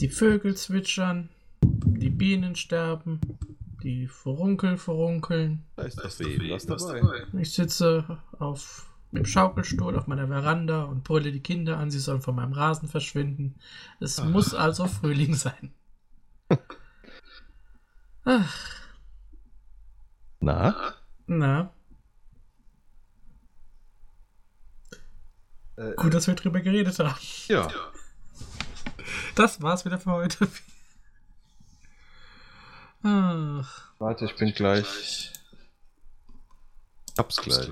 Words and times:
Die 0.00 0.08
Vögel 0.08 0.56
zwitschern, 0.56 1.30
die 1.62 2.10
Bienen 2.10 2.54
sterben, 2.54 3.20
die 3.82 4.06
Furunkel 4.06 4.76
furunkeln. 4.76 5.64
Da 5.76 5.84
ist 5.84 5.98
das 5.98 6.18
Leben 6.18 6.50
was 6.50 6.66
dabei. 6.66 7.24
Ich 7.38 7.52
sitze 7.54 8.18
auf 8.38 8.86
dem 9.12 9.24
Schaukelstuhl 9.24 9.96
auf 9.96 10.06
meiner 10.06 10.28
Veranda 10.28 10.84
und 10.84 11.04
brülle 11.04 11.32
die 11.32 11.40
Kinder 11.40 11.78
an, 11.78 11.90
sie 11.90 11.98
sollen 11.98 12.20
von 12.20 12.34
meinem 12.34 12.52
Rasen 12.52 12.88
verschwinden. 12.88 13.54
Es 14.00 14.18
Ach. 14.18 14.28
muss 14.28 14.54
also 14.54 14.86
Frühling 14.86 15.34
sein. 15.34 15.72
Ach, 18.24 18.54
Na? 20.40 20.94
na, 21.26 21.72
Äh, 25.76 25.94
gut, 25.96 26.14
dass 26.14 26.26
wir 26.26 26.34
drüber 26.34 26.60
geredet 26.60 26.98
haben. 26.98 27.14
ja. 27.48 27.68
Das 29.34 29.60
war's 29.60 29.84
wieder 29.84 29.98
für 29.98 30.12
heute. 30.12 30.48
Ach, 33.02 33.90
Warte, 33.98 34.24
ich 34.24 34.34
bin 34.36 34.52
gleich. 34.52 35.32
Hab's 37.18 37.36
gleich. 37.36 37.70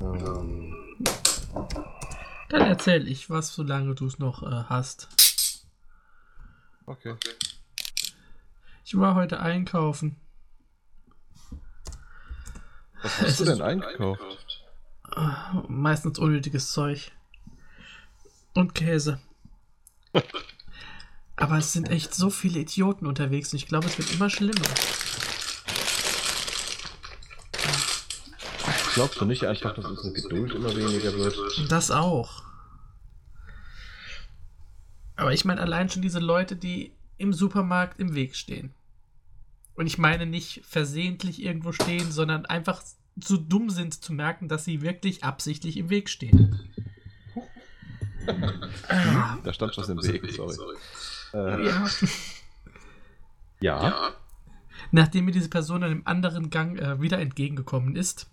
Ähm, 0.00 0.74
dann 2.50 2.60
erzähl 2.62 3.08
ich 3.08 3.28
was, 3.30 3.54
solange 3.54 3.94
du 3.94 4.06
es 4.06 4.18
noch 4.18 4.42
äh, 4.42 4.64
hast. 4.68 5.08
okay. 6.86 7.16
Ich 8.84 8.96
war 8.96 9.14
heute 9.14 9.40
einkaufen. 9.40 10.16
Was 13.02 13.20
hast 13.20 13.40
du 13.40 13.44
denn 13.44 13.62
eingekauft? 13.62 14.22
Meistens 15.68 16.18
unnötiges 16.18 16.72
Zeug. 16.72 17.12
Und 18.54 18.74
Käse. 18.74 19.20
Aber 21.36 21.58
es 21.58 21.72
sind 21.72 21.90
echt 21.90 22.14
so 22.14 22.30
viele 22.30 22.60
Idioten 22.60 23.06
unterwegs 23.06 23.52
und 23.52 23.58
ich 23.58 23.68
glaube, 23.68 23.86
es 23.86 23.98
wird 23.98 24.12
immer 24.14 24.30
schlimmer. 24.30 24.62
Glaubst 28.94 29.20
du 29.20 29.26
nicht 29.26 29.44
einfach, 29.44 29.74
dass 29.74 29.84
unsere 29.84 30.12
Geduld 30.12 30.54
immer 30.54 30.74
weniger 30.74 31.14
wird? 31.14 31.36
Das 31.70 31.90
auch. 31.90 32.42
Aber 35.16 35.34
ich 35.34 35.44
meine 35.44 35.60
allein 35.60 35.90
schon 35.90 36.00
diese 36.00 36.18
Leute, 36.18 36.56
die 36.56 36.92
im 37.18 37.34
Supermarkt 37.34 38.00
im 38.00 38.14
Weg 38.14 38.34
stehen. 38.36 38.74
Und 39.76 39.86
ich 39.86 39.98
meine 39.98 40.26
nicht 40.26 40.62
versehentlich 40.64 41.42
irgendwo 41.42 41.72
stehen, 41.72 42.10
sondern 42.10 42.46
einfach 42.46 42.82
zu 43.20 43.36
dumm 43.36 43.70
sind 43.70 44.02
zu 44.02 44.12
merken, 44.12 44.48
dass 44.48 44.64
sie 44.64 44.82
wirklich 44.82 45.24
absichtlich 45.24 45.76
im 45.76 45.90
Weg 45.90 46.08
stehen. 46.08 46.60
Da 49.44 49.52
stand 49.52 49.78
was 49.78 49.88
im 49.88 50.02
Weg, 50.02 50.28
sorry. 50.32 50.76
Äh, 51.32 51.64
ja. 51.66 51.86
ja. 53.60 54.12
Nachdem 54.90 55.26
mir 55.26 55.30
diese 55.30 55.48
Person 55.48 55.84
an 55.84 55.92
einem 55.92 56.02
anderen 56.06 56.50
Gang 56.50 56.76
äh, 56.76 57.00
wieder 57.00 57.20
entgegengekommen 57.20 57.94
ist, 57.94 58.28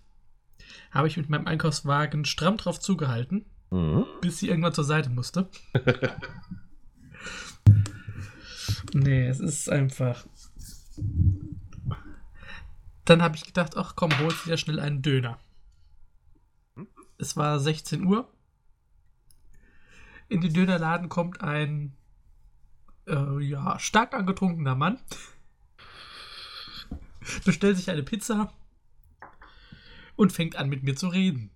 habe 0.90 1.06
ich 1.06 1.16
mit 1.16 1.28
meinem 1.28 1.46
Einkaufswagen 1.46 2.24
stramm 2.24 2.56
drauf 2.56 2.80
zugehalten, 2.80 3.44
Mhm. 3.70 4.04
bis 4.20 4.38
sie 4.38 4.48
irgendwann 4.48 4.72
zur 4.74 4.84
Seite 4.84 5.10
musste. 5.10 5.48
nee, 8.94 9.26
es 9.26 9.40
ist 9.40 9.68
einfach. 9.70 10.26
Dann 13.04 13.22
habe 13.22 13.36
ich 13.36 13.44
gedacht, 13.44 13.76
ach 13.76 13.96
komm, 13.96 14.18
hol 14.18 14.32
wieder 14.44 14.56
schnell 14.56 14.80
einen 14.80 15.02
Döner. 15.02 15.38
Es 17.18 17.36
war 17.36 17.60
16 17.60 18.04
Uhr. 18.04 18.32
In 20.28 20.40
den 20.40 20.52
Dönerladen 20.52 21.08
kommt 21.08 21.42
ein 21.42 21.96
äh, 23.06 23.42
ja, 23.42 23.78
stark 23.78 24.14
angetrunkener 24.14 24.74
Mann. 24.74 24.98
Bestellt 27.44 27.76
sich 27.76 27.90
eine 27.90 28.02
Pizza 28.02 28.52
und 30.16 30.32
fängt 30.32 30.56
an 30.56 30.68
mit 30.68 30.82
mir 30.82 30.96
zu 30.96 31.08
reden. 31.08 31.50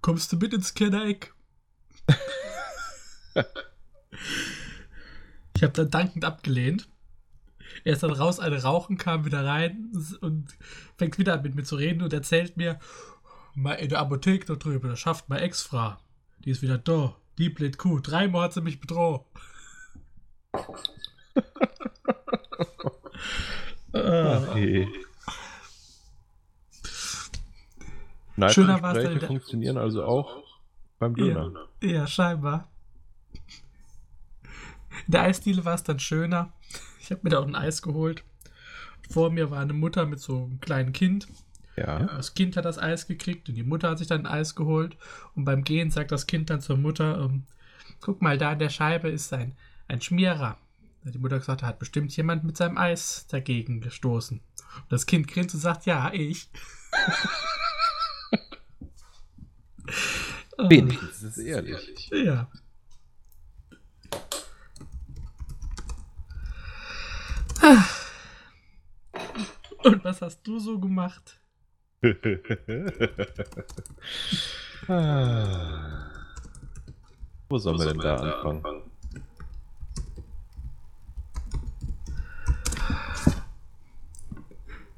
Kommst 0.00 0.32
du 0.32 0.36
mit 0.36 0.52
ins 0.52 0.74
Kennereck? 0.74 1.34
ich 5.56 5.62
habe 5.62 5.72
dann 5.72 5.90
dankend 5.90 6.24
abgelehnt. 6.24 6.88
Er 7.84 7.94
ist 7.94 8.02
dann 8.02 8.10
raus, 8.12 8.40
eine 8.40 8.62
rauchen, 8.62 8.98
kam 8.98 9.24
wieder 9.24 9.44
rein 9.44 9.90
und 10.20 10.48
fängt 10.96 11.18
wieder 11.18 11.34
an 11.34 11.42
mit 11.42 11.54
mir 11.54 11.64
zu 11.64 11.76
reden 11.76 12.02
und 12.02 12.12
erzählt 12.12 12.56
mir, 12.56 12.78
mal 13.54 13.74
in 13.74 13.88
der 13.88 14.00
Apotheke 14.00 14.46
da 14.46 14.54
drüben, 14.54 14.88
da 14.88 14.96
schafft 14.96 15.28
meine 15.28 15.42
Ex-Frau. 15.42 15.96
Die 16.44 16.50
ist 16.50 16.62
wieder 16.62 16.78
da. 16.78 17.16
Die 17.38 17.48
blöd 17.48 17.78
Kuh. 17.78 18.00
Dreimal 18.00 18.44
hat 18.44 18.52
sie 18.52 18.60
mich 18.60 18.80
bedroht. 18.80 19.24
Okay. 23.92 24.88
Schöner 28.48 28.82
war's 28.82 28.94
dann 28.94 29.04
Neidgespräche 29.04 29.14
wieder- 29.16 29.26
funktionieren 29.28 29.78
also 29.78 30.04
auch 30.04 30.42
beim 30.98 31.14
Döner. 31.14 31.68
Ja, 31.82 31.88
ja, 31.88 32.06
scheinbar. 32.06 32.68
In 35.06 35.12
der 35.12 35.22
Eisdiele 35.22 35.64
war 35.64 35.74
es 35.74 35.82
dann 35.82 35.98
schöner. 35.98 36.52
Ich 37.00 37.10
habe 37.10 37.20
mir 37.22 37.30
da 37.30 37.40
auch 37.40 37.46
ein 37.46 37.54
Eis 37.54 37.82
geholt. 37.82 38.24
Vor 39.10 39.30
mir 39.30 39.50
war 39.50 39.60
eine 39.60 39.74
Mutter 39.74 40.06
mit 40.06 40.20
so 40.20 40.44
einem 40.44 40.60
kleinen 40.60 40.92
Kind. 40.92 41.28
Ja. 41.76 42.04
Das 42.04 42.34
Kind 42.34 42.56
hat 42.56 42.64
das 42.64 42.78
Eis 42.78 43.06
gekriegt 43.06 43.48
und 43.48 43.56
die 43.56 43.62
Mutter 43.62 43.90
hat 43.90 43.98
sich 43.98 44.06
dann 44.06 44.26
ein 44.26 44.32
Eis 44.32 44.54
geholt. 44.54 44.96
Und 45.34 45.44
beim 45.44 45.64
Gehen 45.64 45.90
sagt 45.90 46.12
das 46.12 46.26
Kind 46.26 46.50
dann 46.50 46.60
zur 46.60 46.76
Mutter: 46.76 47.18
ähm, 47.18 47.44
Guck 48.00 48.22
mal, 48.22 48.38
da 48.38 48.52
in 48.52 48.58
der 48.58 48.70
Scheibe 48.70 49.08
ist 49.08 49.32
ein, 49.32 49.56
ein 49.88 50.00
Schmierer. 50.00 50.56
Die 51.02 51.18
Mutter 51.18 51.38
gesagt, 51.38 51.62
da 51.62 51.66
hat 51.66 51.78
bestimmt 51.78 52.16
jemand 52.16 52.44
mit 52.44 52.56
seinem 52.56 52.78
Eis 52.78 53.26
dagegen 53.28 53.80
gestoßen. 53.80 54.38
Und 54.38 54.92
das 54.92 55.06
Kind 55.06 55.28
grinst 55.28 55.54
und 55.54 55.60
sagt: 55.60 55.86
Ja, 55.86 56.12
ich. 56.12 56.48
Wenigstens 60.56 61.22
ist 61.36 61.38
ehrlich. 61.38 62.10
Ja. 62.10 62.48
Und 69.84 70.04
was 70.04 70.22
hast 70.22 70.42
du 70.46 70.58
so 70.58 70.78
gemacht? 70.78 71.40
Ah. 74.88 76.10
Wo 77.48 77.58
sollen 77.58 77.78
wir 77.78 77.86
denn 77.86 77.98
da 77.98 78.16
anfangen? 78.16 78.82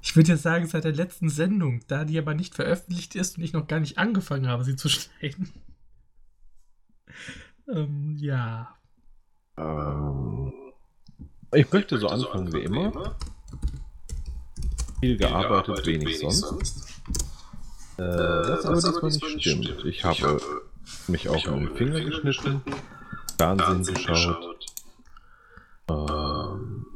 Ich 0.03 0.17
würde 0.17 0.33
jetzt 0.33 0.43
sagen, 0.43 0.67
seit 0.67 0.85
der 0.85 0.95
letzten 0.95 1.29
Sendung, 1.29 1.83
da 1.89 2.05
die 2.05 2.19
aber 2.19 2.35
nicht 2.35 2.55
veröffentlicht 2.55 3.15
ist 3.15 3.37
und 3.37 3.45
ich 3.45 3.53
noch 3.53 3.67
gar 3.67 3.81
nicht 3.81 3.99
angefangen 3.99 4.49
habe, 4.49 4.65
sie 4.65 4.75
zu 4.77 4.89
schneiden. 4.89 5.53
ähm, 7.69 8.17
ja. 8.19 8.75
Ähm, 9.59 10.53
ich 11.53 11.71
möchte 11.71 11.99
so 11.99 12.09
anfangen 12.09 12.53
wie 12.53 12.63
immer. 12.63 13.17
Viel 15.01 15.17
gearbeitet, 15.17 15.87
wenig 15.87 16.19
sonst. 16.19 16.45
Äh, 17.99 18.03
was 18.03 18.65
aber 18.65 18.77
diesmal 19.09 19.11
nicht 19.11 19.41
stimmt. 19.43 19.85
Ich 19.85 20.05
habe 20.05 20.41
mich 21.09 21.29
auch 21.29 21.47
in 21.47 21.67
den 21.67 21.77
Finger 21.77 22.01
geschnitten, 22.01 22.63
Fernsehen 23.39 23.95
geschaut. 23.95 24.67
Ähm, 25.89 26.87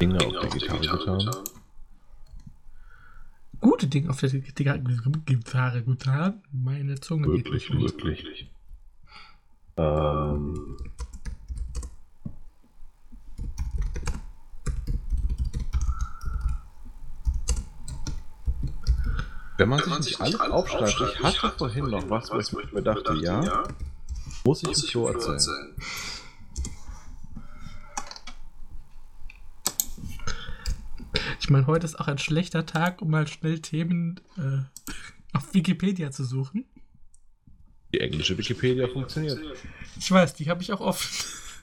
Dinge 0.00 0.18
auf 0.26 0.32
der 0.40 0.50
Gitarre 0.50 0.80
getan. 0.80 1.30
Gute 3.60 3.86
Dinge 3.86 4.10
auf 4.10 4.20
der 4.20 4.30
Gitarre, 4.30 4.80
Gitarre 5.24 5.82
getan. 5.82 6.42
Meine 6.52 7.00
Zunge 7.00 7.28
geht 7.28 7.46
Wirklich, 7.46 7.70
nicht 7.70 7.96
mit. 7.96 8.04
wirklich. 8.04 8.50
Ähm, 9.78 10.76
wenn 19.56 19.68
man 19.68 20.02
sich 20.02 20.18
nicht 20.18 20.40
alles 20.40 20.52
aufschreibt, 20.52 21.00
ich 21.00 21.22
hatte 21.22 21.52
vorhin 21.56 21.86
noch 21.86 22.08
was, 22.10 22.30
wo 22.30 22.60
ich 22.60 22.72
mir 22.72 22.82
dachte, 22.82 23.14
ja, 23.14 23.64
muss 24.44 24.62
ich 24.62 24.70
es 24.70 24.80
so 24.80 25.08
erzählen. 25.08 25.74
Ich 31.40 31.50
meine, 31.50 31.66
heute 31.66 31.86
ist 31.86 31.98
auch 31.98 32.08
ein 32.08 32.18
schlechter 32.18 32.66
Tag, 32.66 33.00
um 33.00 33.10
mal 33.10 33.26
schnell 33.28 33.60
Themen 33.60 34.20
äh, 34.36 34.64
auf 35.32 35.54
Wikipedia 35.54 36.10
zu 36.10 36.24
suchen. 36.24 36.64
Die 37.94 38.00
englische 38.00 38.36
Wikipedia 38.36 38.88
funktioniert. 38.88 39.38
Ich 39.98 40.10
weiß, 40.10 40.34
die 40.34 40.50
habe 40.50 40.62
ich 40.62 40.72
auch 40.72 40.80
oft. 40.80 41.08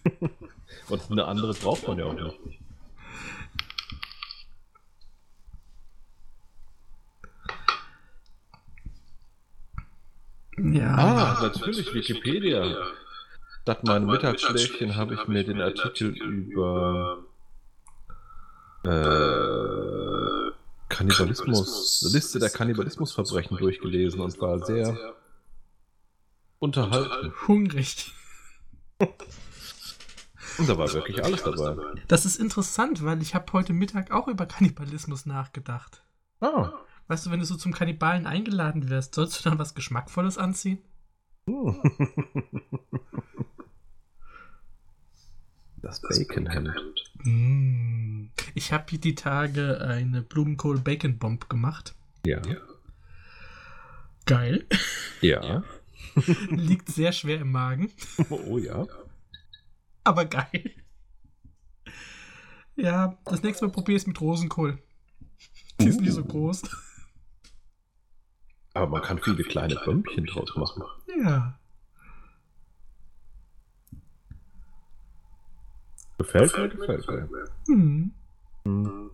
Und 0.90 1.12
eine 1.12 1.26
andere 1.26 1.54
braucht 1.54 1.88
man 1.88 2.00
ja 2.00 2.06
auch 2.06 2.14
nicht. 2.14 2.63
Ja. 10.58 10.96
Ah, 10.96 11.40
natürlich, 11.42 11.94
Wikipedia. 11.94 12.88
Statt 13.62 13.84
meinem 13.86 14.08
Mittagsschläfchen 14.08 14.96
habe 14.96 15.14
ich 15.16 15.28
mir 15.28 15.44
den 15.44 15.62
Artikel 15.62 16.10
über 16.10 17.24
äh, 18.84 20.52
Kannibalismus, 20.90 22.10
Liste 22.14 22.40
der 22.40 22.50
Kannibalismusverbrechen 22.50 23.58
durchgelesen 23.58 24.20
und 24.20 24.40
war 24.42 24.60
sehr 24.66 25.16
unterhalten. 26.60 27.34
Hungrig. 27.48 28.12
Und 30.60 30.70
da 30.70 30.78
war 30.78 30.94
wirklich 30.94 31.24
alles 31.24 31.42
dabei. 31.42 31.76
Das 32.08 32.26
ist 32.26 32.40
interessant, 32.40 33.04
weil 33.04 33.24
ich 33.24 33.34
habe 33.34 33.52
heute 33.54 33.74
Mittag 33.74 34.12
auch 34.12 34.28
über 34.28 34.46
Kannibalismus 34.46 35.26
nachgedacht. 35.26 36.04
Ah. 36.42 36.74
Weißt 37.08 37.26
du, 37.26 37.32
wenn 37.32 37.40
du 37.40 37.46
so 37.46 37.56
zum 37.56 37.74
Kannibalen 37.74 38.26
eingeladen 38.26 38.90
wirst, 38.90 39.16
sollst 39.16 39.40
du 39.40 39.50
dann 39.50 39.60
was 39.60 39.76
Geschmackvolles 39.76 40.38
anziehen? 40.38 40.80
Hm. 41.48 41.76
Das 45.82 46.02
Baconhemd. 46.02 46.74
Mm. 47.24 48.28
Ich 48.56 48.72
habe 48.72 48.86
hier 48.90 49.00
die 49.00 49.16
Tage 49.16 49.82
eine 49.82 50.22
Blumenkohl-Bacon-Bomb 50.22 51.50
gemacht. 51.50 51.94
Ja. 52.26 52.42
Geil. 54.26 54.66
Ja. 55.20 55.64
Liegt 56.50 56.88
sehr 56.90 57.12
schwer 57.12 57.42
im 57.42 57.52
Magen, 57.52 57.92
Oh 58.30 58.58
ja. 58.58 58.86
aber 60.06 60.26
geil. 60.26 60.72
Ja, 62.76 63.18
das 63.26 63.44
nächste 63.44 63.66
Mal 63.66 63.72
probier 63.72 63.98
es 63.98 64.08
mit 64.08 64.20
Rosenkohl. 64.22 64.80
Die 65.82 65.88
ist 65.88 66.00
nicht 66.00 66.14
so 66.14 66.24
groß. 66.24 66.62
Aber 68.74 68.88
man 68.88 69.02
kann 69.02 69.20
viele 69.20 69.44
kleine 69.44 69.76
Bömmchen 69.86 70.26
draus 70.26 70.56
machen. 70.56 70.84
Ja. 71.24 71.60
Gefällt 76.18 76.58
mir, 76.58 76.70
gefällt 76.70 77.08
mir. 77.08 77.46
Hm. 77.68 78.14
Hm. 78.66 79.12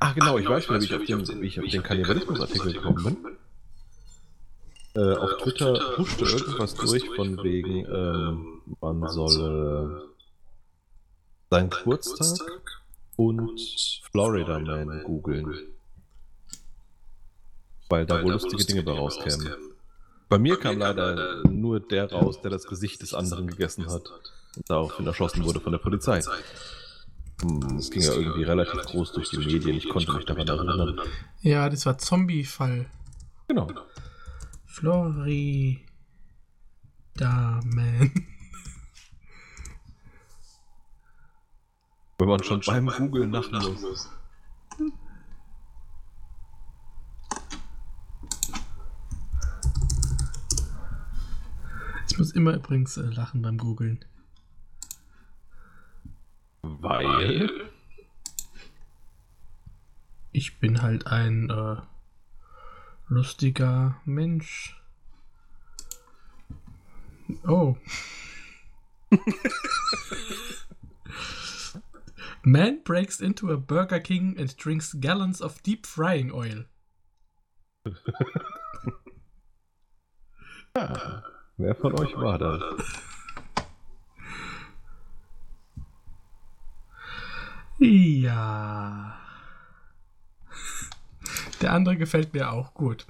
Ah, 0.00 0.12
genau, 0.12 0.38
ich 0.38 0.48
weiß 0.48 0.68
wieder, 0.68 0.80
wie 1.00 1.04
ich 1.04 1.14
auf 1.14 1.22
den, 1.22 1.40
wie 1.40 1.46
ich 1.46 1.60
auf 1.60 1.66
den 1.66 1.82
Kannibalismus-Artikel 1.82 2.72
gekommen 2.72 3.04
bin. 3.04 3.36
Äh, 4.94 5.14
auf 5.14 5.36
Twitter 5.42 5.98
huschte 5.98 6.24
irgendwas 6.24 6.74
durch 6.74 7.04
von 7.14 7.42
wegen, 7.42 7.84
ähm, 7.86 8.62
man 8.80 9.06
solle 9.08 10.08
seinen 11.50 11.70
Geburtstag 11.70 12.75
und 13.16 13.60
Florida 14.10 14.58
Man 14.58 15.02
googeln. 15.04 15.54
Weil 17.88 18.06
da 18.06 18.22
wohl 18.22 18.32
lustige 18.32 18.64
Dinge 18.64 18.82
bei 18.82 18.92
rauskämen. 18.92 19.54
Bei 20.28 20.38
mir 20.38 20.58
kam 20.58 20.78
leider 20.78 21.42
nur 21.48 21.78
der 21.80 22.10
raus, 22.10 22.40
der 22.40 22.50
das 22.50 22.66
Gesicht 22.66 23.00
des 23.00 23.14
anderen 23.14 23.46
gegessen 23.46 23.86
hat 23.90 24.08
und 24.56 24.68
daraufhin 24.70 25.06
erschossen 25.06 25.44
wurde 25.44 25.60
von 25.60 25.72
der 25.72 25.78
Polizei. 25.78 26.20
Hm, 27.42 27.76
Es 27.78 27.90
ging 27.90 28.02
ja 28.02 28.12
irgendwie 28.12 28.42
relativ 28.42 28.80
groß 28.82 29.12
durch 29.12 29.30
die 29.30 29.38
Medien, 29.38 29.76
ich 29.76 29.88
konnte 29.88 30.12
mich 30.12 30.24
daran 30.24 30.48
erinnern. 30.48 31.00
Ja, 31.42 31.68
das 31.68 31.86
war 31.86 31.96
Zombie-Fall. 31.98 32.86
Genau. 33.46 33.68
Florida 34.64 35.80
Man. 37.64 38.10
Wenn 42.18 42.28
man 42.28 42.42
schon 42.42 42.60
beim 42.60 42.86
Googlen 42.86 43.30
lachen 43.30 43.52
muss. 43.80 44.08
Ich 52.08 52.18
muss 52.18 52.32
immer 52.32 52.54
übrigens 52.54 52.96
äh, 52.96 53.02
lachen 53.02 53.42
beim 53.42 53.58
Googlen. 53.58 54.02
Weil. 56.62 57.70
Ich 60.32 60.58
bin 60.58 60.80
halt 60.80 61.06
ein 61.06 61.50
äh, 61.50 61.76
lustiger 63.08 64.00
Mensch. 64.06 64.80
Oh. 67.46 67.76
Man 72.48 72.78
breaks 72.84 73.20
into 73.20 73.50
a 73.50 73.56
Burger 73.56 73.98
King 73.98 74.36
and 74.38 74.56
drinks 74.56 74.92
gallons 74.92 75.40
of 75.40 75.60
deep 75.64 75.84
frying 75.84 76.30
oil. 76.32 76.64
Ah, 80.78 81.22
wer 81.56 81.74
von 81.74 81.98
euch 81.98 82.14
war 82.18 82.36
das? 82.36 82.60
Ja. 87.78 89.18
Der 91.62 91.72
andere 91.72 91.96
gefällt 91.96 92.34
mir 92.34 92.52
auch 92.52 92.74
gut. 92.74 93.06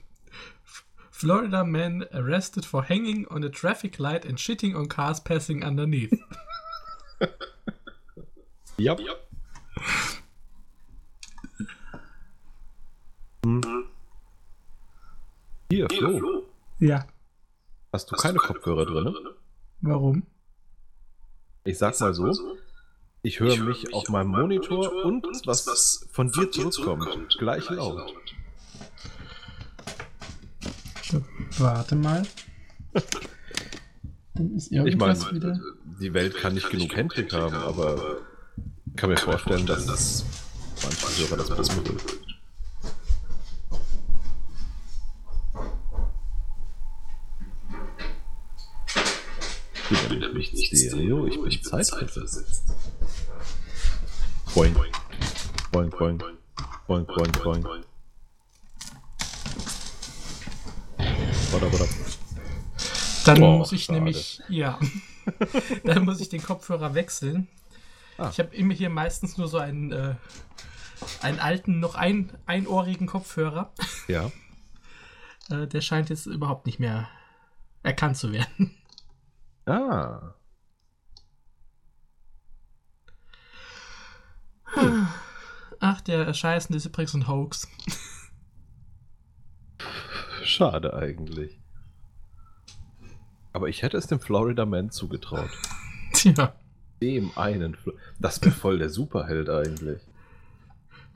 Florida 1.11 1.65
man 1.65 2.05
arrested 2.13 2.65
for 2.65 2.85
hanging 2.85 3.27
on 3.27 3.43
a 3.43 3.49
traffic 3.49 3.99
light 3.99 4.25
and 4.25 4.39
shitting 4.39 4.77
on 4.77 4.87
cars 4.89 5.19
passing 5.19 5.65
underneath. 5.65 6.17
Ja. 8.79 8.95
Hm. 13.45 13.63
Hier, 15.71 15.89
Flo. 15.91 16.43
Ja, 16.79 17.07
Hast 17.93 18.11
du 18.11 18.17
keine 18.17 18.39
Kopfhörer 18.39 18.85
drin? 18.85 19.15
warum? 19.81 20.23
Ich 21.65 21.79
sag 21.79 21.99
mal 22.01 22.13
so. 22.13 22.33
Ich 23.23 23.41
höre 23.41 23.57
mich 23.65 23.93
auf 23.95 24.09
meinem 24.09 24.29
Monitor 24.29 25.05
und 25.05 25.27
was 25.47 26.07
von 26.13 26.31
dir 26.31 26.51
zurückkommt. 26.51 27.37
Gleich 27.39 27.69
laut. 27.71 28.13
Warte 31.59 31.97
mal. 31.97 32.23
Dann 34.35 34.55
ist 34.55 34.71
Ich 34.71 34.97
meine, 34.97 35.19
wieder. 35.33 35.59
die 36.01 36.13
Welt 36.13 36.37
kann 36.37 36.55
nicht 36.55 36.69
genug 36.71 36.95
Händig 36.95 37.33
haben, 37.33 37.55
aber 37.55 37.97
ich 37.97 38.36
kann 38.97 39.11
mir 39.11 39.17
vorstellen, 39.17 39.67
dass 39.67 39.87
das 39.87 40.25
manche 40.83 41.29
Hörer 41.31 41.37
das 41.57 41.69
Problem 41.69 41.97
Ich 49.91 50.09
bin 50.09 50.19
nämlich 50.19 50.53
nicht 50.53 50.77
Stereo, 50.77 51.27
ich 51.27 51.41
bin 51.41 51.63
zeitversetzt. 51.63 52.65
Boing. 54.55 54.75
Boing, 55.71 55.91
boing. 55.91 56.19
Boing, 56.87 57.07
boing, 57.07 57.33
boing. 57.43 57.65
Warte, 61.51 61.73
warte. 61.73 61.89
Dann 63.27 63.43
Oh, 63.43 63.59
muss 63.59 63.73
ich 63.73 63.85
schade. 63.85 63.99
nämlich, 63.99 64.41
ja, 64.49 64.79
dann 65.85 66.05
muss 66.05 66.21
ich 66.21 66.29
den 66.29 66.43
Kopfhörer 66.43 66.95
wechseln. 66.95 67.49
Ah. 68.19 68.31
Ich 68.31 68.39
habe 68.39 68.55
immer 68.55 68.75
hier 68.75 68.91
meistens 68.91 69.37
nur 69.37 69.49
so 69.49 69.59
einen, 69.59 69.93
äh, 69.93 70.15
einen 71.23 71.39
alten, 71.39 71.81
noch 71.81 71.95
ein, 71.95 72.33
einohrigen 72.47 73.07
Kopfhörer. 73.07 73.73
Ja. 74.09 74.31
Äh, 75.49 75.69
der 75.69 75.81
scheint 75.81 76.11
jetzt 76.11 76.27
überhaupt 76.27 76.67
nicht 76.67 76.81
mehr 76.81 77.09
erkannt 77.85 78.17
zu 78.17 78.33
werden. 78.33 78.77
Ah. 79.65 80.35
Ach, 85.79 86.01
der 86.01 86.35
Scheißen 86.35 86.75
ist 86.75 86.87
übrigens 86.87 87.15
ein 87.15 87.29
Hoax. 87.29 87.69
Schade 90.43 90.95
eigentlich. 90.95 91.61
Aber 93.53 93.69
ich 93.69 93.83
hätte 93.83 93.97
es 93.97 94.09
dem 94.09 94.19
Florida 94.19 94.67
Man 94.67 94.91
zugetraut. 94.91 95.51
Tja, 96.13 96.55
Dem 97.03 97.31
einen. 97.37 97.75
Flo 97.75 97.93
das 98.19 98.41
wäre 98.43 98.53
voll 98.53 98.79
der 98.79 98.91
Superheld 98.91 99.49
eigentlich. 99.51 100.01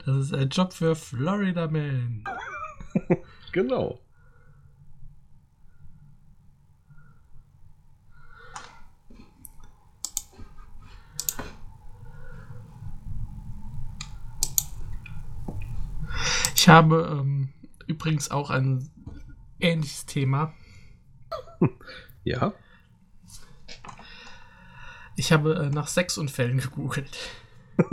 das 0.05 0.17
ist 0.17 0.33
ein 0.33 0.49
Job 0.49 0.73
für 0.73 0.95
Florida 0.95 1.67
Man. 1.67 2.23
Genau. 3.53 3.99
Ich 16.55 16.69
habe 16.69 17.19
ähm, 17.19 17.49
übrigens 17.87 18.29
auch 18.31 18.49
ein 18.51 18.87
ähnliches 19.59 20.05
Thema. 20.05 20.53
Ja. 22.23 22.53
Ich 25.21 25.31
habe 25.31 25.53
äh, 25.53 25.69
nach 25.69 25.87
Sexunfällen 25.87 26.57
gegoogelt. 26.57 27.15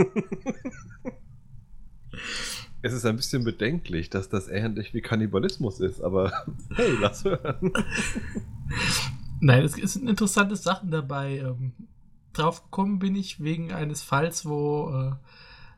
Es 2.80 2.92
ist 2.92 3.04
ein 3.04 3.16
bisschen 3.16 3.42
bedenklich, 3.42 4.08
dass 4.08 4.28
das 4.28 4.46
ähnlich 4.46 4.94
wie 4.94 5.00
Kannibalismus 5.00 5.80
ist, 5.80 6.00
aber 6.00 6.32
hey, 6.76 6.96
lass 7.00 7.24
hören. 7.24 7.72
Nein, 9.40 9.64
es 9.64 9.72
sind 9.72 10.08
interessante 10.08 10.54
Sachen 10.54 10.92
dabei. 10.92 11.38
Ähm, 11.38 11.72
drauf 12.32 12.62
gekommen 12.62 13.00
bin 13.00 13.16
ich 13.16 13.42
wegen 13.42 13.72
eines 13.72 14.02
Falls, 14.02 14.46
wo 14.46 14.90
äh, 14.90 15.12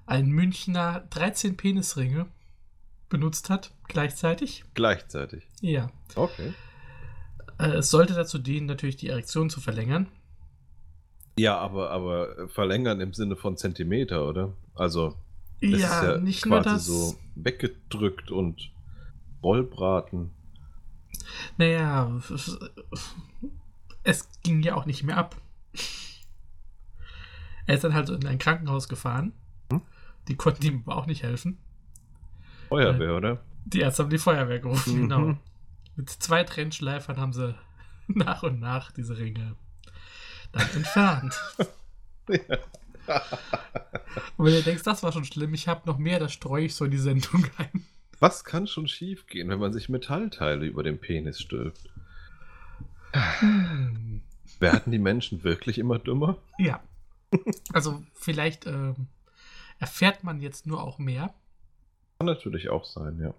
ein 0.06 0.28
Münchner 0.28 1.06
13 1.08 1.56
Penisringe 1.56 2.26
benutzt 3.08 3.48
hat, 3.48 3.72
gleichzeitig. 3.88 4.64
Gleichzeitig. 4.74 5.48
Ja. 5.62 5.90
Okay. 6.14 6.52
Äh, 7.58 7.78
es 7.78 7.90
sollte 7.90 8.12
dazu 8.12 8.38
dienen, 8.38 8.66
natürlich 8.66 8.96
die 8.96 9.08
Erektion 9.08 9.48
zu 9.48 9.60
verlängern. 9.60 10.06
Ja, 11.40 11.56
aber, 11.56 11.90
aber 11.90 12.48
verlängern 12.48 13.00
im 13.00 13.14
Sinne 13.14 13.34
von 13.34 13.56
Zentimeter, 13.56 14.28
oder? 14.28 14.52
Also, 14.74 15.16
das 15.62 15.70
ja, 15.70 15.76
ist 15.76 16.02
ja 16.02 16.18
nicht 16.18 16.44
nur 16.44 16.60
quasi 16.60 16.74
das. 16.74 16.84
so 16.84 17.18
weggedrückt 17.34 18.30
und 18.30 18.70
Rollbraten. 19.42 20.32
Naja, 21.56 22.14
es, 24.02 24.28
ging 24.42 24.62
ja 24.62 24.74
auch 24.74 24.84
nicht 24.84 25.02
mehr 25.02 25.16
ab. 25.16 25.34
Er 27.66 27.74
ist 27.74 27.84
dann 27.84 27.94
halt 27.94 28.08
so 28.08 28.14
in 28.14 28.26
ein 28.26 28.38
Krankenhaus 28.38 28.86
gefahren. 28.90 29.32
Hm? 29.72 29.80
Die 30.28 30.36
konnten 30.36 30.66
ihm 30.66 30.82
aber 30.84 30.96
auch 30.96 31.06
nicht 31.06 31.22
helfen. 31.22 31.56
Feuerwehr, 32.68 33.16
oder? 33.16 33.40
Die 33.64 33.80
Ärzte 33.80 34.02
haben 34.02 34.10
die 34.10 34.18
Feuerwehr 34.18 34.58
gerufen, 34.58 34.94
Mhm. 34.94 35.00
genau. 35.08 35.38
Mit 35.96 36.10
zwei 36.10 36.44
Trennschleifern 36.44 37.16
haben 37.16 37.32
sie 37.32 37.54
nach 38.08 38.42
und 38.42 38.60
nach 38.60 38.92
diese 38.92 39.16
Ringe 39.16 39.56
dann 40.52 40.68
entfernt. 40.74 41.34
Und 44.36 44.46
wenn 44.46 44.54
du 44.54 44.62
denkst, 44.62 44.82
das 44.84 45.02
war 45.02 45.12
schon 45.12 45.24
schlimm, 45.24 45.54
ich 45.54 45.68
habe 45.68 45.86
noch 45.86 45.98
mehr, 45.98 46.18
das 46.18 46.32
streue 46.32 46.66
ich 46.66 46.74
so 46.74 46.84
in 46.84 46.90
die 46.90 46.98
Sendung 46.98 47.46
ein. 47.56 47.84
Was 48.18 48.44
kann 48.44 48.66
schon 48.66 48.86
schiefgehen, 48.86 49.48
wenn 49.48 49.58
man 49.58 49.72
sich 49.72 49.88
Metallteile 49.88 50.66
über 50.66 50.82
den 50.82 50.98
Penis 50.98 51.40
stülpt? 51.40 51.90
Hm. 53.12 54.22
Werden 54.58 54.92
die 54.92 54.98
Menschen 54.98 55.42
wirklich 55.42 55.78
immer 55.78 55.98
dümmer? 55.98 56.36
Ja. 56.58 56.82
Also 57.72 58.02
vielleicht 58.12 58.66
ähm, 58.66 59.06
erfährt 59.78 60.24
man 60.24 60.40
jetzt 60.40 60.66
nur 60.66 60.82
auch 60.82 60.98
mehr, 60.98 61.32
Kann 62.18 62.26
natürlich 62.26 62.68
auch 62.68 62.84
sein, 62.84 63.18
ja. 63.20 63.32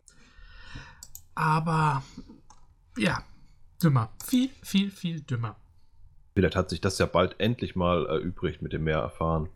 aber 1.35 2.03
ja, 2.97 3.23
dümmer. 3.81 4.11
Viel, 4.25 4.49
viel, 4.63 4.91
viel 4.91 5.21
dümmer. 5.21 5.55
Vielleicht 6.33 6.55
hat 6.55 6.69
sich 6.69 6.81
das 6.81 6.97
ja 6.97 7.05
bald 7.05 7.35
endlich 7.39 7.75
mal 7.75 8.05
erübrigt 8.05 8.61
mit 8.61 8.73
dem 8.73 8.83
mehr 8.83 8.99
erfahren. 8.99 9.49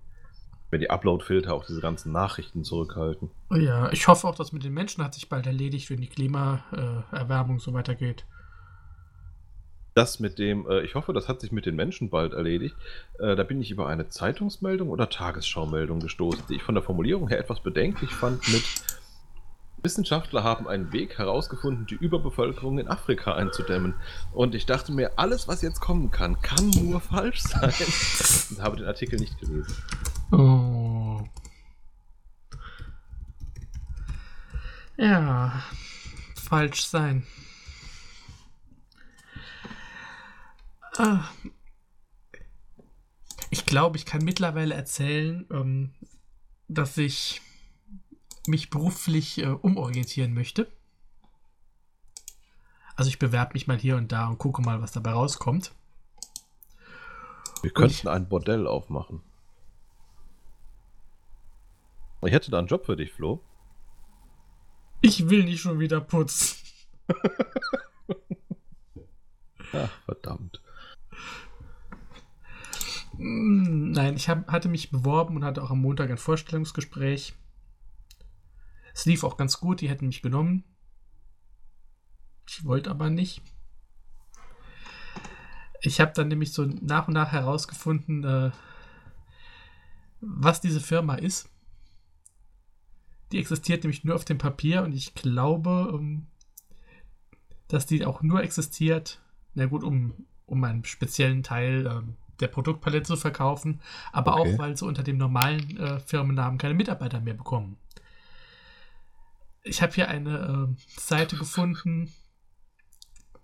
Wenn 0.71 0.81
die 0.81 0.89
Upload-Filter 0.89 1.53
auch 1.53 1.65
diese 1.65 1.79
ganzen 1.79 2.11
Nachrichten 2.11 2.63
zurückhalten. 2.63 3.29
Ja, 3.51 3.91
ich 3.91 4.07
hoffe 4.07 4.27
auch, 4.27 4.35
dass 4.35 4.51
mit 4.51 4.63
den 4.63 4.73
Menschen 4.73 5.03
hat 5.03 5.13
sich 5.13 5.29
bald 5.29 5.45
erledigt, 5.45 5.89
wenn 5.89 6.01
die 6.01 6.07
Klimaerwärmung 6.07 7.59
so 7.59 7.73
weitergeht. 7.73 8.25
Das 9.93 10.19
mit 10.19 10.39
dem, 10.39 10.69
äh, 10.69 10.81
ich 10.81 10.95
hoffe, 10.95 11.13
das 11.13 11.29
hat 11.29 11.39
sich 11.39 11.53
mit 11.53 11.65
den 11.65 11.77
Menschen 11.77 12.09
bald 12.09 12.33
erledigt. 12.33 12.75
Äh, 13.17 13.37
da 13.37 13.43
bin 13.43 13.61
ich 13.61 13.71
über 13.71 13.87
eine 13.87 14.09
Zeitungsmeldung 14.09 14.89
oder 14.89 15.09
Tagesschaumeldung 15.09 16.01
gestoßen, 16.01 16.43
die 16.49 16.55
ich 16.55 16.63
von 16.63 16.75
der 16.75 16.83
Formulierung 16.83 17.29
her 17.29 17.39
etwas 17.39 17.61
bedenklich 17.61 18.09
fand 18.09 18.45
mit 18.51 18.63
Wissenschaftler 19.85 20.43
haben 20.43 20.67
einen 20.67 20.91
Weg 20.91 21.17
herausgefunden, 21.17 21.85
die 21.85 21.95
Überbevölkerung 21.95 22.79
in 22.79 22.89
Afrika 22.89 23.35
einzudämmen. 23.35 23.93
Und 24.33 24.55
ich 24.55 24.65
dachte 24.65 24.91
mir, 24.91 25.17
alles, 25.17 25.47
was 25.47 25.61
jetzt 25.61 25.79
kommen 25.79 26.11
kann, 26.11 26.41
kann 26.41 26.69
nur 26.71 26.99
falsch 26.99 27.43
sein. 27.43 27.71
Und 28.49 28.61
habe 28.61 28.77
den 28.77 28.87
Artikel 28.87 29.19
nicht 29.19 29.39
gelesen. 29.39 29.73
Oh. 30.31 31.23
Ja, 34.97 35.63
falsch 36.35 36.85
sein. 36.85 37.25
Ah. 40.97 41.29
Ich 43.51 43.65
glaube, 43.65 43.97
ich 43.97 44.05
kann 44.05 44.23
mittlerweile 44.23 44.73
erzählen, 44.73 45.45
ähm, 45.51 45.93
dass 46.67 46.97
ich 46.97 47.41
mich 48.47 48.69
beruflich 48.69 49.39
äh, 49.39 49.47
umorientieren 49.47 50.33
möchte. 50.33 50.71
Also 52.95 53.09
ich 53.09 53.19
bewerbe 53.19 53.53
mich 53.53 53.67
mal 53.67 53.77
hier 53.77 53.97
und 53.97 54.11
da 54.11 54.27
und 54.27 54.37
gucke 54.37 54.61
mal, 54.61 54.81
was 54.81 54.91
dabei 54.91 55.11
rauskommt. 55.11 55.73
Wir 57.61 57.71
könnten 57.71 58.07
ein 58.07 58.29
Bordell 58.29 58.67
aufmachen. 58.67 59.21
Ich 62.21 62.31
hätte 62.31 62.51
da 62.51 62.59
einen 62.59 62.67
Job 62.67 62.85
für 62.85 62.95
dich, 62.95 63.11
Flo. 63.11 63.41
Ich 65.01 65.29
will 65.29 65.43
nicht 65.43 65.61
schon 65.61 65.79
wieder 65.79 66.01
putzen. 66.01 66.57
Ach, 69.73 69.91
verdammt. 70.05 70.61
Mm, 73.17 73.91
Nein, 73.91 74.15
ich 74.15 74.29
hab, 74.29 74.51
hatte 74.51 74.69
mich 74.69 74.89
beworben 74.91 75.35
und 75.35 75.43
hatte 75.43 75.61
auch 75.63 75.71
am 75.71 75.81
Montag 75.81 76.09
ein 76.09 76.17
Vorstellungsgespräch. 76.17 77.35
Es 78.95 79.05
lief 79.05 79.25
auch 79.25 79.35
ganz 79.35 79.59
gut, 79.59 79.81
die 79.81 79.89
hätten 79.89 80.07
mich 80.07 80.21
genommen. 80.21 80.63
Ich 82.47 82.63
wollte 82.63 82.89
aber 82.89 83.09
nicht. 83.09 83.41
Ich 85.81 85.99
habe 85.99 86.13
dann 86.15 86.29
nämlich 86.29 86.53
so 86.53 86.65
nach 86.65 87.07
und 87.09 87.13
nach 87.13 87.33
herausgefunden, 87.33 88.23
äh, 88.23 88.51
was 90.21 90.61
diese 90.61 90.79
Firma 90.79 91.15
ist. 91.15 91.49
Die 93.31 93.37
existiert 93.39 93.83
nämlich 93.83 94.05
nur 94.05 94.15
auf 94.15 94.23
dem 94.23 94.37
Papier 94.37 94.83
und 94.83 94.93
ich 94.93 95.13
glaube, 95.13 95.91
ähm, 95.93 96.27
dass 97.67 97.85
die 97.85 98.05
auch 98.05 98.21
nur 98.21 98.43
existiert, 98.43 99.19
na 99.55 99.65
gut, 99.65 99.83
um, 99.83 100.25
um 100.45 100.63
einen 100.63 100.85
speziellen 100.85 101.43
Teil 101.43 101.85
ähm, 101.85 102.15
der 102.39 102.47
Produktpalette 102.47 103.07
zu 103.07 103.17
verkaufen, 103.17 103.81
aber 104.13 104.37
Okay. 104.37 104.53
auch, 104.55 104.59
weil 104.59 104.77
sie 104.77 104.85
unter 104.85 105.03
dem 105.03 105.17
normalen 105.17 105.77
äh, 105.77 105.99
Firmennamen 105.99 106.57
keine 106.57 106.75
Mitarbeiter 106.75 107.19
mehr 107.19 107.33
bekommen. 107.33 107.77
Ich 109.67 109.81
habe 109.81 109.93
hier 109.93 110.07
eine 110.07 110.69
äh, 110.77 110.99
Seite 110.99 111.35
gefunden, 111.37 112.13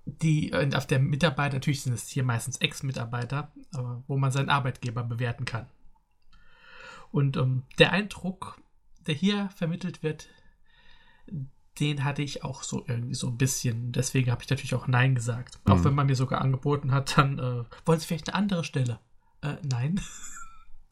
die 0.05 0.51
äh, 0.51 0.73
auf 0.75 0.85
der 0.87 0.99
Mitarbeiter, 0.99 1.55
natürlich 1.55 1.81
sind 1.81 1.93
es 1.93 2.07
hier 2.07 2.23
meistens 2.23 2.57
Ex-Mitarbeiter, 2.57 3.51
aber 3.73 4.03
wo 4.07 4.17
man 4.17 4.31
seinen 4.31 4.49
Arbeitgeber 4.49 5.03
bewerten 5.03 5.45
kann. 5.45 5.67
Und 7.11 7.37
ähm, 7.37 7.63
der 7.79 7.91
Eindruck, 7.91 8.61
der 9.07 9.15
hier 9.15 9.49
vermittelt 9.55 10.03
wird, 10.03 10.29
den 11.79 12.03
hatte 12.03 12.21
ich 12.21 12.43
auch 12.43 12.63
so 12.63 12.83
irgendwie 12.87 13.15
so 13.15 13.27
ein 13.27 13.37
bisschen. 13.37 13.91
Deswegen 13.91 14.29
habe 14.31 14.43
ich 14.43 14.49
natürlich 14.49 14.75
auch 14.75 14.87
Nein 14.87 15.15
gesagt. 15.15 15.59
Auch 15.65 15.77
Mhm. 15.77 15.83
wenn 15.85 15.95
man 15.95 16.07
mir 16.07 16.15
sogar 16.15 16.41
angeboten 16.41 16.91
hat, 16.91 17.17
dann 17.17 17.39
äh, 17.39 17.63
wollen 17.85 17.99
Sie 17.99 18.05
vielleicht 18.05 18.29
eine 18.29 18.37
andere 18.37 18.63
Stelle? 18.63 18.99
Äh, 19.41 19.55
nein. 19.63 19.99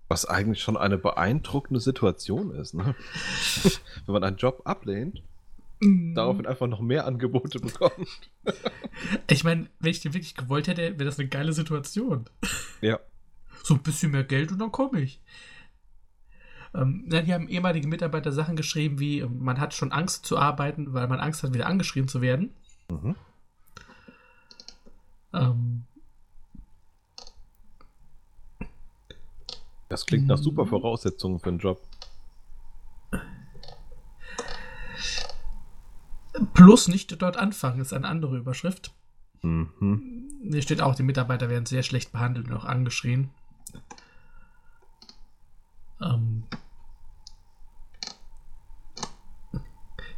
Was 0.09 0.25
eigentlich 0.25 0.61
schon 0.61 0.75
eine 0.75 0.97
beeindruckende 0.97 1.79
Situation 1.79 2.51
ist, 2.51 2.73
ne? 2.73 2.95
Wenn 4.05 4.13
man 4.13 4.23
einen 4.23 4.37
Job 4.37 4.63
ablehnt, 4.65 5.21
daraufhin 5.81 6.45
einfach 6.45 6.67
noch 6.67 6.81
mehr 6.81 7.05
Angebote 7.05 7.59
bekommt. 7.59 8.29
Ich 9.29 9.45
meine, 9.45 9.67
wenn 9.79 9.91
ich 9.91 10.01
den 10.01 10.13
wirklich 10.13 10.35
gewollt 10.35 10.67
hätte, 10.67 10.81
wäre 10.81 11.05
das 11.05 11.19
eine 11.19 11.29
geile 11.29 11.53
Situation. 11.53 12.25
Ja. 12.81 12.99
So 13.63 13.75
ein 13.75 13.81
bisschen 13.81 14.11
mehr 14.11 14.25
Geld 14.25 14.51
und 14.51 14.59
dann 14.59 14.71
komme 14.71 14.99
ich. 14.99 15.21
Ähm, 16.73 17.05
dann 17.07 17.25
hier 17.25 17.35
haben 17.35 17.47
ehemalige 17.47 17.87
Mitarbeiter 17.87 18.31
Sachen 18.31 18.55
geschrieben 18.55 18.99
wie, 18.99 19.19
ähm, 19.19 19.39
man 19.39 19.59
hat 19.59 19.73
schon 19.73 19.91
Angst 19.91 20.25
zu 20.25 20.37
arbeiten, 20.37 20.93
weil 20.93 21.07
man 21.07 21.19
Angst 21.19 21.43
hat, 21.43 21.53
wieder 21.53 21.67
angeschrieben 21.67 22.09
zu 22.09 22.21
werden. 22.21 22.53
Mhm. 22.89 23.15
Ähm, 25.33 25.83
Das 29.89 30.05
klingt 30.05 30.27
nach 30.27 30.37
Mhm. 30.37 30.43
super 30.43 30.65
Voraussetzungen 30.65 31.39
für 31.39 31.49
einen 31.49 31.59
Job. 31.59 31.81
plus 36.53 36.87
nicht 36.87 37.21
dort 37.21 37.37
anfangen, 37.37 37.81
ist 37.81 37.91
eine 37.93 38.07
andere 38.07 38.37
Überschrift. 38.37 38.93
Mhm. 39.41 40.29
Hier 40.49 40.61
steht 40.61 40.81
auch, 40.81 40.95
die 40.95 41.03
Mitarbeiter 41.03 41.49
werden 41.49 41.65
sehr 41.65 41.83
schlecht 41.83 42.11
behandelt 42.11 42.47
und 42.47 42.53
auch 42.55 42.65
angeschrien. 42.65 43.29
Ähm, 46.01 46.43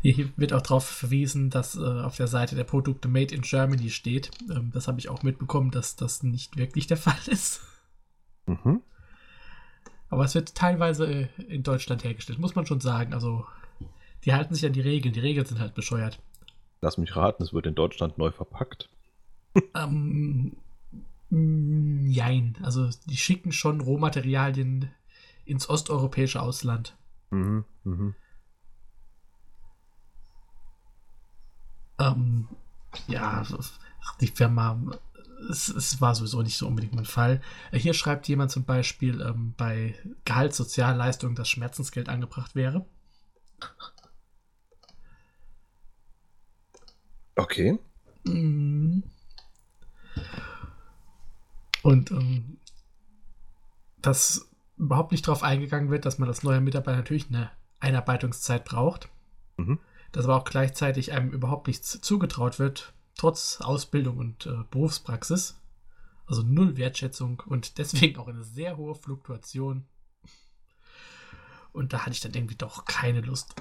hier 0.02 0.32
wird 0.36 0.54
auch 0.54 0.62
darauf 0.62 0.86
verwiesen, 0.86 1.50
dass 1.50 1.76
äh, 1.76 1.80
auf 2.02 2.18
der 2.18 2.28
Seite 2.28 2.56
der 2.56 2.64
Produkte 2.64 3.08
Made 3.08 3.34
in 3.34 3.42
Germany 3.42 3.90
steht. 3.90 4.32
Ähm, 4.50 4.72
das 4.74 4.88
habe 4.88 5.00
ich 5.00 5.10
auch 5.10 5.24
mitbekommen, 5.24 5.72
dass 5.72 5.96
das 5.96 6.24
nicht 6.24 6.58
wirklich 6.58 6.88
der 6.88 6.98
Fall 6.98 7.18
ist. 7.28 7.62
Mhm. 8.46 8.82
Aber 10.12 10.26
es 10.26 10.36
wird 10.36 10.54
teilweise 10.54 11.08
äh, 11.12 11.28
in 11.48 11.64
Deutschland 11.64 12.04
hergestellt, 12.04 12.38
muss 12.38 12.54
man 12.54 12.68
schon 12.68 12.82
sagen. 12.82 13.14
Also, 13.14 13.46
die 14.26 14.34
halten 14.34 14.54
sich 14.54 14.66
an 14.66 14.74
die 14.74 14.82
Regeln. 14.82 15.14
Die 15.14 15.22
Regeln 15.22 15.46
sind 15.48 15.60
halt 15.60 15.74
bescheuert. 15.74 16.20
Lass 16.82 16.98
mich 16.98 17.16
raten, 17.16 17.42
es 17.42 17.54
wird 17.54 17.66
in 17.66 17.76
Deutschland 17.76 18.18
neu 18.18 18.32
verpackt. 18.32 18.90
ähm, 19.74 20.58
nein. 21.30 22.58
Also 22.62 22.90
die 23.06 23.18
schicken 23.18 23.54
schon 23.54 23.80
Rohmaterialien 23.80 24.92
ins 25.46 25.70
osteuropäische 25.70 26.42
Ausland. 26.42 26.96
Mhm, 27.30 27.64
mhm. 27.84 28.16
Ähm, 32.00 32.48
ja, 33.08 33.46
die 34.20 34.28
Firma, 34.28 34.78
es, 35.50 35.70
es, 35.70 36.02
war 36.02 36.16
sowieso 36.16 36.42
nicht 36.42 36.58
so 36.58 36.68
unbedingt 36.68 36.94
mein 36.94 37.06
Fall. 37.06 37.42
Hier 37.72 37.94
schreibt 37.94 38.28
jemand 38.28 38.52
zum 38.52 38.64
Beispiel, 38.64 39.22
ähm, 39.22 39.54
bei 39.58 39.96
Gehaltssozialleistungen 40.26 41.36
das 41.36 41.50
Schmerzensgeld 41.50 42.10
angebracht 42.10 42.56
wäre. 42.56 42.86
Okay. 47.36 47.80
Mhm. 48.24 49.04
Und 51.82 52.12
ähm, 52.12 52.58
dass 54.02 54.50
überhaupt 54.78 55.12
nicht 55.12 55.28
darauf 55.28 55.44
eingegangen 55.44 55.90
wird, 55.90 56.06
dass 56.06 56.20
man 56.20 56.30
als 56.30 56.44
neuer 56.44 56.60
Mitarbeiter 56.60 56.98
natürlich 56.98 57.28
eine 57.30 57.52
Einarbeitungszeit 57.80 58.66
braucht. 58.66 59.10
Mhm. 59.58 59.80
Dass 60.12 60.26
aber 60.26 60.36
auch 60.36 60.44
gleichzeitig 60.44 61.14
einem 61.14 61.32
überhaupt 61.32 61.68
nichts 61.68 62.02
zugetraut 62.02 62.60
wird, 62.60 62.94
trotz 63.16 63.60
Ausbildung 63.62 64.18
und 64.18 64.46
äh, 64.46 64.64
Berufspraxis. 64.70 65.58
Also 66.26 66.44
null 66.44 66.78
Wertschätzung 66.78 67.42
und 67.46 67.78
deswegen 67.78 68.20
auch 68.20 68.28
eine 68.28 68.44
sehr 68.44 68.78
hohe 68.78 68.96
Fluktuation. 68.96 69.86
Und 71.74 71.94
da 71.94 72.02
hatte 72.02 72.12
ich 72.12 72.20
dann 72.20 72.34
irgendwie 72.34 72.56
doch 72.56 72.86
keine 72.86 73.22
Lust. 73.22 73.56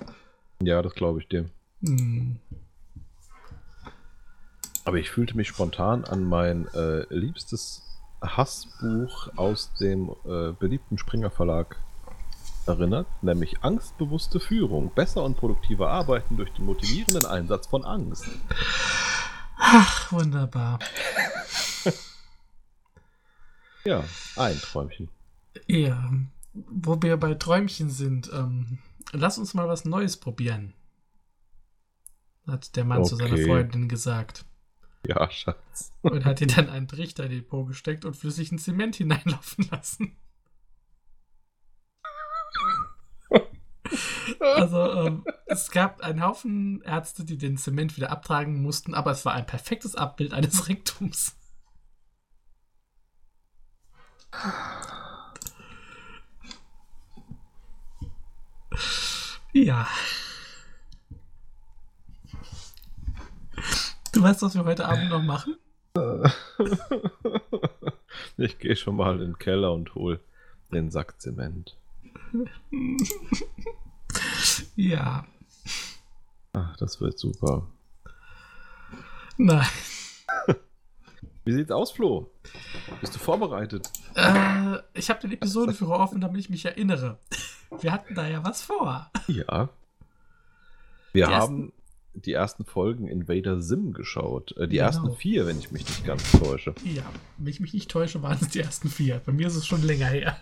Ja, 0.63 0.83
das 0.83 0.95
glaube 0.95 1.21
ich 1.21 1.29
dir. 1.29 1.49
Hm. 1.85 2.39
Aber 4.85 4.99
ich 4.99 5.11
fühlte 5.11 5.37
mich 5.37 5.49
spontan 5.49 6.05
an 6.05 6.25
mein 6.25 6.67
äh, 6.75 7.03
liebstes 7.15 7.83
Hassbuch 8.21 9.29
aus 9.37 9.73
dem 9.81 10.11
äh, 10.25 10.53
beliebten 10.53 10.99
Springer 10.99 11.31
Verlag 11.31 11.77
erinnert, 12.67 13.07
nämlich 13.23 13.63
Angstbewusste 13.63 14.41
Führung. 14.41 14.93
Besser 14.95 15.25
und 15.25 15.37
produktiver 15.37 15.91
arbeiten 15.91 16.37
durch 16.37 16.53
den 16.53 16.67
motivierenden 16.67 17.27
Einsatz 17.27 17.67
von 17.67 17.85
Angst. 17.85 18.27
Ach, 19.61 20.11
wunderbar. 20.11 20.79
ja, 23.85 24.03
ein 24.37 24.59
Träumchen. 24.59 25.09
Ja, 25.67 26.11
wo 26.53 27.01
wir 27.03 27.17
bei 27.17 27.35
Träumchen 27.35 27.91
sind, 27.91 28.31
ähm, 28.33 28.79
lass 29.13 29.39
uns 29.39 29.55
mal 29.55 29.69
was 29.69 29.85
Neues 29.85 30.17
probieren. 30.17 30.73
Hat 32.47 32.75
der 32.75 32.85
Mann 32.85 33.01
okay. 33.01 33.09
zu 33.09 33.17
seiner 33.17 33.37
Freundin 33.37 33.89
gesagt. 33.89 34.45
Ja, 35.07 35.31
Schatz. 35.31 35.93
Und 36.03 36.25
hat 36.25 36.41
ihr 36.41 36.47
dann 36.47 36.69
einen 36.69 36.89
Trichter 36.89 37.25
in 37.25 37.31
den 37.31 37.47
Po 37.47 37.65
gesteckt 37.65 38.05
und 38.05 38.17
flüssigen 38.17 38.59
Zement 38.59 38.97
hineinlaufen 38.97 39.69
lassen. 39.71 40.17
Also, 44.41 44.93
ähm, 44.93 45.25
es 45.47 45.71
gab 45.71 46.01
einen 46.01 46.25
Haufen 46.25 46.83
Ärzte, 46.83 47.25
die 47.25 47.37
den 47.37 47.57
Zement 47.59 47.97
wieder 47.97 48.11
abtragen 48.11 48.63
mussten, 48.63 48.95
aber 48.95 49.11
es 49.11 49.25
war 49.25 49.35
ein 49.35 49.47
perfektes 49.47 49.95
Abbild 49.97 50.33
eines 50.33 50.69
Rektums. 50.69 51.37
Ja. 59.53 59.87
Du 64.13 64.23
weißt, 64.23 64.43
was 64.43 64.55
wir 64.55 64.65
heute 64.65 64.87
Abend 64.87 65.11
noch 65.11 65.23
machen? 65.23 65.57
Ich 68.37 68.59
gehe 68.59 68.75
schon 68.75 68.97
mal 68.97 69.15
in 69.15 69.21
den 69.21 69.39
Keller 69.39 69.73
und 69.73 69.95
hol 69.95 70.19
den 70.73 70.91
Sack 70.91 71.21
Zement. 71.21 71.77
ja. 74.77 75.27
Ach, 76.53 76.77
das 76.77 77.01
wird 77.01 77.19
super. 77.19 77.67
Nein. 79.37 79.67
Wie 81.45 81.53
sieht's 81.53 81.71
aus, 81.71 81.93
Flo? 81.93 82.31
Bist 83.01 83.15
du 83.15 83.19
vorbereitet? 83.19 83.91
Äh, 84.15 84.79
ich 84.95 85.09
habe 85.09 85.21
den 85.21 85.33
Episodenführer 85.33 85.99
offen, 85.99 86.21
damit 86.21 86.41
ich 86.41 86.51
mich 86.51 86.65
erinnere. 86.65 87.19
Wir 87.81 87.93
hatten 87.93 88.15
da 88.15 88.29
ja 88.29 88.45
was 88.45 88.63
vor. 88.63 89.11
Ja. 89.27 89.71
Wir 91.13 91.27
die 91.27 91.33
haben 91.33 91.73
die 92.15 92.33
ersten 92.33 92.65
Folgen 92.65 93.09
Invader 93.09 93.61
Sim 93.61 93.93
geschaut. 93.93 94.57
Äh, 94.57 94.69
die 94.69 94.77
genau. 94.77 94.87
ersten 94.87 95.17
vier, 95.17 95.47
wenn 95.47 95.59
ich 95.59 95.71
mich 95.71 95.87
nicht 95.87 96.05
ganz 96.05 96.31
täusche. 96.33 96.75
Ja, 96.85 97.05
wenn 97.39 97.47
ich 97.47 97.61
mich 97.61 97.73
nicht 97.73 97.91
täusche, 97.91 98.23
waren 98.23 98.39
es 98.41 98.49
die 98.49 98.61
ersten 98.61 98.89
vier. 98.89 99.21
Bei 99.25 99.33
mir 99.33 99.47
ist 99.47 99.57
es 99.57 99.67
schon 99.67 99.83
länger 99.83 100.07
her. 100.07 100.37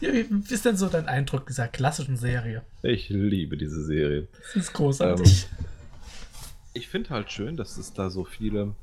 Ja, 0.00 0.12
wie 0.12 0.54
ist 0.54 0.64
denn 0.64 0.76
so 0.76 0.88
dein 0.88 1.06
Eindruck 1.06 1.46
dieser 1.46 1.66
klassischen 1.66 2.16
Serie? 2.16 2.62
Ich 2.82 3.08
liebe 3.08 3.56
diese 3.56 3.84
Serie. 3.84 4.28
Das 4.32 4.56
ist 4.56 4.72
großartig. 4.72 5.48
Ähm, 5.50 5.66
ich 6.74 6.88
finde 6.88 7.10
halt 7.10 7.32
schön, 7.32 7.56
dass 7.56 7.76
es 7.76 7.92
da 7.92 8.08
so 8.10 8.24
viele 8.24 8.74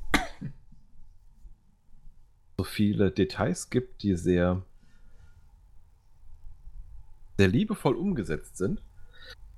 so 2.58 2.64
viele 2.64 3.10
Details 3.10 3.70
gibt, 3.70 4.02
die 4.02 4.14
sehr 4.14 4.62
sehr 7.38 7.48
liebevoll 7.48 7.94
umgesetzt 7.94 8.56
sind, 8.56 8.82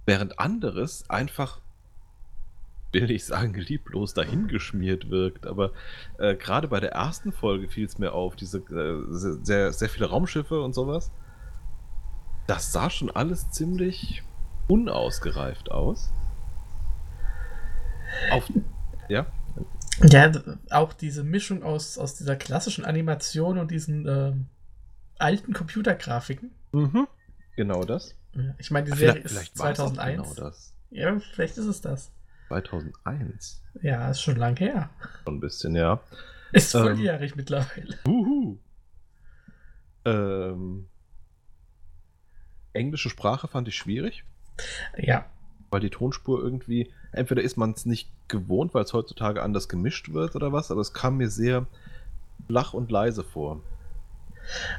während 0.06 0.38
anderes 0.38 1.08
einfach 1.08 1.60
will 2.92 3.10
ich 3.10 3.24
sagen, 3.24 3.54
lieblos 3.54 4.14
dahingeschmiert 4.14 5.10
wirkt. 5.10 5.46
Aber 5.46 5.72
äh, 6.18 6.34
gerade 6.36 6.68
bei 6.68 6.80
der 6.80 6.92
ersten 6.92 7.32
Folge 7.32 7.68
fiel 7.68 7.84
es 7.84 7.98
mir 7.98 8.12
auf, 8.12 8.34
diese 8.34 8.58
äh, 8.58 9.04
sehr, 9.44 9.72
sehr 9.72 9.88
viele 9.88 10.06
Raumschiffe 10.06 10.62
und 10.62 10.74
sowas 10.74 11.12
das 12.48 12.72
sah 12.72 12.90
schon 12.90 13.11
alles 13.11 13.50
ziemlich 13.50 14.22
unausgereift 14.66 15.70
aus. 15.70 16.11
Auf, 18.32 18.50
ja? 19.08 19.26
Ja, 20.02 20.32
auch 20.70 20.92
diese 20.94 21.24
Mischung 21.24 21.62
aus, 21.62 21.98
aus 21.98 22.14
dieser 22.14 22.37
klassischen 22.37 22.84
Animation 22.84 23.58
und 23.58 23.70
diesen 23.70 24.06
äh, 24.06 24.32
alten 25.18 25.52
Computergrafiken. 25.52 26.50
Mhm. 26.72 27.06
Genau 27.54 27.84
das. 27.84 28.14
Ich 28.58 28.70
meine, 28.70 28.90
die 28.90 28.96
Serie 28.96 29.22
vielleicht, 29.24 29.52
ist 29.52 29.58
2001. 29.58 30.22
Genau 30.22 30.34
das. 30.34 30.74
Ja, 30.90 31.18
vielleicht 31.18 31.58
ist 31.58 31.66
es 31.66 31.80
das. 31.80 32.11
2001. 32.48 33.62
Ja, 33.82 34.11
ist 34.11 34.22
schon 34.22 34.37
lang 34.37 34.56
her. 34.56 34.88
Schon 35.24 35.37
ein 35.37 35.40
bisschen, 35.40 35.74
ja. 35.74 36.00
Ist 36.52 36.72
volljährig 36.72 37.32
ähm, 37.32 37.37
mittlerweile. 37.37 37.98
Uhu. 38.06 38.58
Ähm, 40.06 40.87
englische 42.78 43.10
Sprache 43.10 43.48
fand 43.48 43.68
ich 43.68 43.76
schwierig. 43.76 44.24
Ja. 44.96 45.26
Weil 45.70 45.80
die 45.80 45.90
Tonspur 45.90 46.42
irgendwie, 46.42 46.90
entweder 47.12 47.42
ist 47.42 47.56
man 47.56 47.72
es 47.72 47.84
nicht 47.84 48.10
gewohnt, 48.28 48.74
weil 48.74 48.84
es 48.84 48.92
heutzutage 48.92 49.42
anders 49.42 49.68
gemischt 49.68 50.12
wird 50.12 50.34
oder 50.34 50.52
was, 50.52 50.70
aber 50.70 50.80
es 50.80 50.92
kam 50.92 51.18
mir 51.18 51.28
sehr 51.28 51.66
flach 52.46 52.72
und 52.72 52.90
leise 52.90 53.24
vor. 53.24 53.60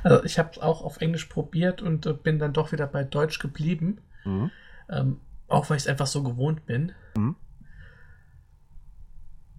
Also 0.04 0.24
ich 0.24 0.40
habe 0.40 0.50
es 0.52 0.58
auch 0.60 0.82
auf 0.82 1.00
Englisch 1.00 1.26
probiert 1.26 1.82
und 1.82 2.06
äh, 2.08 2.14
bin 2.14 2.40
dann 2.40 2.54
doch 2.54 2.72
wieder 2.72 2.88
bei 2.88 3.04
Deutsch 3.04 3.40
geblieben. 3.40 4.00
Mhm. 4.26 4.52
Ähm, 4.90 5.22
auch 5.48 5.70
weil 5.70 5.78
ich 5.78 5.84
es 5.84 5.88
einfach 5.88 6.08
so 6.08 6.24
gewohnt 6.24 6.66
bin. 6.66 6.94
Mhm. 7.16 7.36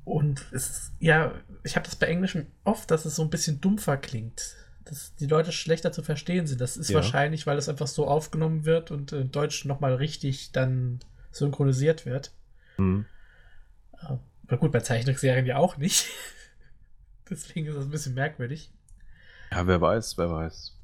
Und 0.05 0.47
es, 0.53 0.93
ja, 0.99 1.33
ich 1.63 1.77
habe 1.77 1.85
das 1.85 1.95
bei 1.95 2.07
Englischen 2.07 2.49
oft, 2.65 2.91
dass 2.91 3.05
es 3.05 3.15
so 3.15 3.23
ein 3.23 3.31
bisschen 3.31 3.61
dumpfer 3.61 3.97
klingt 3.97 4.57
dass 4.91 5.15
die 5.15 5.27
Leute 5.27 5.53
schlechter 5.53 5.93
zu 5.93 6.03
verstehen 6.03 6.47
sind. 6.47 6.61
Das 6.61 6.77
ist 6.77 6.91
ja. 6.91 6.97
wahrscheinlich, 6.97 7.47
weil 7.47 7.57
es 7.57 7.69
einfach 7.69 7.87
so 7.87 8.07
aufgenommen 8.07 8.65
wird 8.65 8.91
und 8.91 9.13
in 9.13 9.31
Deutsch 9.31 9.65
nochmal 9.65 9.95
richtig 9.95 10.53
dann 10.53 11.01
synchronisiert 11.31 12.05
wird. 12.07 12.33
Mhm. 12.77 13.07
Aber 13.93 14.59
gut, 14.59 14.73
bei 14.73 14.81
Zeichentrickserien 14.81 15.47
ja 15.47 15.57
auch 15.57 15.77
nicht. 15.77 16.07
Deswegen 17.31 17.67
ist 17.67 17.77
das 17.77 17.85
ein 17.85 17.91
bisschen 17.91 18.15
merkwürdig. 18.15 18.73
Ja, 19.53 19.67
wer 19.67 19.81
weiß, 19.81 20.19
wer 20.19 20.31
weiß. 20.31 20.77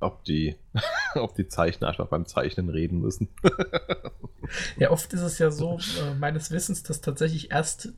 Ob 0.00 0.24
die, 0.24 0.56
ob 1.14 1.34
die 1.34 1.48
Zeichner 1.48 1.88
einfach 1.88 2.08
beim 2.08 2.26
Zeichnen 2.26 2.68
reden 2.68 3.00
müssen. 3.00 3.28
ja, 4.76 4.90
oft 4.90 5.12
ist 5.12 5.22
es 5.22 5.38
ja 5.38 5.50
so, 5.50 5.78
äh, 5.78 6.14
meines 6.14 6.50
Wissens, 6.50 6.82
dass 6.82 7.00
tatsächlich 7.00 7.50
erst 7.50 7.92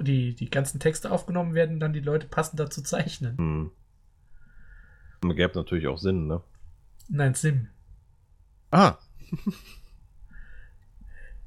die, 0.00 0.34
die, 0.34 0.50
ganzen 0.50 0.80
Texte 0.80 1.10
aufgenommen 1.10 1.54
werden, 1.54 1.78
dann 1.78 1.92
die 1.92 2.00
Leute 2.00 2.26
passend 2.26 2.58
dazu 2.58 2.82
zeichnen. 2.82 3.70
Mhm. 5.22 5.34
Gäbe 5.34 5.54
natürlich 5.54 5.86
auch 5.88 5.98
Sinn, 5.98 6.26
ne? 6.26 6.42
Nein, 7.08 7.34
Sim. 7.34 7.68
Ah. 8.70 8.96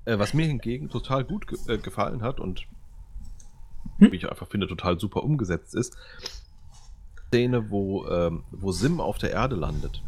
äh, 0.06 0.18
was 0.18 0.34
mir 0.34 0.46
hingegen 0.46 0.90
total 0.90 1.24
gut 1.24 1.48
ge 1.48 1.58
äh, 1.68 1.78
gefallen 1.78 2.22
hat 2.22 2.40
und 2.40 2.68
hm? 3.98 4.12
wie 4.12 4.16
ich 4.16 4.30
einfach 4.30 4.48
finde, 4.48 4.68
total 4.68 5.00
super 5.00 5.24
umgesetzt 5.24 5.76
ist, 5.76 5.96
Szene, 7.28 7.70
wo, 7.70 8.08
ähm, 8.08 8.44
wo 8.52 8.72
Sim 8.72 9.00
auf 9.00 9.18
der 9.18 9.32
Erde 9.32 9.56
landet 9.56 10.04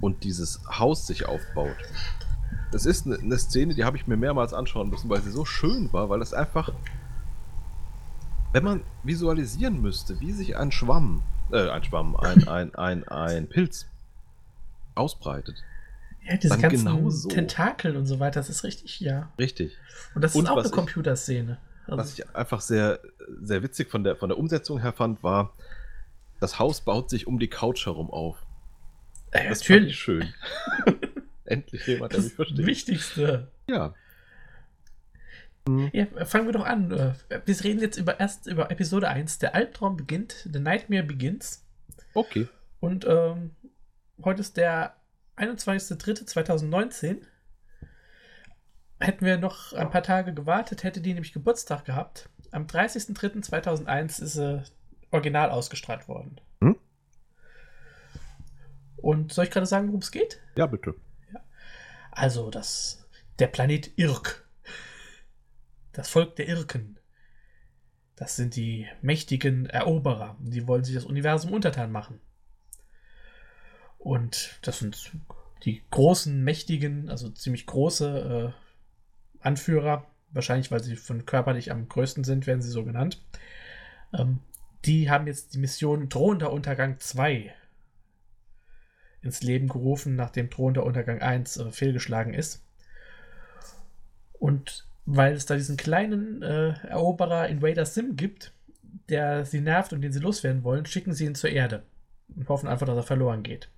und 0.00 0.24
dieses 0.24 0.60
Haus 0.66 1.06
sich 1.06 1.26
aufbaut. 1.26 1.76
Das 2.70 2.84
ist 2.84 3.06
eine, 3.06 3.18
eine 3.18 3.38
Szene, 3.38 3.74
die 3.74 3.84
habe 3.84 3.96
ich 3.96 4.06
mir 4.06 4.16
mehrmals 4.16 4.52
anschauen 4.52 4.90
müssen, 4.90 5.08
weil 5.08 5.22
sie 5.22 5.30
so 5.30 5.44
schön 5.44 5.92
war, 5.92 6.10
weil 6.10 6.20
es 6.20 6.34
einfach 6.34 6.70
Wenn 8.52 8.64
man 8.64 8.82
visualisieren 9.02 9.80
müsste, 9.80 10.20
wie 10.20 10.32
sich 10.32 10.56
ein 10.56 10.72
Schwamm, 10.72 11.22
äh, 11.52 11.68
ein 11.70 11.84
Schwamm, 11.84 12.16
ein, 12.16 12.48
ein, 12.48 12.74
ein, 12.74 13.08
ein 13.08 13.48
Pilz 13.48 13.86
ausbreitet. 14.94 15.62
Ja, 16.24 16.36
diese 16.36 16.50
Dann 16.50 16.62
ganzen 16.62 16.84
genau 16.86 17.10
so. 17.10 17.28
Tentakel 17.28 17.96
und 17.96 18.06
so 18.06 18.20
weiter, 18.20 18.40
das 18.40 18.48
ist 18.48 18.62
richtig, 18.64 19.00
ja. 19.00 19.30
Richtig. 19.38 19.76
Und 20.14 20.22
das 20.22 20.34
Und 20.34 20.44
ist 20.44 20.50
auch 20.50 20.56
eine 20.58 20.66
ich- 20.66 20.72
Computerszene. 20.72 21.58
Also, 21.86 21.98
Was 21.98 22.16
ich 22.18 22.36
einfach 22.36 22.60
sehr, 22.60 23.00
sehr 23.42 23.62
witzig 23.64 23.90
von 23.90 24.04
der, 24.04 24.14
von 24.16 24.28
der 24.28 24.38
Umsetzung 24.38 24.80
her 24.80 24.92
fand, 24.92 25.22
war, 25.24 25.52
das 26.38 26.60
Haus 26.60 26.80
baut 26.80 27.10
sich 27.10 27.26
um 27.26 27.40
die 27.40 27.48
Couch 27.48 27.86
herum 27.86 28.08
auf. 28.10 28.36
äh, 29.32 29.48
Das 29.48 29.60
natürlich. 29.60 29.98
schön. 29.98 30.32
Endlich 31.44 31.84
jemand, 31.88 32.12
der 32.12 32.18
Das 32.18 32.26
mich 32.26 32.34
versteht. 32.34 32.66
Wichtigste. 32.66 33.48
Ja. 33.68 33.94
Ja, 35.92 36.06
fangen 36.24 36.46
wir 36.46 36.52
doch 36.52 36.64
an. 36.64 36.90
Wir 36.90 37.64
reden 37.64 37.80
jetzt 37.80 37.96
über, 37.96 38.18
erst 38.18 38.46
über 38.46 38.70
Episode 38.70 39.08
1. 39.08 39.38
Der 39.38 39.54
Albtraum 39.54 39.96
beginnt, 39.96 40.48
The 40.52 40.58
Nightmare 40.58 41.04
Begins. 41.04 41.64
Okay. 42.14 42.48
Und 42.80 43.06
ähm, 43.06 43.54
heute 44.24 44.40
ist 44.40 44.56
der 44.56 44.96
21.03.2019. 45.36 47.22
Hätten 48.98 49.24
wir 49.24 49.38
noch 49.38 49.72
ein 49.72 49.90
paar 49.90 50.02
Tage 50.02 50.34
gewartet, 50.34 50.82
hätte 50.82 51.00
die 51.00 51.14
nämlich 51.14 51.32
Geburtstag 51.32 51.84
gehabt. 51.84 52.28
Am 52.50 52.66
30.03.2001 52.66 54.22
ist 54.22 54.32
sie 54.34 54.62
original 55.10 55.50
ausgestrahlt 55.50 56.08
worden. 56.08 56.40
Hm? 56.60 56.76
Und 58.96 59.32
soll 59.32 59.44
ich 59.44 59.50
gerade 59.50 59.66
sagen, 59.66 59.88
worum 59.88 60.00
es 60.00 60.10
geht? 60.10 60.40
Ja, 60.56 60.66
bitte. 60.66 60.94
Also, 62.10 62.50
das, 62.50 63.08
der 63.38 63.46
Planet 63.46 63.90
Irk. 63.96 64.41
Das 65.92 66.08
Volk 66.08 66.36
der 66.36 66.48
Irken. 66.48 66.98
Das 68.16 68.36
sind 68.36 68.56
die 68.56 68.86
mächtigen 69.00 69.66
Eroberer. 69.66 70.36
Die 70.40 70.66
wollen 70.66 70.84
sich 70.84 70.94
das 70.94 71.04
Universum 71.04 71.52
untertan 71.52 71.90
machen. 71.90 72.20
Und 73.98 74.58
das 74.62 74.78
sind 74.78 75.12
die 75.64 75.82
großen, 75.90 76.42
mächtigen, 76.42 77.08
also 77.08 77.30
ziemlich 77.30 77.66
große 77.66 78.54
äh, 78.54 79.44
Anführer. 79.44 80.06
Wahrscheinlich, 80.30 80.70
weil 80.70 80.82
sie 80.82 80.96
von 80.96 81.26
körperlich 81.26 81.70
am 81.70 81.88
größten 81.88 82.24
sind, 82.24 82.46
werden 82.46 82.62
sie 82.62 82.70
so 82.70 82.84
genannt. 82.84 83.22
Ähm, 84.12 84.40
die 84.84 85.10
haben 85.10 85.26
jetzt 85.26 85.54
die 85.54 85.58
Mission 85.58 86.08
Drohender 86.08 86.52
Untergang 86.52 86.98
2 86.98 87.54
ins 89.20 89.42
Leben 89.42 89.68
gerufen, 89.68 90.16
nachdem 90.16 90.50
Drohender 90.50 90.84
Untergang 90.84 91.22
1 91.22 91.58
äh, 91.58 91.70
fehlgeschlagen 91.70 92.34
ist. 92.34 92.64
Und 94.32 94.86
weil 95.04 95.34
es 95.34 95.46
da 95.46 95.54
diesen 95.54 95.76
kleinen 95.76 96.42
äh, 96.42 96.74
Eroberer 96.86 97.48
Invader 97.48 97.86
Sim 97.86 98.16
gibt, 98.16 98.52
der 99.08 99.44
sie 99.44 99.60
nervt 99.60 99.92
und 99.92 100.00
den 100.00 100.12
sie 100.12 100.20
loswerden 100.20 100.64
wollen, 100.64 100.86
schicken 100.86 101.12
sie 101.12 101.26
ihn 101.26 101.34
zur 101.34 101.50
Erde 101.50 101.82
und 102.34 102.48
hoffen 102.48 102.68
einfach, 102.68 102.86
dass 102.86 102.96
er 102.96 103.02
verloren 103.02 103.42
geht. 103.42 103.68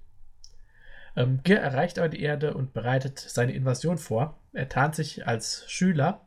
Ähm, 1.16 1.40
Gir 1.44 1.60
erreicht 1.60 1.98
aber 1.98 2.08
die 2.08 2.22
Erde 2.22 2.54
und 2.54 2.72
bereitet 2.72 3.18
seine 3.18 3.52
Invasion 3.52 3.98
vor. 3.98 4.38
Er 4.52 4.68
tarnt 4.68 4.94
sich 4.94 5.26
als 5.26 5.64
Schüler 5.68 6.26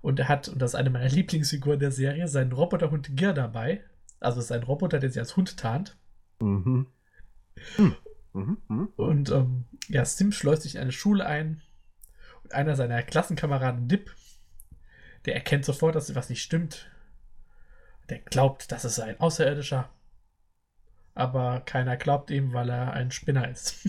und 0.00 0.20
er 0.20 0.28
hat, 0.28 0.48
und 0.48 0.60
das 0.60 0.72
ist 0.72 0.76
eine 0.76 0.90
meiner 0.90 1.08
Lieblingsfiguren 1.10 1.80
der 1.80 1.92
Serie, 1.92 2.28
seinen 2.28 2.52
Roboterhund 2.52 3.16
Gir 3.16 3.32
dabei. 3.32 3.82
Also 4.20 4.38
es 4.38 4.46
ist 4.46 4.52
ein 4.52 4.62
Roboter, 4.62 4.98
der 4.98 5.10
sich 5.10 5.18
als 5.18 5.36
Hund 5.36 5.56
tarnt. 5.56 5.96
Mhm. 6.40 6.86
Hm. 7.76 7.96
Mhm. 8.32 8.58
Mhm. 8.68 8.88
Und 8.96 9.30
ähm, 9.30 9.64
ja, 9.88 10.04
Sim 10.04 10.32
schleust 10.32 10.62
sich 10.62 10.76
in 10.76 10.82
eine 10.82 10.92
Schule 10.92 11.26
ein. 11.26 11.62
Einer 12.50 12.76
seiner 12.76 13.02
Klassenkameraden, 13.02 13.88
Dip, 13.88 14.14
der 15.24 15.34
erkennt 15.34 15.64
sofort, 15.64 15.94
dass 15.94 16.14
was 16.14 16.28
nicht 16.28 16.42
stimmt. 16.42 16.90
Der 18.08 18.18
glaubt, 18.20 18.70
das 18.70 18.84
ist 18.84 19.00
ein 19.00 19.18
Außerirdischer. 19.20 19.88
Aber 21.14 21.60
keiner 21.60 21.96
glaubt 21.96 22.30
ihm, 22.30 22.52
weil 22.52 22.68
er 22.70 22.92
ein 22.92 23.10
Spinner 23.10 23.48
ist. 23.48 23.88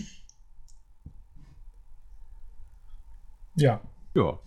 ja, 3.54 3.80
Ja. 4.14 4.38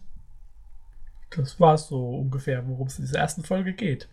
das 1.30 1.60
war 1.60 1.78
so 1.78 2.17
ungefähr, 2.19 2.67
worum 2.67 2.88
es 2.88 2.97
in 3.00 3.06
dieser 3.06 3.19
ersten 3.19 3.43
Folge 3.43 3.74
geht. 3.74 4.10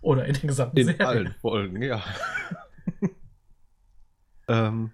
Oder 0.00 0.26
in 0.26 0.34
der 0.34 0.42
gesamten 0.42 0.76
In 0.78 0.86
Serie. 0.86 1.06
allen 1.06 1.34
Folgen, 1.40 1.82
ja. 1.82 2.02
ähm, 4.48 4.92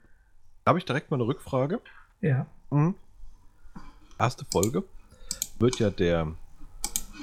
habe 0.67 0.79
ich 0.79 0.85
direkt 0.85 1.11
mal 1.11 1.17
eine 1.19 1.27
Rückfrage. 1.27 1.81
Ja. 2.21 2.47
Mhm. 2.71 2.95
Erste 4.19 4.45
Folge 4.51 4.85
wird 5.59 5.79
ja 5.79 5.91
der 5.91 6.35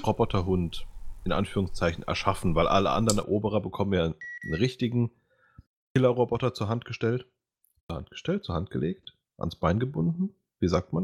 Roboterhund 0.06 0.86
in 1.24 1.32
Anführungszeichen 1.32 2.04
erschaffen, 2.04 2.56
weil 2.56 2.68
alle 2.68 2.92
anderen 2.92 3.20
Eroberer 3.20 3.62
bekommen 3.62 3.94
ja 3.94 4.04
einen 4.06 4.54
richtigen 4.54 5.12
Killerroboter 5.94 6.54
zur 6.54 6.68
Hand 6.68 6.86
gestellt. 6.86 7.28
Zur 7.88 7.98
Hand 7.98 8.10
gestellt, 8.10 8.44
zur 8.44 8.56
Hand 8.56 8.72
gelegt, 8.72 9.16
ans 9.38 9.56
Bein 9.56 9.80
gebunden. 9.80 10.34
Wie 10.60 10.68
sagt 10.68 10.94
man? 10.94 11.04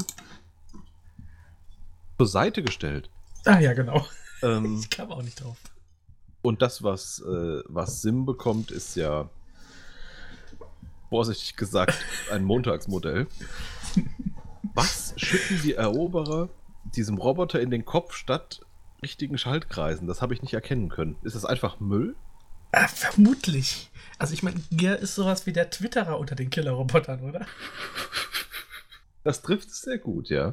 Zur 2.18 2.26
Seite 2.26 2.62
gestellt. 2.62 3.10
Ah 3.44 3.60
ja, 3.60 3.72
genau. 3.74 4.04
Ähm, 4.42 4.78
Ich 4.80 4.90
kam 4.90 5.12
auch 5.12 5.22
nicht 5.22 5.42
drauf. 5.42 5.56
und 6.42 6.62
das, 6.62 6.82
was, 6.82 7.20
äh, 7.20 7.62
was 7.66 8.02
Sim 8.02 8.26
bekommt, 8.26 8.70
ist 8.70 8.96
ja 8.96 9.30
vorsichtig 11.08 11.56
gesagt 11.56 11.94
ein 12.32 12.44
Montagsmodell. 12.44 13.26
Was 14.78 15.12
schütten 15.16 15.60
die 15.64 15.74
Eroberer 15.74 16.50
diesem 16.84 17.18
Roboter 17.18 17.60
in 17.60 17.68
den 17.68 17.84
Kopf 17.84 18.14
statt 18.14 18.60
richtigen 19.02 19.36
Schaltkreisen? 19.36 20.06
Das 20.06 20.22
habe 20.22 20.34
ich 20.34 20.42
nicht 20.42 20.54
erkennen 20.54 20.88
können. 20.88 21.16
Ist 21.24 21.34
das 21.34 21.44
einfach 21.44 21.80
Müll? 21.80 22.14
Ah, 22.70 22.86
vermutlich. 22.86 23.90
Also 24.20 24.34
ich 24.34 24.44
meine, 24.44 24.60
Gear 24.70 24.96
ist 24.96 25.16
sowas 25.16 25.46
wie 25.46 25.52
der 25.52 25.70
Twitterer 25.70 26.16
unter 26.16 26.36
den 26.36 26.48
Killerrobotern, 26.50 27.22
oder? 27.22 27.44
Das 29.24 29.42
trifft 29.42 29.68
es 29.68 29.80
sehr 29.80 29.98
gut, 29.98 30.28
ja. 30.28 30.52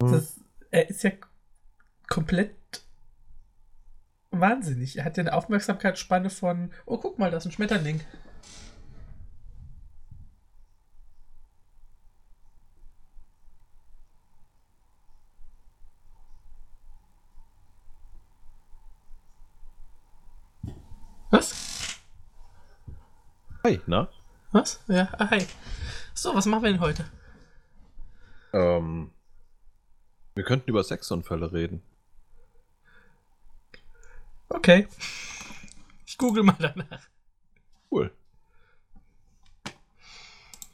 Das, 0.00 0.40
er 0.72 0.90
ist 0.90 1.04
ja 1.04 1.12
komplett 2.08 2.56
wahnsinnig. 4.32 4.98
Er 4.98 5.04
hat 5.04 5.16
ja 5.18 5.22
eine 5.22 5.34
Aufmerksamkeitsspanne 5.34 6.30
von, 6.30 6.72
oh, 6.84 6.98
guck 6.98 7.20
mal, 7.20 7.30
da 7.30 7.36
ist 7.36 7.46
ein 7.46 7.52
Schmetterling. 7.52 8.00
Hi, 23.66 23.80
na? 23.88 24.08
Was? 24.52 24.78
Ja, 24.86 25.12
ah, 25.18 25.28
hi. 25.28 25.44
So, 26.14 26.32
was 26.32 26.46
machen 26.46 26.62
wir 26.62 26.70
denn 26.70 26.78
heute? 26.78 27.04
Ähm, 28.52 29.10
wir 30.36 30.44
könnten 30.44 30.70
über 30.70 30.84
Sexunfälle 30.84 31.52
reden. 31.52 31.82
Okay. 34.48 34.86
Ich 36.06 36.16
google 36.16 36.44
mal 36.44 36.54
danach. 36.60 37.08
Cool. 37.90 38.12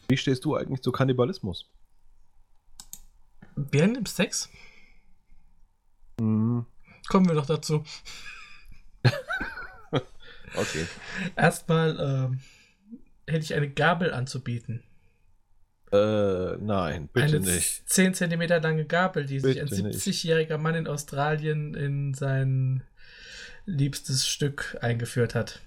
Wie 0.09 0.19
stehst 0.19 0.45
du 0.45 0.55
eigentlich 0.55 0.83
zu 0.83 0.93
Kannibalismus? 0.93 1.71
Während 3.57 3.97
dem 3.97 4.05
Sex? 4.05 4.51
Mhm. 6.21 6.67
Kommen 7.09 7.27
wir 7.27 7.37
doch 7.37 7.47
dazu. 7.47 7.85
Okay. 10.55 10.87
Erstmal 11.35 11.99
ähm, 11.99 12.41
hätte 13.27 13.45
ich 13.45 13.55
eine 13.55 13.71
Gabel 13.71 14.13
anzubieten. 14.13 14.83
Äh, 15.93 16.57
nein, 16.59 17.09
bitte 17.13 17.37
eine 17.37 17.41
nicht. 17.41 17.89
10 17.89 18.15
cm 18.15 18.41
lange 18.63 18.87
Gabel, 18.87 19.27
die 19.27 19.41
sich 19.41 19.61
ein 19.61 19.69
Bitte 19.69 19.83
nicht. 19.83 19.99
70-jähriger 19.99 20.57
Mann 20.57 20.75
in 20.75 20.87
Australien 20.87 21.75
in 21.75 22.15
sein 22.15 22.83
liebstes 23.67 24.27
Stück 24.27 24.79
eingeführt 24.81 25.35
hat. 25.35 25.61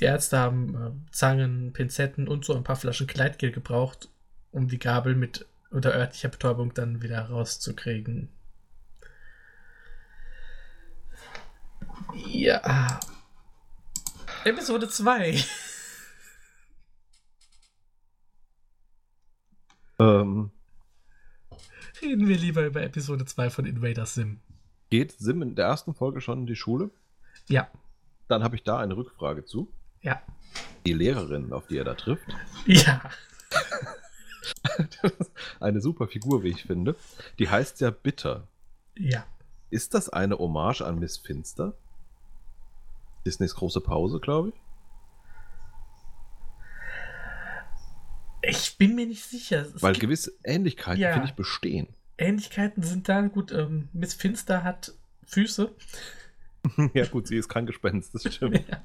Die 0.00 0.04
Ärzte 0.04 0.38
haben 0.38 0.74
äh, 0.74 1.12
Zangen, 1.12 1.72
Pinzetten 1.72 2.28
und 2.28 2.44
so 2.44 2.54
ein 2.54 2.64
paar 2.64 2.76
Flaschen 2.76 3.06
Kleidgel 3.06 3.52
gebraucht, 3.52 4.08
um 4.52 4.68
die 4.68 4.78
Gabel 4.78 5.14
mit 5.14 5.46
unter 5.70 5.94
örtlicher 5.94 6.28
Betäubung 6.28 6.72
dann 6.74 7.02
wieder 7.02 7.20
rauszukriegen. 7.20 8.28
Ja. 12.14 13.00
Episode 14.50 14.88
2. 14.88 15.42
Ähm, 19.98 20.50
Reden 22.02 22.28
wir 22.28 22.36
lieber 22.36 22.64
über 22.66 22.82
Episode 22.82 23.24
2 23.24 23.50
von 23.50 23.66
Invader 23.66 24.06
Sim. 24.06 24.40
geht 24.90 25.12
Sim 25.12 25.42
in 25.42 25.54
der 25.56 25.66
ersten 25.66 25.94
Folge 25.94 26.20
schon 26.20 26.40
in 26.40 26.46
die 26.46 26.56
Schule? 26.56 26.90
Ja, 27.48 27.68
Dann 28.28 28.42
habe 28.44 28.56
ich 28.56 28.62
da 28.62 28.78
eine 28.78 28.96
Rückfrage 28.96 29.44
zu. 29.44 29.72
ja, 30.02 30.20
Die 30.84 30.92
Lehrerin, 30.92 31.52
auf 31.52 31.66
die 31.66 31.78
er 31.78 31.84
da 31.84 31.94
trifft, 31.94 32.26
ja. 32.66 33.00
eine 35.60 35.80
super 35.80 36.08
Figur, 36.08 36.42
wie 36.42 36.50
ich 36.50 36.64
finde, 36.64 36.96
die 37.38 37.48
heißt 37.48 37.80
ja 37.80 37.90
Bitter. 37.90 38.46
Ja. 38.98 39.26
ist 39.70 39.94
das 39.94 40.08
eine 40.08 40.38
Hommage 40.38 40.82
an 40.82 40.98
Miss 40.98 41.16
Finster? 41.16 41.74
Disneys 43.26 43.54
große 43.54 43.80
Pause, 43.80 44.20
glaube 44.20 44.50
ich. 44.50 44.54
Ich 48.48 48.78
bin 48.78 48.94
mir 48.94 49.06
nicht 49.06 49.24
sicher. 49.24 49.66
Es 49.74 49.82
Weil 49.82 49.94
gewisse 49.94 50.32
Ähnlichkeiten, 50.44 51.00
Ja. 51.00 51.12
finde 51.12 51.28
ich, 51.28 51.34
bestehen. 51.34 51.88
Ähnlichkeiten 52.18 52.82
sind 52.82 53.08
da. 53.08 53.20
Gut, 53.22 53.50
ähm, 53.52 53.88
Miss 53.92 54.14
Finster 54.14 54.62
hat 54.62 54.92
Füße. 55.26 55.74
ja, 56.94 57.06
gut, 57.06 57.26
sie 57.26 57.36
ist 57.36 57.48
kein 57.48 57.66
Gespenst, 57.66 58.14
das 58.14 58.32
stimmt. 58.32 58.64
Ja. 58.68 58.82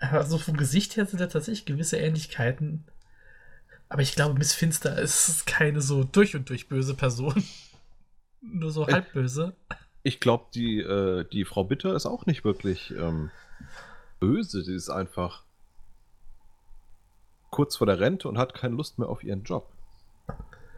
Aber 0.00 0.24
so 0.24 0.38
vom 0.38 0.56
Gesicht 0.56 0.96
her 0.96 1.04
sind 1.06 1.20
da 1.20 1.26
tatsächlich 1.26 1.66
gewisse 1.66 1.98
Ähnlichkeiten. 1.98 2.84
Aber 3.88 4.02
ich 4.02 4.14
glaube, 4.14 4.38
Miss 4.38 4.52
Finster 4.54 4.98
ist 4.98 5.46
keine 5.46 5.80
so 5.80 6.04
durch 6.04 6.36
und 6.36 6.48
durch 6.50 6.68
böse 6.68 6.94
Person. 6.94 7.42
Nur 8.40 8.70
so 8.70 8.86
halb 8.86 9.12
böse. 9.12 9.56
Ich 10.02 10.20
glaube, 10.20 10.46
die, 10.54 10.80
äh, 10.80 11.24
die 11.30 11.44
Frau 11.44 11.64
Bitter 11.64 11.94
ist 11.94 12.06
auch 12.06 12.26
nicht 12.26 12.44
wirklich 12.44 12.92
ähm, 12.92 13.30
böse. 14.20 14.62
Sie 14.62 14.74
ist 14.74 14.90
einfach 14.90 15.44
kurz 17.50 17.76
vor 17.76 17.86
der 17.86 18.00
Rente 18.00 18.28
und 18.28 18.38
hat 18.38 18.54
keine 18.54 18.74
Lust 18.74 18.98
mehr 18.98 19.08
auf 19.08 19.22
ihren 19.24 19.44
Job. 19.44 19.72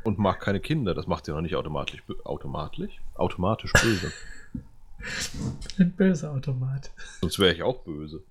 Und 0.02 0.18
mag 0.18 0.40
keine 0.40 0.60
Kinder. 0.60 0.94
Das 0.94 1.06
macht 1.06 1.26
sie 1.26 1.32
noch 1.32 1.42
nicht 1.42 1.56
automatisch, 1.56 2.02
automatisch, 2.24 3.00
automatisch 3.14 3.72
böse. 3.72 4.12
Ein 5.78 5.92
böser 5.92 6.32
Automat. 6.32 6.90
Sonst 7.20 7.38
wäre 7.38 7.54
ich 7.54 7.62
auch 7.62 7.84
böse. 7.84 8.22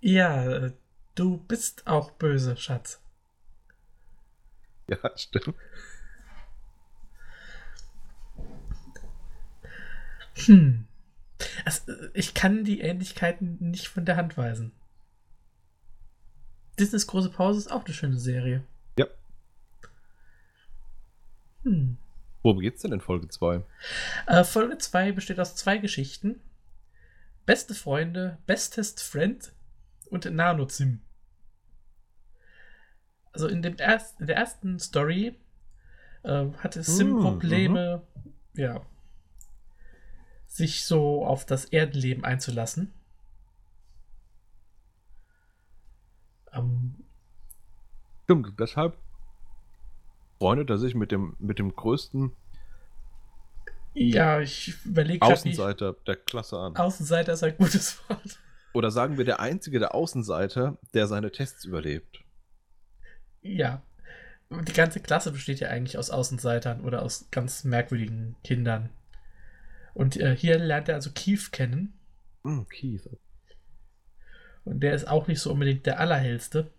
Ja, 0.00 0.44
äh, 0.44 0.72
du 1.14 1.36
bist 1.36 1.86
auch 1.86 2.10
böse, 2.12 2.56
Schatz. 2.56 3.00
Ja, 4.88 4.98
stimmt. 5.16 5.54
Hm. 10.46 10.86
Also, 11.64 11.92
ich 12.14 12.34
kann 12.34 12.64
die 12.64 12.80
Ähnlichkeiten 12.80 13.56
nicht 13.60 13.88
von 13.88 14.04
der 14.04 14.16
Hand 14.16 14.36
weisen. 14.36 14.72
Disneys 16.78 17.06
große 17.06 17.30
Pause 17.30 17.58
ist 17.58 17.70
auch 17.70 17.84
eine 17.84 17.94
schöne 17.94 18.18
Serie. 18.18 18.64
Ja. 18.98 19.06
Hm. 21.62 21.96
Worum 22.42 22.60
geht's 22.60 22.82
denn 22.82 22.92
in 22.92 23.00
Folge 23.00 23.28
2? 23.28 23.62
Äh, 24.26 24.44
Folge 24.44 24.78
2 24.78 25.12
besteht 25.12 25.38
aus 25.40 25.56
zwei 25.56 25.78
Geschichten. 25.78 26.40
Beste 27.44 27.74
Freunde, 27.74 28.38
Bestest 28.46 29.02
Friend 29.02 29.52
und 30.08 30.24
Nano-Sim. 30.24 31.00
Also 33.32 33.46
in, 33.46 33.62
dem 33.62 33.76
erst, 33.78 34.20
in 34.20 34.26
der 34.26 34.36
ersten 34.36 34.78
Story 34.78 35.34
äh, 36.22 36.46
hatte 36.58 36.82
Sim 36.82 37.12
Mm, 37.12 37.20
Probleme, 37.20 38.02
ja, 38.54 38.80
sich 40.50 40.84
so 40.84 41.24
auf 41.24 41.46
das 41.46 41.64
Erdenleben 41.66 42.24
einzulassen. 42.24 42.92
Ähm, 46.52 46.96
Stimmt, 48.24 48.58
deshalb 48.58 48.96
freundet 50.38 50.68
er 50.70 50.78
sich 50.78 50.94
mit 50.94 51.12
dem, 51.12 51.36
mit 51.38 51.58
dem 51.58 51.74
größten 51.74 52.32
ja, 53.92 54.40
ich 54.40 54.74
überlege 54.84 55.26
Außenseiter 55.26 55.96
der 56.06 56.14
Klasse 56.14 56.56
an. 56.56 56.76
Außenseiter 56.76 57.32
ist 57.32 57.42
ein 57.42 57.56
gutes 57.56 57.98
Wort. 58.08 58.38
Oder 58.72 58.92
sagen 58.92 59.18
wir 59.18 59.24
der 59.24 59.40
einzige 59.40 59.80
der 59.80 59.96
Außenseiter, 59.96 60.78
der 60.94 61.08
seine 61.08 61.32
Tests 61.32 61.64
überlebt. 61.64 62.22
Ja. 63.42 63.82
Die 64.48 64.72
ganze 64.72 65.00
Klasse 65.00 65.32
besteht 65.32 65.58
ja 65.58 65.68
eigentlich 65.68 65.98
aus 65.98 66.10
Außenseitern 66.10 66.82
oder 66.82 67.02
aus 67.02 67.26
ganz 67.32 67.64
merkwürdigen 67.64 68.36
Kindern. 68.44 68.90
Und 69.94 70.16
äh, 70.16 70.36
hier 70.36 70.58
lernt 70.58 70.88
er 70.88 70.96
also 70.96 71.10
Keith 71.14 71.52
kennen. 71.52 71.92
Hm, 72.44 72.66
Keith. 72.68 73.08
Und 74.64 74.80
der 74.80 74.94
ist 74.94 75.08
auch 75.08 75.26
nicht 75.26 75.40
so 75.40 75.52
unbedingt 75.52 75.86
der 75.86 76.00
Allerhellste. 76.00 76.70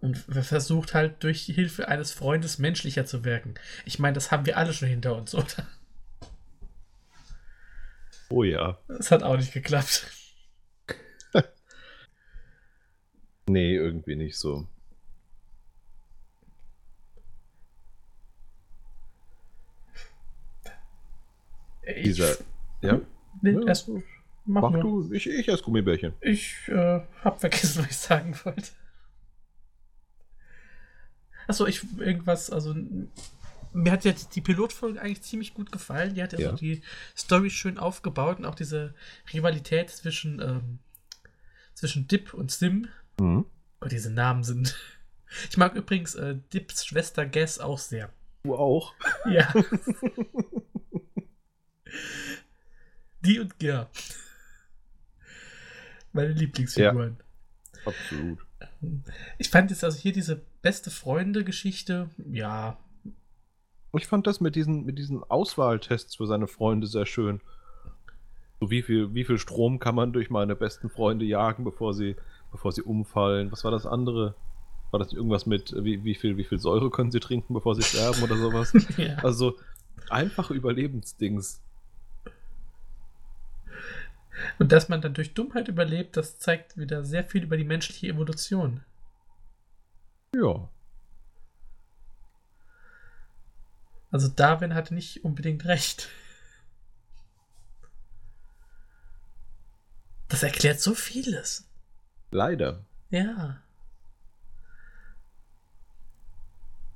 Und 0.00 0.18
versucht 0.18 0.92
halt 0.92 1.22
durch 1.22 1.46
die 1.46 1.54
Hilfe 1.54 1.88
eines 1.88 2.12
Freundes 2.12 2.58
menschlicher 2.58 3.06
zu 3.06 3.24
wirken. 3.24 3.54
Ich 3.86 3.98
meine, 3.98 4.14
das 4.14 4.30
haben 4.30 4.44
wir 4.44 4.58
alle 4.58 4.74
schon 4.74 4.88
hinter 4.88 5.16
uns, 5.16 5.34
oder? 5.34 5.66
Oh 8.28 8.42
ja. 8.42 8.78
Das 8.88 9.10
hat 9.10 9.22
auch 9.22 9.36
nicht 9.36 9.52
geklappt. 9.52 10.06
Nee, 13.46 13.74
irgendwie 13.74 14.16
nicht 14.16 14.38
so. 14.38 14.66
Dieser. 22.04 22.36
Ja? 22.82 23.00
Nee, 23.42 23.52
Ja, 23.52 23.66
erst, 23.66 23.88
mach, 24.44 24.62
Mach 24.70 24.80
du, 24.80 25.12
ich, 25.12 25.28
ich 25.28 25.48
esse 25.48 25.62
Gummibärchen. 25.62 26.12
Ich 26.20 26.54
äh, 26.68 27.00
hab 27.22 27.40
vergessen, 27.40 27.78
was 27.84 27.90
ich 27.90 27.96
sagen 27.96 28.36
wollte. 28.44 28.68
Achso, 31.46 31.66
ich 31.66 31.82
irgendwas, 31.98 32.50
also 32.50 32.74
mir 33.72 33.92
hat 33.92 34.04
jetzt 34.04 34.34
die 34.36 34.40
Pilotfolge 34.40 35.00
eigentlich 35.00 35.22
ziemlich 35.22 35.52
gut 35.52 35.72
gefallen. 35.72 36.14
Die 36.14 36.22
hat 36.22 36.32
ja, 36.32 36.38
Ja. 36.38 36.50
so 36.50 36.56
die 36.56 36.80
Story 37.16 37.50
schön 37.50 37.76
aufgebaut 37.78 38.38
und 38.38 38.44
auch 38.46 38.54
diese 38.54 38.94
Rivalität 39.32 39.90
zwischen, 39.90 40.40
ähm, 40.40 40.78
zwischen 41.74 42.06
Dip 42.08 42.32
und 42.34 42.50
Sim. 42.50 42.88
Mhm. 43.20 43.44
Oh, 43.80 43.86
diese 43.88 44.10
Namen 44.10 44.42
sind. 44.44 44.76
Ich 45.50 45.56
mag 45.56 45.74
übrigens 45.74 46.14
äh, 46.14 46.36
Dips 46.52 46.86
Schwester 46.86 47.26
Guess 47.26 47.58
auch 47.58 47.78
sehr. 47.80 48.08
Du 48.44 48.54
auch. 48.54 48.94
Ja. 49.28 49.52
die 53.20 53.40
und 53.40 53.58
Ger. 53.58 53.88
Meine 56.12 56.32
Lieblingsfiguren. 56.32 57.16
Absolut. 57.84 58.38
Ich 59.38 59.50
fand 59.50 59.70
jetzt 59.70 59.84
also 59.84 59.98
hier 59.98 60.12
diese 60.12 60.42
beste 60.62 60.90
Freunde-Geschichte, 60.90 62.08
ja, 62.30 62.78
Ich 63.92 64.06
fand 64.06 64.26
das 64.26 64.40
mit 64.40 64.56
diesen, 64.56 64.84
mit 64.84 64.98
diesen 64.98 65.22
Auswahltests 65.22 66.16
für 66.16 66.26
seine 66.26 66.46
Freunde 66.46 66.86
sehr 66.86 67.06
schön. 67.06 67.40
So 68.60 68.70
wie 68.70 68.82
viel, 68.82 69.14
wie 69.14 69.24
viel 69.24 69.38
Strom 69.38 69.78
kann 69.78 69.94
man 69.94 70.12
durch 70.12 70.30
meine 70.30 70.56
besten 70.56 70.88
Freunde 70.88 71.24
jagen, 71.24 71.64
bevor 71.64 71.94
sie, 71.94 72.16
bevor 72.50 72.72
sie 72.72 72.82
umfallen? 72.82 73.52
Was 73.52 73.64
war 73.64 73.70
das 73.70 73.86
andere? 73.86 74.34
War 74.90 75.00
das 75.00 75.12
irgendwas 75.12 75.44
mit, 75.46 75.74
wie, 75.76 76.04
wie, 76.04 76.14
viel, 76.14 76.36
wie 76.36 76.44
viel 76.44 76.58
Säure 76.58 76.90
können 76.90 77.10
sie 77.10 77.20
trinken, 77.20 77.52
bevor 77.52 77.74
sie 77.74 77.82
sterben 77.82 78.22
oder 78.22 78.36
sowas? 78.36 78.72
ja. 78.96 79.16
Also 79.16 79.56
einfache 80.08 80.54
Überlebensdings. 80.54 81.60
Und 84.58 84.72
dass 84.72 84.88
man 84.88 85.00
dann 85.00 85.14
durch 85.14 85.34
Dummheit 85.34 85.68
überlebt, 85.68 86.16
das 86.16 86.38
zeigt 86.38 86.76
wieder 86.76 87.04
sehr 87.04 87.24
viel 87.24 87.44
über 87.44 87.56
die 87.56 87.64
menschliche 87.64 88.08
Evolution. 88.08 88.82
Ja. 90.34 90.68
Also 94.10 94.28
Darwin 94.28 94.74
hatte 94.74 94.94
nicht 94.94 95.24
unbedingt 95.24 95.64
recht. 95.64 96.08
Das 100.28 100.42
erklärt 100.42 100.80
so 100.80 100.94
vieles. 100.94 101.68
Leider. 102.30 102.84
Ja. 103.10 103.60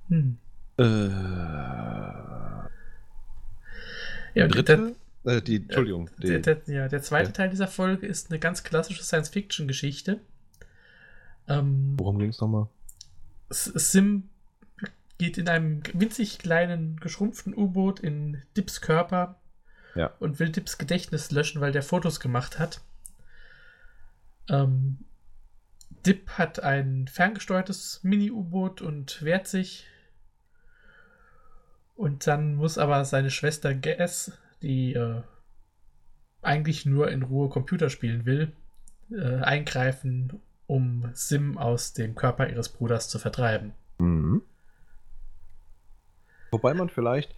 Hm. 0.09 0.39
Äh, 0.79 1.09
Ja, 4.35 4.45
und 4.45 4.55
dritte? 4.55 4.95
Äh, 5.29 5.43
die, 5.43 5.57
Entschuldigung. 5.57 6.11
Die, 6.19 6.29
Der, 6.29 6.39
der, 6.41 6.61
ja, 6.67 6.89
der 6.89 7.03
zweite 7.03 7.29
Ja. 7.29 7.33
Teil 7.33 7.51
dieser 7.51 7.69
Folge 7.69 8.07
ist 8.07 8.31
eine 8.31 8.39
ganz 8.39 8.63
klassische 8.65 9.03
Science-Fiction-Geschichte. 9.03 10.21
Ähm, 11.49 11.95
worum 11.99 12.19
ging 12.19 12.31
es 12.31 12.41
nochmal? 12.41 12.69
Sim 13.51 14.29
geht 15.19 15.37
in 15.37 15.49
einem 15.49 15.83
winzig 15.95 16.39
kleinen, 16.39 16.99
geschrumpften 17.01 17.53
U-Boot 17.55 17.99
in 18.01 18.41
Dips 18.57 18.81
Körper 18.81 19.41
Ja. 19.97 20.13
und 20.21 20.39
will 20.39 20.51
Dips 20.51 20.79
Gedächtnis 20.79 21.31
löschen, 21.33 21.61
weil 21.61 21.73
der 21.73 21.83
Fotos 21.83 22.21
gemacht 22.21 22.59
hat. 22.61 22.81
Ähm, 24.49 24.99
Dip 26.07 26.31
hat 26.39 26.61
ein 26.63 27.09
ferngesteuertes 27.09 28.01
Mini-U-Boot 28.05 28.81
und 28.81 29.21
wehrt 29.23 29.49
sich. 29.49 29.87
Und 31.97 32.27
dann 32.29 32.55
muss 32.55 32.79
aber 32.79 33.05
seine 33.05 33.31
Schwester 33.31 33.75
GS, 33.75 34.31
die 34.63 34.95
äh, 34.95 35.23
eigentlich 36.43 36.87
nur 36.87 37.11
in 37.11 37.23
Ruhe 37.23 37.49
Computer 37.49 37.91
spielen 37.91 38.25
will, 38.27 38.53
äh, 39.11 39.41
eingreifen, 39.41 40.41
um 40.67 41.11
Sim 41.15 41.59
aus 41.59 41.93
dem 41.93 42.15
Körper 42.15 42.49
ihres 42.49 42.69
Bruders 42.69 43.09
zu 43.09 43.19
vertreiben. 43.19 43.73
Mhm. 43.99 44.43
Wobei 46.51 46.75
man 46.75 46.89
vielleicht 46.89 47.35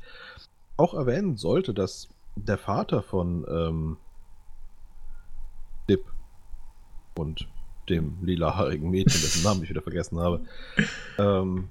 auch 0.77 0.95
erwähnen 0.95 1.37
sollte, 1.37 1.75
dass 1.75 2.09
der 2.37 2.59
Vater 2.59 3.03
von 3.03 3.45
ähm, 3.49 3.97
Dip 5.89 6.05
und 7.17 7.49
dem 7.89 8.19
lilahaarigen 8.23 8.89
Mädchen, 8.89 9.21
dessen 9.21 9.43
Namen 9.43 9.63
ich 9.65 9.71
wieder 9.71 9.83
vergessen 9.83 10.21
habe, 10.21 10.45
ähm, 11.19 11.69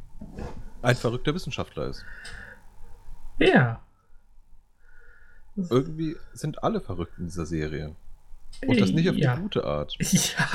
ein 0.82 0.96
verrückter 0.96 1.34
Wissenschaftler 1.34 1.88
ist. 1.88 2.06
Ja. 3.40 3.82
Irgendwie 5.69 6.15
sind 6.34 6.63
alle 6.63 6.82
verrückt 6.82 7.13
in 7.17 7.26
dieser 7.26 7.45
Serie. 7.45 7.95
Und 8.65 8.80
das 8.80 8.91
nicht 8.91 9.10
auf 9.10 9.15
Ja. 9.15 9.36
die 9.36 9.41
gute 9.41 9.63
Art. 9.63 9.95
Ja. 10.12 10.48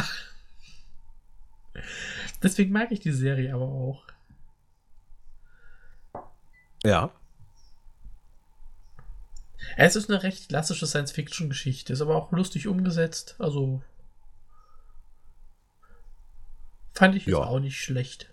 Deswegen 2.42 2.72
mag 2.72 2.92
ich 2.92 3.00
die 3.00 3.12
Serie 3.12 3.52
aber 3.54 3.64
auch. 3.64 4.04
Ja. 6.84 7.10
Es 9.76 9.96
ist 9.96 10.10
eine 10.10 10.22
recht 10.22 10.50
klassische 10.50 10.86
Science-Fiction-Geschichte, 10.86 11.92
ist 11.92 12.02
aber 12.02 12.16
auch 12.16 12.30
lustig 12.32 12.68
umgesetzt. 12.68 13.36
Also 13.38 13.82
fand 16.92 17.16
ich 17.16 17.26
Ja. 17.26 17.38
auch 17.38 17.60
nicht 17.60 17.80
schlecht. 17.80 18.30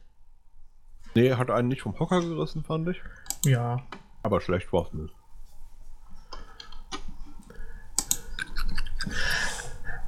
Nee, 1.15 1.33
hat 1.33 1.49
einen 1.49 1.69
nicht 1.69 1.81
vom 1.81 1.97
Hocker 1.99 2.21
gerissen, 2.21 2.63
fand 2.63 2.89
ich. 2.89 3.01
Ja. 3.45 3.85
Aber 4.23 4.39
schlecht 4.41 4.71
war 4.71 4.85
es 4.85 4.93
nicht. 4.93 5.13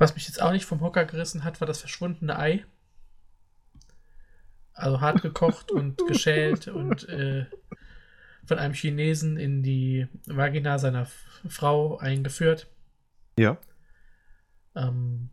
Was 0.03 0.15
mich 0.15 0.27
jetzt 0.27 0.41
auch 0.41 0.51
nicht 0.51 0.65
vom 0.65 0.81
Hocker 0.81 1.05
gerissen 1.05 1.45
hat, 1.45 1.61
war 1.61 1.65
das 1.65 1.79
verschwundene 1.79 2.37
Ei. 2.37 2.65
Also 4.73 4.99
hart 4.99 5.21
gekocht 5.21 5.71
und 5.71 5.97
geschält 6.09 6.67
und 6.67 7.07
äh, 7.07 7.45
von 8.43 8.59
einem 8.59 8.73
Chinesen 8.73 9.37
in 9.37 9.63
die 9.63 10.09
Vagina 10.25 10.77
seiner 10.77 11.07
Frau 11.47 11.99
eingeführt. 11.99 12.67
Ja. 13.39 13.57
Ähm, 14.75 15.29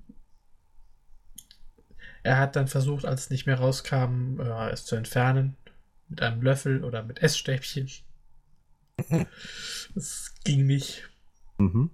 er 2.23 2.39
hat 2.39 2.55
dann 2.55 2.69
versucht, 2.69 3.05
als 3.07 3.23
es 3.23 3.31
nicht 3.31 3.47
mehr 3.47 3.59
rauskam, 3.59 4.39
äh, 4.39 4.71
es 4.71 4.85
zu 4.85 4.95
entfernen. 4.95 5.57
Mit 6.07 6.23
einem 6.23 6.43
Löffel 6.43 6.85
oder 6.85 7.03
mit 7.03 7.21
Essstäbchen. 7.25 7.91
Das 9.97 10.33
ging 10.45 10.65
nicht. 10.67 11.11
Mhm. 11.59 11.91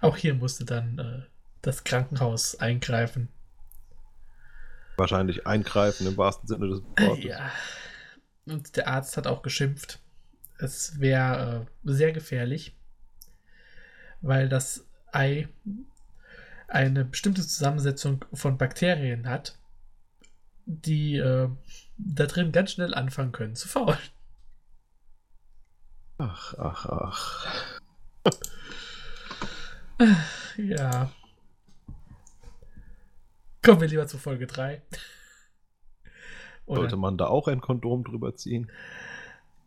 Auch 0.00 0.16
hier 0.16 0.32
musste 0.32 0.64
dann 0.64 0.98
äh, 0.98 1.33
das 1.66 1.84
Krankenhaus 1.84 2.56
eingreifen. 2.56 3.28
Wahrscheinlich 4.96 5.46
eingreifen 5.46 6.06
im 6.06 6.16
wahrsten 6.16 6.46
Sinne 6.46 6.68
des 6.68 6.82
Wortes. 6.98 7.24
Ja. 7.24 7.50
Und 8.46 8.76
der 8.76 8.88
Arzt 8.88 9.16
hat 9.16 9.26
auch 9.26 9.42
geschimpft. 9.42 9.98
Es 10.58 11.00
wäre 11.00 11.66
äh, 11.66 11.90
sehr 11.92 12.12
gefährlich, 12.12 12.76
weil 14.20 14.48
das 14.48 14.86
Ei 15.10 15.48
eine 16.68 17.04
bestimmte 17.04 17.42
Zusammensetzung 17.42 18.24
von 18.32 18.58
Bakterien 18.58 19.28
hat, 19.28 19.58
die 20.66 21.16
äh, 21.16 21.48
da 21.96 22.26
drin 22.26 22.52
ganz 22.52 22.72
schnell 22.72 22.94
anfangen 22.94 23.32
können 23.32 23.56
zu 23.56 23.68
faulen. 23.68 23.98
Ach, 26.18 26.54
ach, 26.58 26.86
ach. 26.86 27.80
Ja. 30.56 31.12
Kommen 33.64 33.80
wir 33.80 33.88
lieber 33.88 34.06
zu 34.06 34.18
Folge 34.18 34.46
3. 34.46 34.82
Oder- 36.66 36.80
Sollte 36.82 36.96
man 36.96 37.16
da 37.18 37.26
auch 37.26 37.48
ein 37.48 37.60
Kondom 37.60 38.04
drüber 38.04 38.34
ziehen? 38.34 38.70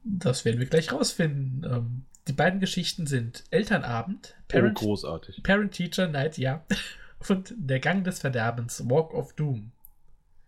Das 0.03 0.45
werden 0.45 0.59
wir 0.59 0.67
gleich 0.67 0.91
rausfinden. 0.93 1.65
Ähm, 1.69 2.05
die 2.27 2.33
beiden 2.33 2.59
Geschichten 2.59 3.07
sind 3.07 3.43
Elternabend, 3.51 4.35
Parent, 4.47 4.77
oh, 4.81 4.85
großartig. 4.85 5.43
Parent 5.43 5.73
Teacher 5.73 6.07
Night, 6.07 6.37
ja, 6.37 6.63
und 7.29 7.53
Der 7.57 7.79
Gang 7.79 8.03
des 8.03 8.19
Verderbens, 8.19 8.89
Walk 8.89 9.13
of 9.13 9.33
Doom. 9.33 9.71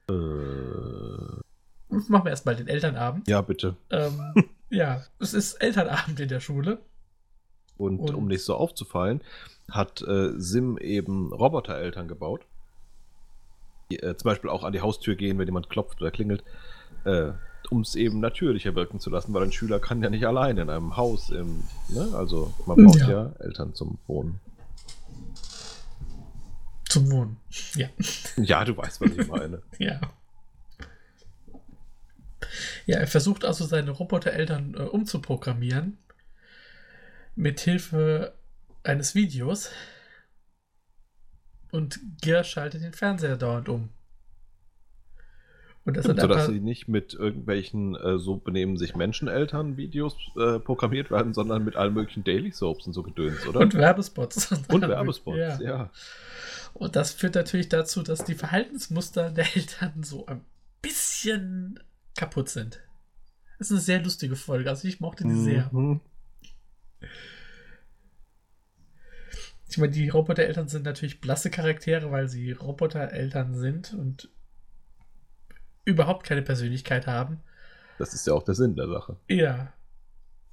Äh, 0.10 0.14
Machen 1.92 2.26
wir 2.26 2.30
erstmal 2.30 2.56
den 2.56 2.68
Elternabend. 2.68 3.28
ja, 3.28 3.42
bitte. 3.42 3.76
Ähm, 3.90 4.34
ja, 4.70 5.04
es 5.20 5.34
ist 5.34 5.56
Elternabend 5.56 6.20
in 6.20 6.30
der 6.30 6.40
Schule. 6.40 6.80
Und, 7.78 8.00
Und- 8.00 8.14
um 8.16 8.28
nicht 8.28 8.44
so 8.44 8.56
aufzufallen, 8.56 9.22
hat 9.70 10.02
äh, 10.02 10.32
Sim 10.38 10.78
eben 10.78 11.32
Robotereltern 11.34 12.08
gebaut. 12.08 12.46
Die 13.92 14.00
äh, 14.00 14.16
zum 14.16 14.30
Beispiel 14.30 14.50
auch 14.50 14.64
an 14.64 14.74
die 14.74 14.82
Haustür 14.82 15.16
gehen, 15.16 15.38
wenn 15.40 15.48
jemand 15.48 15.70
klopft 15.70 16.02
oder 16.02 16.12
klingelt. 16.12 16.44
Äh, 17.06 17.32
um 17.70 17.82
es 17.82 17.96
eben 17.96 18.20
natürlicher 18.20 18.74
wirken 18.76 19.00
zu 19.00 19.10
lassen, 19.10 19.34
weil 19.34 19.44
ein 19.44 19.52
Schüler 19.52 19.80
kann 19.80 20.02
ja 20.02 20.10
nicht 20.10 20.26
alleine 20.26 20.62
in 20.62 20.70
einem 20.70 20.98
Haus 20.98 21.30
im, 21.30 21.64
ne? 21.90 22.08
Also 22.14 22.54
man 22.66 22.84
braucht 22.84 23.00
Ja. 23.00 23.10
ja, 23.10 23.32
Eltern 23.40 23.76
zum 23.76 24.00
Wohnen. 24.08 24.40
Zum 26.88 27.12
Wohnen. 27.12 27.38
Ja. 27.76 27.90
Ja, 28.38 28.66
du 28.66 28.76
weißt, 28.76 29.02
was 29.02 29.12
ich 29.12 29.28
meine. 29.28 29.62
Ja. 29.78 30.00
Ja, 32.88 32.98
er 32.98 33.08
versucht 33.08 33.46
also 33.46 33.66
seine 33.66 33.92
Robotereltern 33.92 34.74
äh, 34.74 34.82
umzuprogrammieren. 34.84 35.98
Mit 37.36 37.60
Hilfe 37.60 38.34
eines 38.84 39.14
Videos. 39.14 39.70
Und 41.72 42.00
Gear 42.22 42.44
schaltet 42.44 42.84
den 42.84 42.94
Fernseher 42.94 43.38
dauernd 43.38 43.70
um. 43.70 43.90
Und 45.86 45.98
das 45.98 46.06
sind 46.06 46.20
Sodass 46.20 46.48
sie 46.48 46.60
nicht 46.60 46.88
mit 46.88 47.14
irgendwelchen 47.14 47.96
äh, 47.96 48.20
so 48.20 48.36
benehmen 48.36 48.78
sich 48.78 48.96
Menscheneltern 48.96 49.78
Videos 49.78 50.16
äh, 50.38 50.60
programmiert 50.60 51.10
werden, 51.10 51.34
sondern 51.34 51.64
mit 51.64 51.76
allen 51.76 51.94
möglichen 51.94 52.24
Daily 52.24 52.52
Soaps 52.52 52.86
und 52.86 52.94
so 52.94 53.02
Gedöns, 53.02 53.48
oder? 53.48 53.62
und 53.62 53.74
Werbespots. 53.74 54.52
Und 54.70 54.88
Werbespots, 54.88 55.38
Ja. 55.38 55.60
ja. 55.62 55.90
Und 56.74 56.96
das 56.96 57.14
führt 57.14 57.36
natürlich 57.36 57.70
dazu, 57.70 58.04
dass 58.04 58.24
die 58.24 58.36
Verhaltensmuster 58.36 59.32
der 59.32 59.56
Eltern 59.56 60.04
so 60.04 60.26
ein 60.28 60.42
bisschen 60.82 61.80
kaputt 62.16 62.50
sind. 62.50 62.82
Das 63.58 63.68
ist 63.68 63.72
eine 63.72 63.82
sehr 63.82 64.04
lustige 64.04 64.36
Folge. 64.36 64.70
Also 64.70 64.88
ich 64.88 65.00
mochte 65.00 65.24
die 65.24 65.36
sehr. 65.36 65.70
Ich 69.70 69.78
meine, 69.78 69.92
die 69.92 70.10
Robotereltern 70.10 70.68
sind 70.68 70.84
natürlich 70.84 71.22
blasse 71.22 71.52
Charaktere, 71.52 72.12
weil 72.12 72.28
sie 72.28 72.52
Robotereltern 72.52 73.54
sind 73.56 73.94
und 73.94 74.30
überhaupt 75.86 76.26
keine 76.26 76.42
Persönlichkeit 76.42 77.06
haben. 77.06 77.42
Das 78.00 78.14
ist 78.14 78.26
ja 78.26 78.34
auch 78.34 78.44
der 78.44 78.56
Sinn 78.56 78.76
der 78.76 78.88
Sache. 78.88 79.18
Ja. 79.28 79.74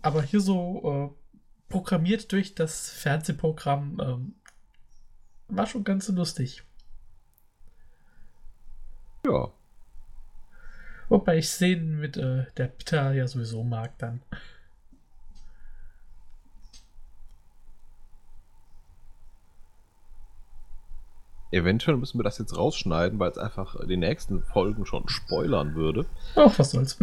Aber 0.03 0.23
hier 0.23 0.41
so 0.41 1.17
äh, 1.17 1.73
programmiert 1.73 2.31
durch 2.33 2.55
das 2.55 2.91
Fernsehprogramm 2.91 4.01
ähm, 4.05 4.35
war 5.49 5.67
schon 5.67 5.85
ganz 5.85 6.07
so 6.07 6.13
lustig. 6.13 6.63
Ja. 9.25 9.51
Wobei 11.09 11.39
ich 11.39 11.49
Szenen 11.49 12.01
mit 12.01 12.17
äh, 12.17 12.47
der 12.57 12.67
Peter 12.67 13.13
ja 13.13 13.27
sowieso 13.27 13.65
mag 13.65 13.97
dann. 13.99 14.23
Eventuell 21.51 21.97
müssen 21.97 22.19
wir 22.19 22.25
das 22.25 22.39
jetzt 22.39 22.57
rausschneiden, 22.57 23.19
weil 23.19 23.31
es 23.31 23.39
einfach 23.39 23.77
die 23.87 23.97
nächsten 23.97 24.43
Folgen 24.43 24.85
schon 24.85 25.09
spoilern 25.09 25.75
würde. 25.75 26.07
Ach, 26.35 26.59
was 26.59 26.73
soll's. 26.73 26.99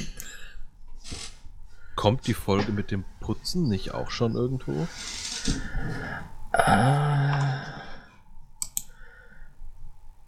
Kommt 1.95 2.27
die 2.27 2.33
Folge 2.33 2.71
mit 2.71 2.91
dem 2.91 3.05
Putzen 3.19 3.69
nicht 3.69 3.93
auch 3.93 4.09
schon 4.09 4.35
irgendwo? 4.35 4.87
Ah. 6.51 7.61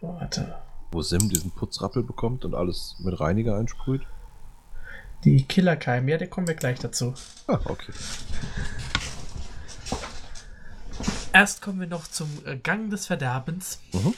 Warte. 0.00 0.58
Wo 0.92 1.02
Sim 1.02 1.28
diesen 1.28 1.50
Putzrappel 1.50 2.02
bekommt 2.02 2.44
und 2.44 2.54
alles 2.54 2.96
mit 3.00 3.18
Reiniger 3.20 3.56
einsprüht? 3.56 4.02
Die 5.24 5.44
Killerkeim, 5.44 6.08
ja, 6.08 6.18
da 6.18 6.26
kommen 6.26 6.46
wir 6.46 6.54
gleich 6.54 6.78
dazu. 6.78 7.14
Ah, 7.48 7.58
okay. 7.64 7.92
Erst 11.36 11.60
kommen 11.60 11.80
wir 11.80 11.86
noch 11.86 12.08
zum 12.08 12.30
äh, 12.46 12.56
Gang 12.56 12.88
des 12.88 13.04
Verderbens. 13.04 13.82
Mhm. 13.92 14.14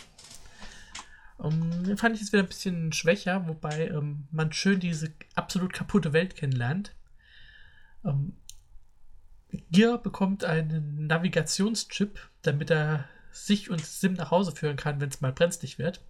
Um, 1.36 1.82
den 1.82 1.96
fand 1.96 2.14
ich 2.14 2.20
jetzt 2.20 2.32
wieder 2.32 2.44
ein 2.44 2.48
bisschen 2.48 2.92
schwächer, 2.92 3.48
wobei 3.48 3.88
ähm, 3.88 4.28
man 4.30 4.52
schön 4.52 4.78
diese 4.78 5.12
absolut 5.34 5.72
kaputte 5.72 6.12
Welt 6.12 6.36
kennenlernt. 6.36 6.94
Ähm, 8.04 8.36
Gear 9.72 9.98
bekommt 9.98 10.44
einen 10.44 11.08
Navigationschip, 11.08 12.20
damit 12.42 12.70
er 12.70 13.08
sich 13.32 13.68
und 13.68 13.84
Sim 13.84 14.12
nach 14.12 14.30
Hause 14.30 14.52
führen 14.52 14.76
kann, 14.76 15.00
wenn 15.00 15.08
es 15.08 15.20
mal 15.20 15.32
brenzlig 15.32 15.76
wird. 15.76 16.00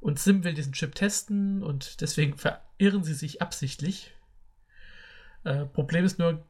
Und 0.00 0.18
Sim 0.18 0.44
will 0.44 0.52
diesen 0.52 0.74
Chip 0.74 0.94
testen 0.94 1.62
und 1.62 2.02
deswegen 2.02 2.36
verirren 2.36 3.02
sie 3.02 3.14
sich 3.14 3.40
absichtlich. 3.40 4.12
Äh, 5.44 5.64
Problem 5.64 6.04
ist 6.04 6.18
nur, 6.18 6.44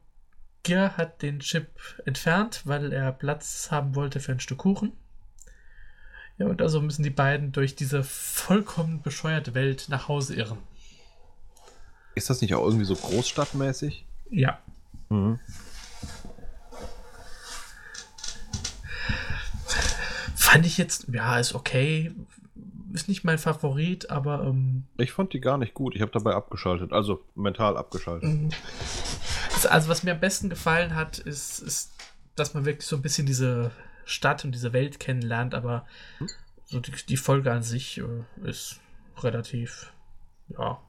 Gear 0.67 0.97
hat 0.97 1.21
den 1.21 1.39
Chip 1.39 1.69
entfernt, 2.05 2.63
weil 2.65 2.91
er 2.91 3.13
Platz 3.13 3.69
haben 3.71 3.95
wollte 3.95 4.19
für 4.19 4.33
ein 4.33 4.41
Stück 4.41 4.57
Kuchen. 4.59 4.91
Ja, 6.37 6.47
und 6.47 6.61
also 6.61 6.81
müssen 6.81 7.03
die 7.03 7.09
beiden 7.09 7.53
durch 7.53 7.75
diese 7.75 8.03
vollkommen 8.03 9.01
bescheuerte 9.01 9.53
Welt 9.53 9.85
nach 9.87 10.09
Hause 10.09 10.35
irren. 10.35 10.57
Ist 12.15 12.29
das 12.29 12.41
nicht 12.41 12.53
auch 12.53 12.65
irgendwie 12.65 12.83
so 12.83 12.95
großstadtmäßig? 12.95 14.05
Ja. 14.29 14.59
Mhm. 15.09 15.39
Fand 20.35 20.65
ich 20.65 20.77
jetzt, 20.77 21.07
ja, 21.13 21.39
ist 21.39 21.55
okay. 21.55 22.11
Ist 22.91 23.07
nicht 23.07 23.23
mein 23.23 23.37
Favorit, 23.37 24.09
aber 24.09 24.43
ähm, 24.43 24.83
Ich 24.97 25.13
fand 25.13 25.31
die 25.31 25.39
gar 25.39 25.57
nicht 25.57 25.73
gut. 25.73 25.95
Ich 25.95 26.01
habe 26.01 26.11
dabei 26.11 26.33
abgeschaltet, 26.33 26.91
also 26.91 27.23
mental 27.35 27.77
abgeschaltet. 27.77 28.53
Also, 29.65 29.89
was 29.89 30.03
mir 30.03 30.11
am 30.11 30.19
besten 30.19 30.49
gefallen 30.49 30.95
hat, 30.95 31.19
ist, 31.19 31.59
ist 31.59 31.97
dass 32.37 32.53
man 32.53 32.65
wirklich 32.65 32.87
so 32.87 32.95
ein 32.95 33.01
bisschen 33.01 33.25
diese 33.25 33.71
Stadt 34.05 34.45
und 34.45 34.53
diese 34.53 34.71
Welt 34.71 34.99
kennenlernt, 34.99 35.53
aber 35.55 35.85
Hm. 36.19 36.29
so 36.65 36.79
die, 36.79 36.91
die 36.91 37.17
Folge 37.17 37.51
an 37.51 37.63
sich 37.63 37.97
äh, 37.97 38.23
ist 38.43 38.79
relativ, 39.17 39.91
ja, 40.49 40.81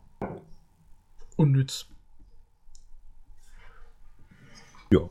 unnütz. 1.37 1.87
Ja. 4.91 5.09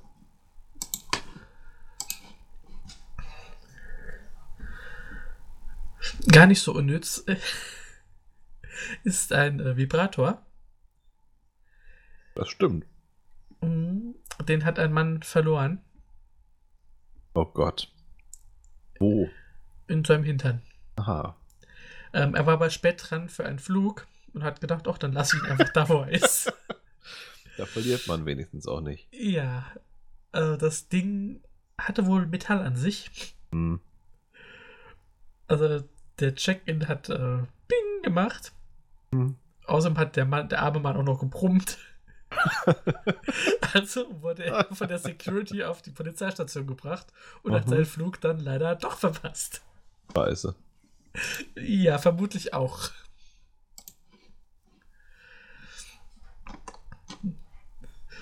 Gar 6.31 6.47
nicht 6.47 6.61
so 6.61 6.73
unnütz 6.73 7.25
ist 9.03 9.33
ein 9.33 9.59
äh, 9.59 9.75
Vibrator. 9.75 10.45
Das 12.35 12.49
stimmt. 12.49 12.85
Mhm. 13.61 14.15
Den 14.47 14.65
hat 14.65 14.79
ein 14.79 14.93
Mann 14.93 15.23
verloren 15.23 15.81
Oh 17.33 17.45
Gott. 17.45 17.91
Wo? 18.99 19.29
in 19.87 20.03
seinem 20.03 20.23
Hintern. 20.23 20.61
Aha. 20.95 21.35
Ähm, 22.13 22.35
er 22.35 22.45
war 22.45 22.53
aber 22.53 22.69
spät 22.69 23.01
dran 23.03 23.29
für 23.29 23.45
einen 23.45 23.59
Flug 23.59 24.07
und 24.33 24.43
hat 24.43 24.61
gedacht, 24.61 24.87
ach, 24.87 24.97
dann 24.97 25.13
lass 25.13 25.33
ich 25.33 25.41
ihn 25.41 25.51
einfach 25.51 25.69
da, 25.69 25.89
wo 25.89 26.01
er 26.01 26.09
ist. 26.09 26.53
Da 27.57 27.65
verliert 27.65 28.05
man 28.07 28.27
wenigstens 28.27 28.67
auch 28.67 28.81
nicht. 28.81 29.07
Ja, 29.11 29.65
äh, 30.31 30.57
das 30.59 30.89
Ding 30.89 31.41
hatte 31.75 32.05
wohl 32.05 32.27
Metall 32.27 32.59
an 32.59 32.75
sich. 32.75 33.35
Hm. 33.51 33.79
Also 35.47 35.83
der 36.19 36.35
Check-in 36.35 36.87
hat 36.87 37.09
äh, 37.09 37.39
Bing 37.67 38.03
gemacht. 38.03 38.53
Hm. 39.11 39.37
Außerdem 39.65 39.97
hat 39.97 40.15
der 40.17 40.25
Mann, 40.25 40.49
der 40.49 40.61
arme 40.61 40.79
Mann 40.79 40.97
auch 40.97 41.03
noch 41.03 41.19
gebrummt. 41.19 41.79
also 43.73 44.21
wurde 44.21 44.45
er 44.45 44.65
von 44.75 44.87
der 44.87 44.99
Security 44.99 45.63
auf 45.63 45.81
die 45.81 45.91
Polizeistation 45.91 46.67
gebracht 46.67 47.07
und 47.43 47.53
hat 47.53 47.65
Mhm. 47.65 47.69
seinen 47.71 47.85
Flug 47.85 48.19
dann 48.21 48.39
leider 48.39 48.75
doch 48.75 48.97
verpasst. 48.97 49.61
Scheiße. 50.15 50.55
Ja, 51.55 51.97
vermutlich 51.97 52.53
auch. 52.53 52.89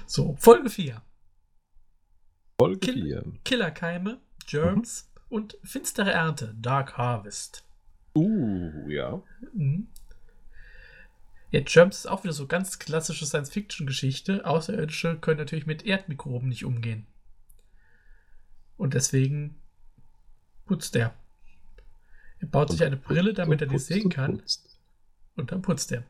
So, 0.06 0.36
Folge 0.40 0.70
4. 0.70 1.02
Folge 2.60 2.80
Kill- 2.80 3.04
4. 3.04 3.24
Killerkeime, 3.44 4.22
Germs 4.48 5.12
und 5.30 5.58
finstere 5.64 6.12
Ernte, 6.12 6.54
Dark 6.58 6.98
Harvest. 6.98 7.66
Uh, 8.16 8.88
ja. 8.90 9.22
Mhm. 9.54 9.88
Ja, 11.56 11.62
Germs 11.62 12.00
ist 12.00 12.08
auch 12.08 12.26
wieder 12.26 12.34
so 12.34 12.48
ganz 12.48 12.80
klassische 12.80 13.26
Science-Fiction-Geschichte. 13.26 14.46
Außerirdische 14.46 15.18
können 15.18 15.38
natürlich 15.40 15.66
mit 15.66 15.86
Erdmikroben 15.86 16.50
nicht 16.50 16.66
umgehen. 16.66 17.08
Und 18.76 18.94
deswegen 18.94 19.56
putzt 20.66 20.98
er. 20.98 21.14
Er 22.40 22.48
baut 22.50 22.72
sich 22.72 22.84
eine 22.84 22.98
Brille, 22.98 23.34
damit 23.34 23.62
er 23.62 23.68
die 23.68 23.78
sehen 23.78 24.04
und 24.04 24.14
kann. 24.14 24.38
putzt. 24.40 24.78
Und 25.38 25.54
dann 25.54 25.62
putzt 25.62 25.94
er. 25.94 26.04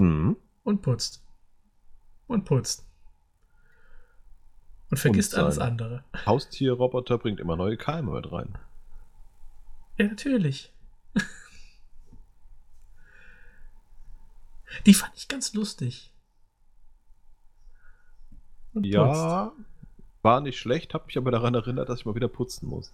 Mhm. 0.00 0.36
Und 0.64 0.82
putzt. 0.82 1.22
Und 2.26 2.44
putzt. 2.44 2.84
Und 4.90 4.96
vergisst 4.96 5.30
sein- 5.30 5.44
alles 5.44 5.60
andere. 5.60 6.02
Haustierroboter 6.26 7.18
bringt 7.18 7.38
immer 7.38 7.54
neue 7.54 7.76
Keime 7.76 8.10
mit 8.10 8.32
rein. 8.32 8.58
Ja, 9.96 10.08
natürlich. 10.08 10.72
Die 14.86 14.94
fand 14.94 15.12
ich 15.16 15.28
ganz 15.28 15.54
lustig. 15.54 16.12
Und 18.74 18.82
putzt. 18.82 18.94
Ja, 18.94 19.52
war 20.22 20.40
nicht 20.40 20.58
schlecht, 20.58 20.94
hab 20.94 21.06
mich 21.06 21.16
aber 21.16 21.30
daran 21.30 21.54
erinnert, 21.54 21.88
dass 21.88 22.00
ich 22.00 22.06
mal 22.06 22.14
wieder 22.14 22.28
putzen 22.28 22.68
muss. 22.68 22.92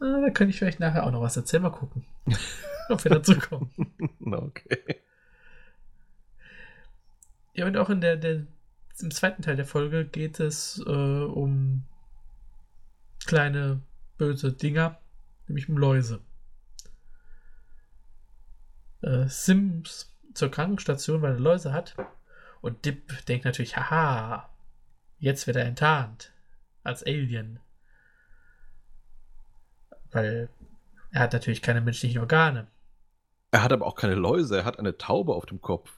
Ah, 0.00 0.20
da 0.20 0.30
kann 0.30 0.48
ich 0.48 0.58
vielleicht 0.58 0.80
nachher 0.80 1.06
auch 1.06 1.10
noch 1.10 1.20
was 1.20 1.36
erzählen. 1.36 1.62
Mal 1.62 1.70
gucken, 1.70 2.04
ob 2.88 3.04
wir 3.04 3.10
dazu 3.10 3.38
kommen. 3.38 3.70
Okay. 4.20 5.00
Ja, 7.54 7.66
und 7.66 7.76
auch 7.76 7.88
in 7.88 8.00
der, 8.00 8.16
der, 8.16 8.46
im 9.00 9.10
zweiten 9.10 9.42
Teil 9.42 9.56
der 9.56 9.64
Folge 9.64 10.04
geht 10.04 10.40
es 10.40 10.82
äh, 10.86 10.90
um 10.90 11.84
kleine 13.26 13.80
böse 14.18 14.52
Dinger, 14.52 14.98
nämlich 15.46 15.68
um 15.68 15.78
Läuse. 15.78 16.20
Äh, 19.02 19.28
Sims 19.28 20.13
zur 20.34 20.50
Krankenstation, 20.50 21.22
weil 21.22 21.32
er 21.32 21.40
Läuse 21.40 21.72
hat. 21.72 21.94
Und 22.60 22.84
Dip 22.84 23.24
denkt 23.26 23.44
natürlich, 23.44 23.76
haha, 23.76 24.48
jetzt 25.18 25.46
wird 25.46 25.56
er 25.56 25.64
enttarnt. 25.64 26.32
Als 26.82 27.02
Alien. 27.04 27.60
Weil 30.10 30.48
er 31.10 31.20
hat 31.20 31.32
natürlich 31.32 31.62
keine 31.62 31.80
menschlichen 31.80 32.20
Organe. 32.20 32.66
Er 33.50 33.62
hat 33.62 33.72
aber 33.72 33.86
auch 33.86 33.94
keine 33.94 34.16
Läuse, 34.16 34.58
er 34.58 34.64
hat 34.64 34.78
eine 34.78 34.98
Taube 34.98 35.34
auf 35.34 35.46
dem 35.46 35.60
Kopf. 35.60 35.92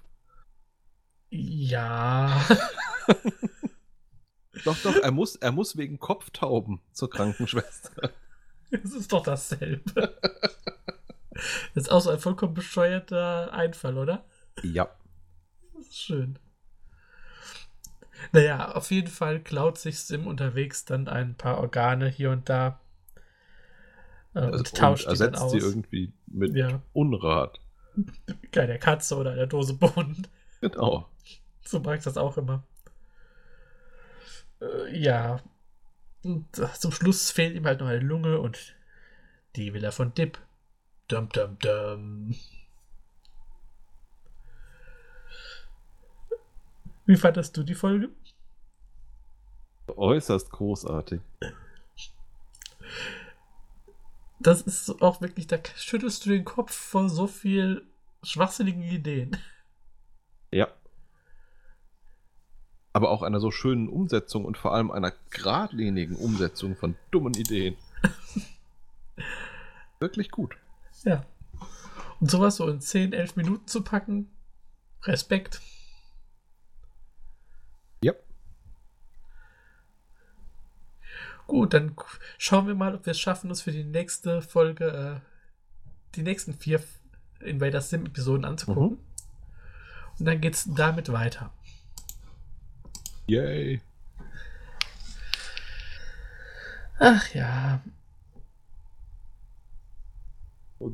Ja. 1.30 2.44
Doch, 4.64 4.76
doch, 4.82 4.96
er 4.96 5.12
muss, 5.12 5.36
er 5.36 5.52
muss 5.52 5.76
wegen 5.76 5.98
Kopftauben 5.98 6.80
zur 6.92 7.10
Krankenschwester. 7.10 8.10
Es 8.70 8.92
ist 8.92 9.12
doch 9.12 9.22
dasselbe. 9.22 10.18
Das 11.74 11.84
ist 11.84 11.90
auch 11.90 12.00
so 12.00 12.10
ein 12.10 12.18
vollkommen 12.18 12.54
bescheuerter 12.54 13.52
Einfall, 13.52 13.98
oder? 13.98 14.24
Ja. 14.62 14.88
Das 15.74 15.86
ist 15.88 15.98
schön. 15.98 16.38
Naja, 18.32 18.72
auf 18.72 18.90
jeden 18.90 19.08
Fall 19.10 19.40
klaut 19.42 19.78
sich 19.78 19.98
Sim 20.00 20.26
unterwegs 20.26 20.84
dann 20.84 21.08
ein 21.08 21.34
paar 21.36 21.58
Organe 21.58 22.08
hier 22.08 22.30
und 22.30 22.48
da. 22.48 22.80
Äh, 24.34 24.40
und 24.50 24.52
Also, 24.52 24.64
tauscht 24.74 25.06
und 25.06 25.12
die 25.12 25.18
dann 25.18 25.34
ersetzt 25.34 25.42
aus. 25.42 25.52
sie 25.52 25.58
irgendwie 25.58 26.12
mit 26.26 26.54
Ja. 26.54 26.82
Unrat. 26.92 27.60
Bei 28.54 28.66
der 28.66 28.78
Katze 28.78 29.16
oder 29.16 29.32
einer 29.32 29.46
Dose 29.46 29.74
Bohnen. 29.74 30.26
Genau. 30.62 31.06
So 31.64 31.80
mag 31.80 31.98
ich 31.98 32.04
das 32.04 32.16
auch 32.16 32.38
immer. 32.38 32.64
Äh, 34.60 34.98
ja. 34.98 35.40
Und 36.24 36.58
äh, 36.58 36.72
zum 36.74 36.92
Schluss 36.92 37.30
fehlt 37.30 37.54
ihm 37.56 37.66
halt 37.66 37.80
noch 37.80 37.88
eine 37.88 38.00
Lunge 38.00 38.40
und 38.40 38.74
die 39.56 39.74
will 39.74 39.84
er 39.84 39.92
von 39.92 40.14
Dip. 40.14 40.38
Dum, 41.08 41.28
dum, 41.28 41.58
dum. 41.60 42.34
Wie 47.06 47.16
fandest 47.16 47.56
du 47.56 47.62
die 47.62 47.76
Folge? 47.76 48.10
Äußerst 49.86 50.50
großartig. 50.50 51.20
Das 54.40 54.62
ist 54.62 55.00
auch 55.00 55.20
wirklich, 55.20 55.46
da 55.46 55.58
schüttelst 55.76 56.26
du 56.26 56.30
den 56.30 56.44
Kopf 56.44 56.74
vor 56.74 57.08
so 57.08 57.28
viel 57.28 57.86
schwachsinnigen 58.24 58.82
Ideen. 58.82 59.36
Ja. 60.50 60.68
Aber 62.92 63.10
auch 63.10 63.22
einer 63.22 63.40
so 63.40 63.52
schönen 63.52 63.88
Umsetzung 63.88 64.44
und 64.44 64.58
vor 64.58 64.74
allem 64.74 64.90
einer 64.90 65.12
geradlinigen 65.30 66.16
Umsetzung 66.16 66.76
von 66.76 66.96
dummen 67.12 67.34
Ideen. 67.34 67.76
Wirklich 70.00 70.30
gut. 70.30 70.56
Ja. 71.04 71.24
Und 72.20 72.30
sowas 72.30 72.56
so 72.56 72.68
in 72.68 72.80
10, 72.80 73.12
11 73.12 73.36
Minuten 73.36 73.66
zu 73.66 73.82
packen, 73.82 74.30
Respekt. 75.02 75.60
Ja. 78.02 78.14
Gut, 81.46 81.74
dann 81.74 81.94
schauen 82.38 82.66
wir 82.66 82.74
mal, 82.74 82.94
ob 82.94 83.06
wir 83.06 83.12
es 83.12 83.20
schaffen, 83.20 83.50
uns 83.50 83.62
für 83.62 83.72
die 83.72 83.84
nächste 83.84 84.42
Folge 84.42 85.22
äh, 85.22 86.16
die 86.16 86.22
nächsten 86.22 86.54
vier 86.54 86.82
Invader 87.40 87.80
Sim-Episoden 87.80 88.44
anzugucken. 88.44 88.98
Und 90.18 90.24
dann 90.24 90.40
geht's 90.40 90.66
damit 90.74 91.12
weiter. 91.12 91.52
Yay. 93.26 93.80
Ach 96.98 97.34
ja, 97.34 97.82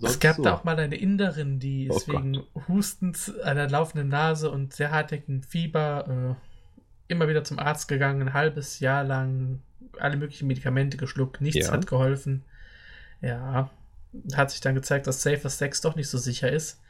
es 0.03 0.21
gab 0.21 0.37
so. 0.37 0.43
da 0.43 0.55
auch 0.55 0.65
mal 0.65 0.79
eine 0.79 0.97
Inderin, 0.97 1.59
die 1.59 1.89
Oh 1.91 1.97
ist 1.97 2.09
wegen 2.09 2.43
Hustens, 2.69 3.37
einer 3.41 3.69
laufenden 3.69 4.09
Nase 4.09 4.51
und 4.51 4.73
sehr 4.73 4.91
hartnäckigen 4.91 5.43
Fieber 5.43 6.37
äh, 6.39 7.13
immer 7.13 7.29
wieder 7.29 7.45
zum 7.45 7.59
Arzt 7.59 7.89
gegangen, 7.89 8.23
ein 8.23 8.33
halbes 8.33 8.81
Jahr 8.81 9.05
lang 9.05 9.61
alle 9.99 10.17
möglichen 10.17 10.47
Medikamente 10.47 10.97
geschluckt, 10.97 11.41
nichts 11.41 11.67
Ja. 11.67 11.73
hat 11.73 11.87
geholfen. 11.87 12.45
Ja, 13.21 13.71
hat 14.35 14.51
sich 14.51 14.61
dann 14.61 14.75
gezeigt, 14.75 15.07
dass 15.07 15.23
Safer 15.23 15.49
Sex 15.51 15.81
doch 15.81 15.97
nicht 15.97 16.09
so 16.09 16.19
sicher 16.19 16.51
ist. 16.51 16.81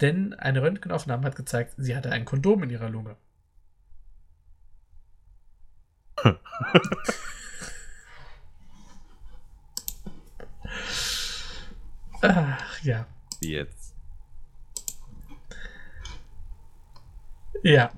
Denn 0.00 0.34
eine 0.34 0.62
Röntgenaufnahme 0.62 1.24
hat 1.24 1.36
gezeigt, 1.36 1.74
sie 1.76 1.96
hatte 1.96 2.10
ein 2.10 2.24
Kondom 2.24 2.62
in 2.62 2.70
ihrer 2.70 2.88
Lunge. 2.90 3.16
Ach 12.22 12.82
ja. 12.82 13.06
Jetzt. 13.40 13.94
Ja. 17.64 17.92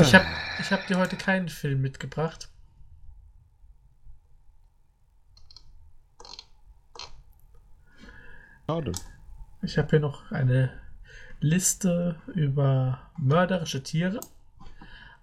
Ich 0.00 0.14
habe 0.14 0.26
ich 0.60 0.72
hab 0.72 0.86
dir 0.86 0.96
heute 0.96 1.16
keinen 1.16 1.50
Film 1.50 1.82
mitgebracht. 1.82 2.48
Schade. 8.66 8.92
Ich 9.60 9.76
habe 9.76 9.90
hier 9.90 10.00
noch 10.00 10.32
eine 10.32 10.80
Liste 11.40 12.16
über 12.34 13.10
mörderische 13.18 13.82
Tiere. 13.82 14.20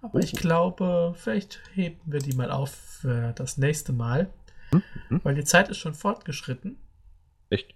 Aber 0.02 0.20
ich 0.20 0.32
glaube, 0.32 1.14
vielleicht 1.16 1.60
heben 1.74 2.00
wir 2.06 2.20
die 2.20 2.34
mal 2.34 2.50
auf 2.50 2.70
für 2.70 3.32
das 3.32 3.58
nächste 3.58 3.92
Mal. 3.92 4.32
Mhm. 4.72 5.20
Weil 5.22 5.34
die 5.34 5.44
Zeit 5.44 5.68
ist 5.68 5.78
schon 5.78 5.94
fortgeschritten. 5.94 6.78
Echt? 7.50 7.74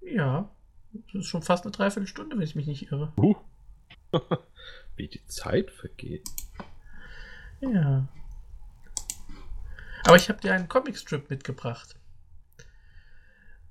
Ja. 0.00 0.50
Das 0.92 1.22
ist 1.22 1.26
schon 1.26 1.42
fast 1.42 1.64
eine 1.64 1.72
Dreiviertelstunde, 1.72 2.36
wenn 2.36 2.44
ich 2.44 2.56
mich 2.56 2.66
nicht 2.66 2.90
irre. 2.90 3.12
Uh. 3.16 3.36
Wie 4.96 5.08
die 5.08 5.24
Zeit 5.26 5.70
vergeht. 5.70 6.28
Ja. 7.60 8.08
Aber 10.04 10.16
ich 10.16 10.28
habe 10.28 10.40
dir 10.40 10.54
einen 10.54 10.68
Comicstrip 10.68 11.30
mitgebracht. 11.30 11.94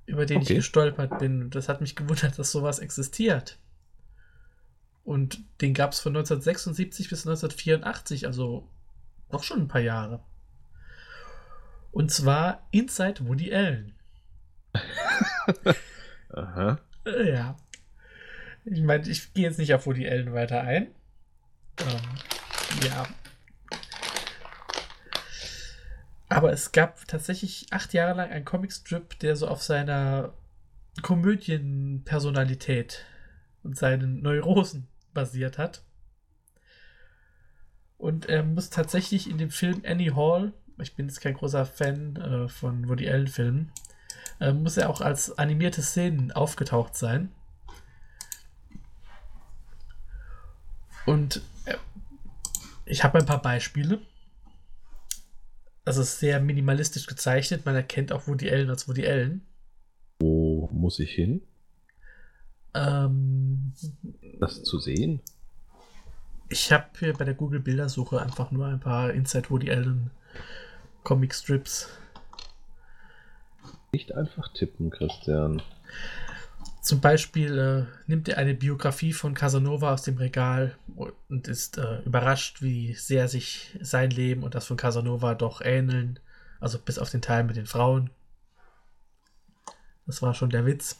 Über 0.06 0.26
den 0.26 0.38
Okay. 0.38 0.52
ich 0.52 0.58
gestolpert 0.58 1.18
bin. 1.18 1.42
Und 1.42 1.54
das 1.54 1.68
hat 1.68 1.80
mich 1.80 1.96
gewundert, 1.96 2.38
dass 2.38 2.52
sowas 2.52 2.78
existiert. 2.78 3.58
Und 5.10 5.42
den 5.60 5.74
gab 5.74 5.90
es 5.90 5.98
von 5.98 6.12
1976 6.12 7.08
bis 7.08 7.26
1984, 7.26 8.28
also 8.28 8.68
noch 9.32 9.42
schon 9.42 9.62
ein 9.62 9.66
paar 9.66 9.80
Jahre. 9.80 10.22
Und 11.90 12.12
zwar 12.12 12.68
Inside 12.70 13.26
Woody 13.26 13.52
Allen. 13.52 13.92
Aha. 16.32 16.78
Äh, 17.04 17.28
Ja. 17.28 17.56
Ich 18.64 18.82
meine, 18.82 19.08
ich 19.08 19.34
gehe 19.34 19.42
jetzt 19.42 19.58
nicht 19.58 19.74
auf 19.74 19.86
Woody 19.86 20.08
Allen 20.08 20.32
weiter 20.32 20.60
ein. 20.60 20.94
Ähm, 21.80 22.00
ja. 22.86 23.08
Aber 26.28 26.52
es 26.52 26.70
gab 26.70 27.08
tatsächlich 27.08 27.66
acht 27.72 27.94
Jahre 27.94 28.16
lang 28.16 28.30
einen 28.30 28.44
Comicstrip, 28.44 29.18
der 29.18 29.34
so 29.34 29.48
auf 29.48 29.60
seiner 29.60 30.34
Komödienpersonalität 31.02 33.04
und 33.64 33.76
seinen 33.76 34.22
Neurosen 34.22 34.86
basiert 35.12 35.58
hat. 35.58 35.82
Und 37.98 38.26
er 38.26 38.42
muss 38.42 38.70
tatsächlich 38.70 39.28
in 39.28 39.38
dem 39.38 39.50
Film 39.50 39.82
Annie 39.86 40.16
Hall, 40.16 40.52
ich 40.80 40.96
bin 40.96 41.06
jetzt 41.06 41.20
kein 41.20 41.34
großer 41.34 41.66
Fan 41.66 42.16
äh, 42.16 42.48
von 42.48 42.88
Woody 42.88 43.08
Allen-Filmen, 43.10 43.72
äh, 44.40 44.52
muss 44.52 44.78
er 44.78 44.88
auch 44.88 45.02
als 45.02 45.38
animierte 45.38 45.82
Szenen 45.82 46.32
aufgetaucht 46.32 46.96
sein. 46.96 47.30
Und 51.04 51.42
äh, 51.66 51.76
ich 52.86 53.04
habe 53.04 53.18
ein 53.18 53.26
paar 53.26 53.42
Beispiele. 53.42 54.00
Also 55.84 56.02
sehr 56.02 56.40
minimalistisch 56.40 57.06
gezeichnet. 57.06 57.66
Man 57.66 57.74
erkennt 57.74 58.12
auch 58.12 58.26
Woody 58.26 58.50
Allen 58.50 58.70
als 58.70 58.88
Woody 58.88 59.06
Allen. 59.06 59.46
Wo 60.20 60.68
muss 60.72 60.98
ich 61.00 61.12
hin, 61.12 61.42
Ähm, 62.74 63.72
das 64.38 64.62
zu 64.62 64.78
sehen? 64.78 65.20
ich 66.50 66.72
habe 66.72 66.86
hier 66.98 67.14
bei 67.14 67.24
der 67.24 67.34
Google 67.34 67.60
Bildersuche 67.60 68.20
einfach 68.20 68.50
nur 68.50 68.66
ein 68.66 68.80
paar 68.80 69.12
Inside 69.12 69.48
Woody 69.50 69.70
Allen 69.70 70.10
Comic 71.04 71.34
Strips. 71.34 71.88
Nicht 73.92 74.14
einfach 74.14 74.52
tippen, 74.52 74.90
Christian. 74.90 75.62
Zum 76.82 77.00
Beispiel 77.00 77.58
äh, 77.58 78.10
nimmt 78.10 78.28
er 78.28 78.38
eine 78.38 78.54
Biografie 78.54 79.12
von 79.12 79.34
Casanova 79.34 79.92
aus 79.92 80.02
dem 80.02 80.16
Regal 80.16 80.76
und 81.28 81.46
ist 81.46 81.78
äh, 81.78 82.00
überrascht, 82.00 82.62
wie 82.62 82.94
sehr 82.94 83.28
sich 83.28 83.78
sein 83.80 84.10
Leben 84.10 84.42
und 84.42 84.54
das 84.54 84.66
von 84.66 84.76
Casanova 84.76 85.34
doch 85.34 85.60
ähneln. 85.60 86.18
Also 86.58 86.78
bis 86.78 86.98
auf 86.98 87.10
den 87.10 87.22
Teil 87.22 87.44
mit 87.44 87.56
den 87.56 87.66
Frauen. 87.66 88.10
Das 90.06 90.20
war 90.20 90.34
schon 90.34 90.50
der 90.50 90.66
Witz. 90.66 90.98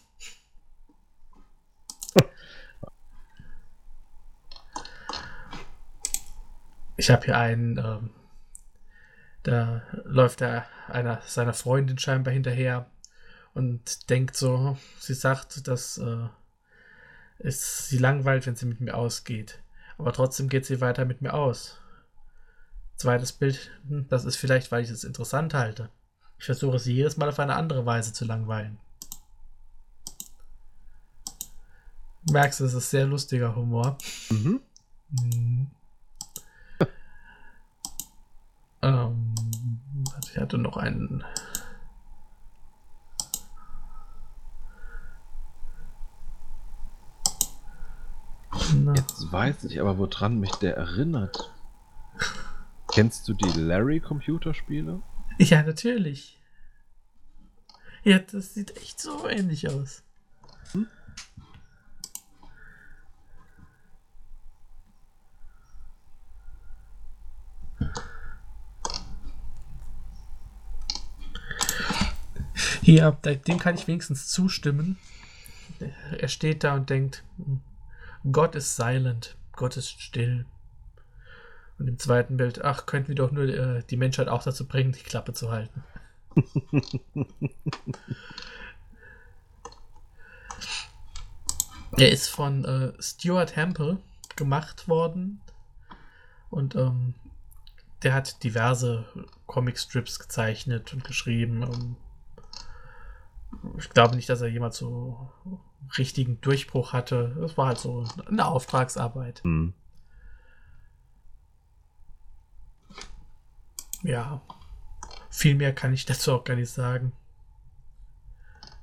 Ich 7.00 7.08
habe 7.08 7.24
hier 7.24 7.38
einen, 7.38 7.78
ähm, 7.78 8.10
da 9.42 9.80
läuft 10.04 10.42
er 10.42 10.66
einer 10.86 11.22
seiner 11.24 11.54
Freundin 11.54 11.96
scheinbar 11.96 12.34
hinterher 12.34 12.90
und 13.54 14.10
denkt 14.10 14.36
so, 14.36 14.76
sie 14.98 15.14
sagt, 15.14 15.66
dass 15.66 15.96
äh, 15.96 16.28
es 17.38 17.88
sie 17.88 17.96
langweilt, 17.96 18.46
wenn 18.46 18.54
sie 18.54 18.66
mit 18.66 18.82
mir 18.82 18.94
ausgeht. 18.98 19.62
Aber 19.96 20.12
trotzdem 20.12 20.50
geht 20.50 20.66
sie 20.66 20.82
weiter 20.82 21.06
mit 21.06 21.22
mir 21.22 21.32
aus. 21.32 21.78
Zweites 22.96 23.32
Bild, 23.32 23.70
hm, 23.88 24.06
das 24.10 24.26
ist 24.26 24.36
vielleicht, 24.36 24.70
weil 24.70 24.84
ich 24.84 24.90
es 24.90 25.02
interessant 25.02 25.54
halte. 25.54 25.88
Ich 26.38 26.44
versuche 26.44 26.78
sie 26.78 26.92
jedes 26.92 27.16
Mal 27.16 27.30
auf 27.30 27.38
eine 27.38 27.56
andere 27.56 27.86
Weise 27.86 28.12
zu 28.12 28.26
langweilen. 28.26 28.78
Merkst 32.30 32.60
du, 32.60 32.66
es 32.66 32.74
ist 32.74 32.90
sehr 32.90 33.06
lustiger 33.06 33.56
Humor. 33.56 33.96
Mhm. 34.28 34.60
Mhm. 35.08 35.70
Ähm, 38.82 39.34
ich 40.24 40.36
hatte 40.38 40.58
noch 40.58 40.76
einen. 40.76 41.24
Na, 48.74 48.94
Jetzt 48.94 49.30
weiß 49.30 49.64
ich 49.64 49.80
aber, 49.80 49.98
woran 49.98 50.38
mich 50.40 50.52
der 50.56 50.76
erinnert. 50.76 51.52
Kennst 52.92 53.28
du 53.28 53.34
die 53.34 53.58
Larry-Computerspiele? 53.58 55.00
Ja, 55.38 55.62
natürlich. 55.62 56.38
Ja, 58.02 58.18
das 58.18 58.54
sieht 58.54 58.76
echt 58.76 59.00
so 59.00 59.28
ähnlich 59.28 59.68
aus. 59.68 60.02
Hier, 60.72 60.86
da- 72.98 73.34
dem 73.34 73.58
kann 73.58 73.74
ich 73.74 73.86
wenigstens 73.86 74.28
zustimmen. 74.28 74.98
Er 76.18 76.28
steht 76.28 76.64
da 76.64 76.74
und 76.74 76.90
denkt, 76.90 77.24
Gott 78.30 78.54
ist 78.54 78.76
silent, 78.76 79.36
Gott 79.52 79.76
ist 79.76 80.00
still. 80.00 80.44
Und 81.78 81.88
im 81.88 81.98
zweiten 81.98 82.36
Bild, 82.36 82.62
ach, 82.62 82.86
könnten 82.86 83.08
wir 83.08 83.14
doch 83.14 83.32
nur 83.32 83.44
äh, 83.44 83.82
die 83.88 83.96
Menschheit 83.96 84.28
auch 84.28 84.42
dazu 84.42 84.66
bringen, 84.66 84.92
die 84.92 85.02
Klappe 85.02 85.32
zu 85.32 85.50
halten. 85.50 85.82
er 91.96 92.10
ist 92.10 92.28
von 92.28 92.64
äh, 92.64 92.92
Stuart 93.02 93.56
Hempel 93.56 93.98
gemacht 94.36 94.88
worden. 94.88 95.40
Und 96.50 96.74
ähm, 96.74 97.14
der 98.02 98.12
hat 98.14 98.42
diverse 98.42 99.06
Comicstrips 99.46 100.18
gezeichnet 100.18 100.92
und 100.92 101.04
geschrieben. 101.04 101.62
Ähm, 101.62 101.96
ich 103.78 103.90
glaube 103.90 104.16
nicht, 104.16 104.28
dass 104.28 104.40
er 104.40 104.48
jemals 104.48 104.78
so 104.78 105.30
richtigen 105.98 106.40
Durchbruch 106.40 106.92
hatte. 106.92 107.36
Es 107.44 107.56
war 107.56 107.68
halt 107.68 107.78
so 107.78 108.04
eine 108.26 108.46
Auftragsarbeit. 108.46 109.42
Hm. 109.42 109.74
Ja. 114.02 114.40
Viel 115.30 115.54
mehr 115.54 115.74
kann 115.74 115.92
ich 115.92 116.04
dazu 116.06 116.32
auch 116.32 116.44
gar 116.44 116.56
nicht 116.56 116.70
sagen. 116.70 117.12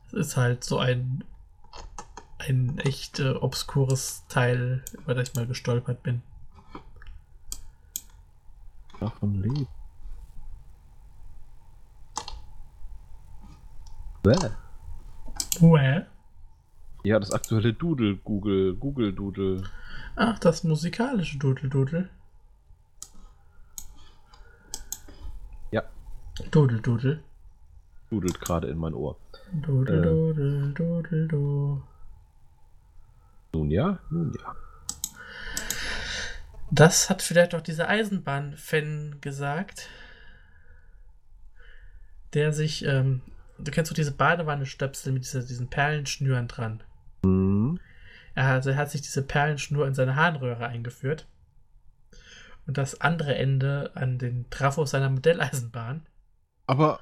Es 0.07 0.13
ist 0.13 0.37
halt 0.37 0.63
so 0.63 0.79
ein 0.79 1.23
ein 2.39 2.77
echt 2.79 3.19
äh, 3.19 3.31
obskures 3.31 4.25
Teil, 4.27 4.83
über 4.93 5.15
das 5.15 5.29
ich 5.29 5.35
mal 5.35 5.47
gestolpert 5.47 6.03
bin. 6.03 6.21
Davon 8.99 9.41
lebt. 9.41 9.76
Bäh. 14.27 14.49
Well. 15.61 16.05
Ja, 17.03 17.17
das 17.17 17.31
aktuelle 17.31 17.71
Doodle, 17.71 18.17
Google, 18.17 18.75
Google 18.75 19.13
Doodle. 19.13 19.63
Ach, 20.17 20.37
das 20.39 20.65
musikalische 20.65 21.37
Dudel-Dudel. 21.37 22.09
Ja, 25.71 25.83
Dudel-Dudel. 26.51 27.23
dudelt 28.09 28.41
gerade 28.41 28.67
in 28.67 28.77
mein 28.77 28.93
Ohr. 28.93 29.17
Dudel-Dudel, 29.53 30.73
Dudel-Du. 30.73 31.81
Nun 33.53 33.71
ja, 33.71 33.99
nun 34.09 34.33
ja. 34.37 34.55
Das 36.69 37.09
hat 37.09 37.21
vielleicht 37.21 37.55
auch 37.55 37.61
dieser 37.61 37.87
Eisenbahn-Fan 37.87 39.19
gesagt, 39.21 39.87
der 42.33 42.51
sich, 42.51 42.83
ähm, 42.83 43.21
du 43.59 43.71
kennst 43.71 43.91
doch 43.91 43.95
diese 43.95 44.11
Badewanne-Stöpsel 44.11 45.13
mit 45.13 45.23
dieser, 45.23 45.41
diesen 45.43 45.69
Perlenschnüren 45.69 46.47
dran. 46.47 46.83
Hm. 47.23 47.79
Er 48.35 48.47
hat, 48.47 48.65
er 48.65 48.75
hat 48.75 48.91
sich 48.91 49.01
diese 49.01 49.23
Perlenschnur 49.23 49.87
in 49.87 49.95
seine 49.95 50.15
Harnröhre 50.15 50.67
eingeführt. 50.67 51.27
und 52.67 52.77
das 52.77 52.99
andere 53.01 53.35
Ende 53.35 53.91
an 53.95 54.17
den 54.19 54.49
Trafos 54.49 54.91
seiner 54.91 55.09
Modelleisenbahn. 55.09 56.05
Aber. 56.67 56.99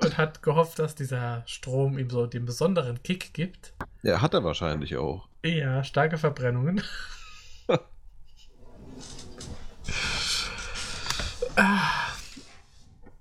Und 0.00 0.18
hat 0.18 0.42
gehofft, 0.42 0.78
dass 0.78 0.94
dieser 0.94 1.42
Strom 1.46 1.98
ihm 1.98 2.10
so 2.10 2.26
den 2.26 2.44
besonderen 2.44 3.02
Kick 3.02 3.32
gibt. 3.32 3.74
Ja, 4.02 4.20
hat 4.20 4.34
er 4.34 4.44
wahrscheinlich 4.44 4.96
auch. 4.96 5.28
Ja, 5.44 5.82
starke 5.82 6.18
Verbrennungen. 6.18 6.82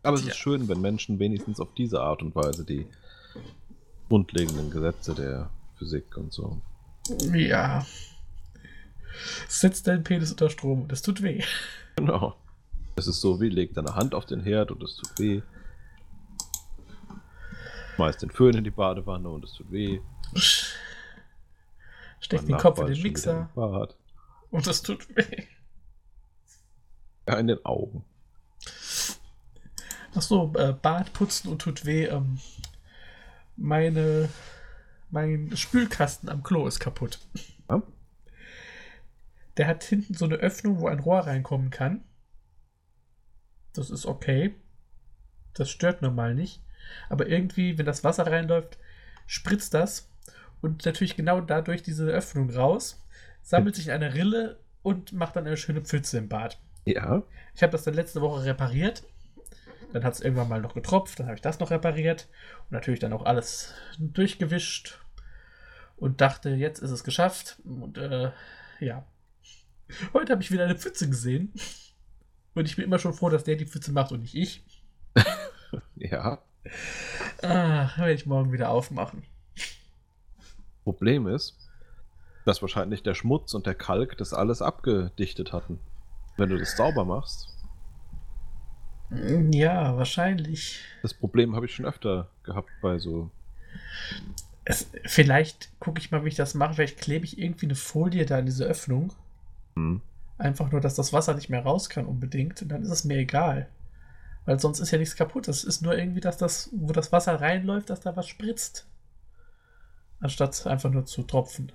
Aber 0.07 0.15
es 0.15 0.25
ist 0.25 0.37
schön, 0.37 0.69
wenn 0.69 0.79
Menschen 0.79 1.19
wenigstens 1.19 1.59
auf 1.59 1.73
diese 1.73 1.99
Art 1.99 2.21
und 2.21 2.33
Weise 2.33 2.63
die 2.63 2.87
grundlegenden 4.07 4.71
Gesetze 4.71 5.13
der 5.13 5.49
Physik 5.77 6.15
und 6.15 6.31
so. 6.31 6.61
Ja. 7.33 7.85
Setzt 9.49 9.85
deinen 9.85 10.05
Penis 10.05 10.31
unter 10.31 10.49
Strom 10.49 10.83
und 10.83 10.91
es 10.93 11.01
tut 11.01 11.21
weh. 11.21 11.43
Genau. 11.97 12.37
Es 12.95 13.07
ist 13.07 13.19
so 13.19 13.41
wie, 13.41 13.49
leg 13.49 13.73
deine 13.73 13.95
Hand 13.95 14.15
auf 14.15 14.25
den 14.25 14.39
Herd 14.39 14.71
und 14.71 14.81
es 14.81 14.95
tut 14.95 15.19
weh. 15.19 15.41
Schmeiß 17.95 18.15
den 18.15 18.31
Föhn 18.31 18.55
in 18.55 18.63
die 18.63 18.71
Badewanne 18.71 19.27
und 19.27 19.43
es 19.43 19.51
tut 19.55 19.69
weh. 19.73 19.99
Steck 22.21 22.45
den 22.45 22.57
Kopf 22.57 22.79
in 22.79 22.87
den 22.87 23.01
Mixer 23.01 23.49
und 24.51 24.67
es 24.67 24.81
tut 24.81 25.13
weh. 25.17 25.43
Ja, 27.27 27.39
in 27.39 27.47
den 27.47 27.65
Augen. 27.65 28.05
Achso, 30.17 30.51
äh, 30.57 30.73
Bad 30.73 31.13
putzen 31.13 31.47
und 31.49 31.61
tut 31.61 31.85
weh. 31.85 32.05
Ähm, 32.05 32.39
meine, 33.55 34.29
mein 35.11 35.55
Spülkasten 35.55 36.27
am 36.27 36.41
Klo 36.41 36.65
ist 36.65 36.79
kaputt. 36.79 37.19
Ja? 37.69 37.83
Der 39.57 39.67
hat 39.67 39.83
hinten 39.83 40.15
so 40.15 40.25
eine 40.25 40.37
Öffnung, 40.37 40.79
wo 40.79 40.87
ein 40.87 40.99
Rohr 40.99 41.19
reinkommen 41.19 41.69
kann. 41.69 42.03
Das 43.73 43.91
ist 43.91 44.07
okay. 44.07 44.55
Das 45.53 45.69
stört 45.69 46.01
normal 46.01 46.33
nicht. 46.33 46.63
Aber 47.09 47.27
irgendwie, 47.27 47.77
wenn 47.77 47.85
das 47.85 48.03
Wasser 48.03 48.25
reinläuft, 48.25 48.79
spritzt 49.27 49.75
das. 49.75 50.09
Und 50.61 50.83
natürlich 50.83 51.15
genau 51.15 51.41
dadurch 51.41 51.83
diese 51.83 52.05
Öffnung 52.05 52.49
raus, 52.49 53.05
sammelt 53.43 53.75
sich 53.75 53.87
in 53.87 53.93
eine 53.93 54.15
Rille 54.15 54.59
und 54.81 55.13
macht 55.13 55.35
dann 55.35 55.45
eine 55.45 55.57
schöne 55.57 55.81
Pfütze 55.81 56.17
im 56.17 56.27
Bad. 56.27 56.59
Ja. 56.85 57.21
Ich 57.53 57.61
habe 57.61 57.71
das 57.71 57.83
dann 57.83 57.93
letzte 57.93 58.21
Woche 58.21 58.45
repariert. 58.45 59.03
Dann 59.93 60.03
hat 60.03 60.13
es 60.13 60.21
irgendwann 60.21 60.49
mal 60.49 60.61
noch 60.61 60.73
getropft. 60.73 61.19
Dann 61.19 61.27
habe 61.27 61.35
ich 61.35 61.41
das 61.41 61.59
noch 61.59 61.71
repariert. 61.71 62.27
Und 62.63 62.71
natürlich 62.71 62.99
dann 62.99 63.13
auch 63.13 63.25
alles 63.25 63.73
durchgewischt. 63.99 64.99
Und 65.95 66.21
dachte, 66.21 66.49
jetzt 66.49 66.79
ist 66.79 66.91
es 66.91 67.03
geschafft. 67.03 67.57
Und 67.63 67.97
äh, 67.97 68.31
ja. 68.79 69.05
Heute 70.13 70.33
habe 70.33 70.41
ich 70.41 70.51
wieder 70.51 70.65
eine 70.65 70.75
Pfütze 70.75 71.09
gesehen. 71.09 71.53
Und 72.53 72.65
ich 72.65 72.75
bin 72.75 72.85
immer 72.85 72.99
schon 72.99 73.13
froh, 73.13 73.29
dass 73.29 73.43
der 73.43 73.55
die 73.55 73.67
Pfütze 73.67 73.91
macht 73.91 74.11
und 74.11 74.21
nicht 74.21 74.35
ich. 74.35 74.63
Ja. 75.95 76.41
Ah, 77.41 77.89
werde 77.97 78.13
ich 78.13 78.25
morgen 78.25 78.53
wieder 78.53 78.69
aufmachen. 78.69 79.23
Problem 80.83 81.27
ist, 81.27 81.57
dass 82.45 82.61
wahrscheinlich 82.61 83.03
der 83.03 83.13
Schmutz 83.13 83.53
und 83.53 83.65
der 83.65 83.75
Kalk 83.75 84.17
das 84.17 84.33
alles 84.33 84.61
abgedichtet 84.61 85.51
hatten. 85.51 85.79
Wenn 86.37 86.49
du 86.49 86.57
das 86.57 86.77
sauber 86.77 87.03
machst. 87.03 87.56
Ja, 89.09 89.95
wahrscheinlich. 89.95 90.79
Das 91.01 91.13
Problem 91.13 91.55
habe 91.55 91.65
ich 91.65 91.73
schon 91.75 91.85
öfter 91.85 92.29
gehabt 92.43 92.69
bei 92.81 92.97
so. 92.99 93.29
Es, 94.65 94.89
vielleicht 95.05 95.69
gucke 95.79 95.99
ich 95.99 96.11
mal, 96.11 96.23
wie 96.25 96.29
ich 96.29 96.35
das 96.35 96.53
mache. 96.53 96.73
Vielleicht 96.73 96.99
klebe 96.99 97.23
ich 97.25 97.39
irgendwie 97.39 97.67
eine 97.67 97.75
Folie 97.75 98.25
da 98.25 98.39
in 98.39 98.45
diese 98.45 98.65
Öffnung. 98.65 99.13
Hm. 99.75 100.01
Einfach 100.37 100.71
nur, 100.71 100.81
dass 100.81 100.95
das 100.95 101.13
Wasser 101.13 101.33
nicht 101.35 101.49
mehr 101.49 101.63
raus 101.63 101.89
kann 101.89 102.05
unbedingt. 102.05 102.61
Und 102.61 102.67
dann 102.69 102.81
ist 102.83 102.89
es 102.91 103.05
mir 103.05 103.17
egal. 103.17 103.69
Weil 104.45 104.59
sonst 104.59 104.79
ist 104.79 104.91
ja 104.91 104.97
nichts 104.97 105.15
kaputt. 105.15 105.47
Es 105.47 105.63
ist 105.63 105.81
nur 105.81 105.97
irgendwie, 105.97 106.19
dass 106.21 106.37
das, 106.37 106.69
wo 106.73 106.91
das 106.91 107.11
Wasser 107.11 107.39
reinläuft, 107.39 107.89
dass 107.89 108.01
da 108.01 108.15
was 108.15 108.27
spritzt. 108.27 108.85
Anstatt 110.19 110.67
einfach 110.67 110.89
nur 110.89 111.05
zu 111.05 111.23
tropfen. 111.23 111.71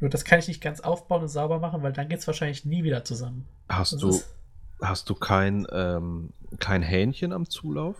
Nur 0.00 0.10
das 0.10 0.24
kann 0.24 0.38
ich 0.40 0.48
nicht 0.48 0.60
ganz 0.60 0.80
aufbauen 0.80 1.22
und 1.22 1.28
sauber 1.28 1.58
machen, 1.58 1.82
weil 1.82 1.92
dann 1.92 2.08
geht 2.08 2.18
es 2.18 2.26
wahrscheinlich 2.26 2.64
nie 2.64 2.84
wieder 2.84 3.04
zusammen. 3.04 3.46
Hast 3.68 3.92
Das 3.94 4.00
du, 4.00 4.08
ist- 4.10 4.34
hast 4.80 5.08
du 5.10 5.14
kein, 5.14 5.66
ähm, 5.72 6.30
kein 6.58 6.82
Hähnchen 6.82 7.32
am 7.32 7.48
Zulauf? 7.48 7.96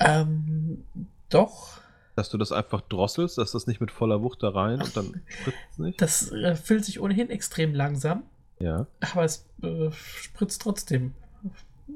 Ähm, 0.00 0.84
doch. 1.28 1.80
Dass 2.16 2.30
du 2.30 2.38
das 2.38 2.52
einfach 2.52 2.80
drosselst, 2.82 3.38
dass 3.38 3.52
das 3.52 3.66
nicht 3.66 3.80
mit 3.80 3.90
voller 3.90 4.22
Wucht 4.22 4.42
da 4.42 4.50
rein 4.50 4.82
und 4.82 4.96
dann 4.96 5.22
spritzt 5.26 5.58
es 5.72 5.78
nicht? 5.78 6.00
Das 6.00 6.32
äh, 6.32 6.56
füllt 6.56 6.84
sich 6.84 7.00
ohnehin 7.00 7.30
extrem 7.30 7.74
langsam. 7.74 8.24
Ja. 8.58 8.86
Aber 9.00 9.24
es 9.24 9.46
äh, 9.62 9.90
spritzt 9.92 10.62
trotzdem. 10.62 11.14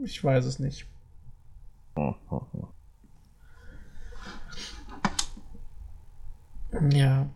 Ich 0.03 0.23
weiß 0.23 0.45
es 0.45 0.59
nicht. 0.59 0.87
Oh, 1.97 2.15
oh, 2.31 2.43
oh. 2.53 2.69
Ja. 6.91 7.29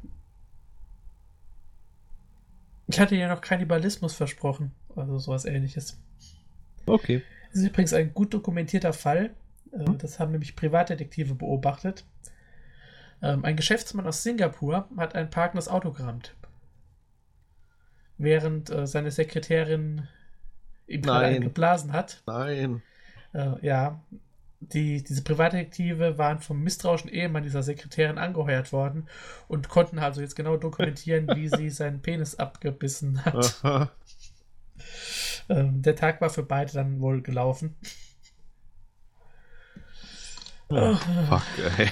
Ich 2.88 2.98
hatte 2.98 3.16
ja 3.16 3.28
noch 3.28 3.40
Kannibalismus 3.40 4.14
versprochen. 4.14 4.72
Also 4.98 5.18
sowas 5.18 5.44
ähnliches. 5.44 5.98
Okay. 6.86 7.22
Das 7.50 7.60
ist 7.60 7.68
übrigens 7.68 7.92
ein 7.92 8.12
gut 8.14 8.34
dokumentierter 8.34 8.92
Fall. 8.92 9.30
Äh, 9.72 9.84
Das 9.98 10.18
haben 10.18 10.32
nämlich 10.32 10.56
Privatdetektive 10.56 11.34
beobachtet. 11.34 12.04
Ähm, 13.22 13.44
Ein 13.44 13.56
Geschäftsmann 13.56 14.06
aus 14.06 14.22
Singapur 14.22 14.88
hat 14.96 15.14
ein 15.14 15.30
parkendes 15.30 15.68
Auto 15.68 15.92
gerammt. 15.92 16.34
Während 18.16 18.70
äh, 18.70 18.86
seine 18.86 19.10
Sekretärin 19.10 20.08
ihm 20.86 21.02
Nein. 21.02 21.42
geblasen 21.42 21.92
hat. 21.92 22.22
Nein. 22.26 22.82
Äh, 23.32 23.64
ja, 23.64 24.00
die, 24.60 25.04
diese 25.04 25.22
Privatdetektive 25.22 26.18
waren 26.18 26.40
vom 26.40 26.62
misstrauischen 26.62 27.10
Ehemann 27.10 27.44
dieser 27.44 27.62
Sekretärin 27.62 28.18
angeheuert 28.18 28.72
worden 28.72 29.08
und 29.46 29.68
konnten 29.68 29.98
also 29.98 30.20
jetzt 30.20 30.34
genau 30.34 30.56
dokumentieren, 30.56 31.28
wie 31.36 31.48
sie 31.48 31.70
seinen 31.70 32.02
Penis 32.02 32.34
abgebissen 32.34 33.24
hat. 33.24 33.60
Aha. 33.62 33.90
Ähm, 35.48 35.82
der 35.82 35.96
Tag 35.96 36.20
war 36.20 36.30
für 36.30 36.42
beide 36.42 36.72
dann 36.72 37.00
wohl 37.00 37.22
gelaufen. 37.22 37.76
Ah, 40.70 40.96
fuck, 41.28 41.78
ey. 41.78 41.90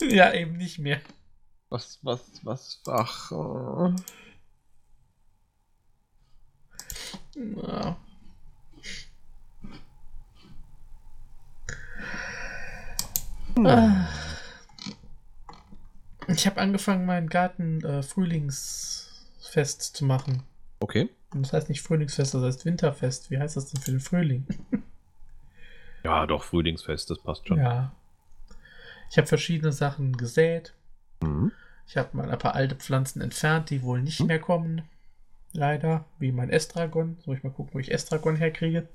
ja, 0.14 0.32
eben 0.32 0.56
nicht 0.56 0.78
mehr. 0.78 1.00
Was, 1.68 1.98
was, 2.02 2.40
was, 2.42 2.82
ach. 2.88 3.30
oh. 3.30 3.94
Ja. 7.36 7.96
Ah. 13.64 14.08
Ich 16.28 16.46
habe 16.46 16.60
angefangen, 16.60 17.06
meinen 17.06 17.28
Garten 17.28 17.84
äh, 17.84 18.02
Frühlingsfest 18.02 19.96
zu 19.96 20.04
machen. 20.04 20.42
Okay. 20.80 21.10
Und 21.32 21.42
Das 21.42 21.52
heißt 21.52 21.68
nicht 21.68 21.82
Frühlingsfest, 21.82 22.34
das 22.34 22.42
heißt 22.42 22.64
Winterfest. 22.64 23.30
Wie 23.30 23.38
heißt 23.38 23.56
das 23.56 23.70
denn 23.70 23.80
für 23.80 23.90
den 23.92 24.00
Frühling? 24.00 24.46
Ja, 26.02 26.26
doch, 26.26 26.44
Frühlingsfest, 26.44 27.10
das 27.10 27.18
passt 27.18 27.46
schon. 27.46 27.58
Ja. 27.58 27.92
Ich 29.10 29.18
habe 29.18 29.26
verschiedene 29.26 29.70
Sachen 29.70 30.16
gesät. 30.16 30.72
Mhm. 31.22 31.52
Ich 31.86 31.98
habe 31.98 32.16
mal 32.16 32.30
ein 32.30 32.38
paar 32.38 32.54
alte 32.54 32.74
Pflanzen 32.74 33.20
entfernt, 33.20 33.68
die 33.68 33.82
wohl 33.82 34.00
nicht 34.00 34.20
mehr 34.20 34.38
kommen. 34.38 34.80
Leider. 35.52 36.06
Wie 36.18 36.32
mein 36.32 36.48
Estragon. 36.48 37.18
Soll 37.24 37.36
ich 37.36 37.42
mal 37.42 37.50
gucken, 37.50 37.74
wo 37.74 37.78
ich 37.78 37.92
Estragon 37.92 38.36
herkriege? 38.36 38.88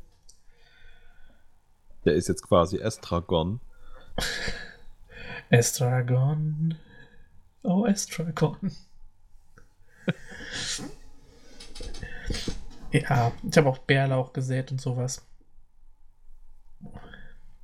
Der 2.06 2.14
ist 2.14 2.28
jetzt 2.28 2.42
quasi 2.42 2.78
Estragon. 2.78 3.60
Estragon. 5.50 6.76
Oh, 7.62 7.86
Estragon. 7.86 8.72
ja, 13.02 13.32
ich 13.50 13.58
habe 13.58 13.70
auch 13.70 13.80
Bärlauch 13.80 14.34
gesät 14.34 14.72
und 14.72 14.82
sowas. 14.82 15.26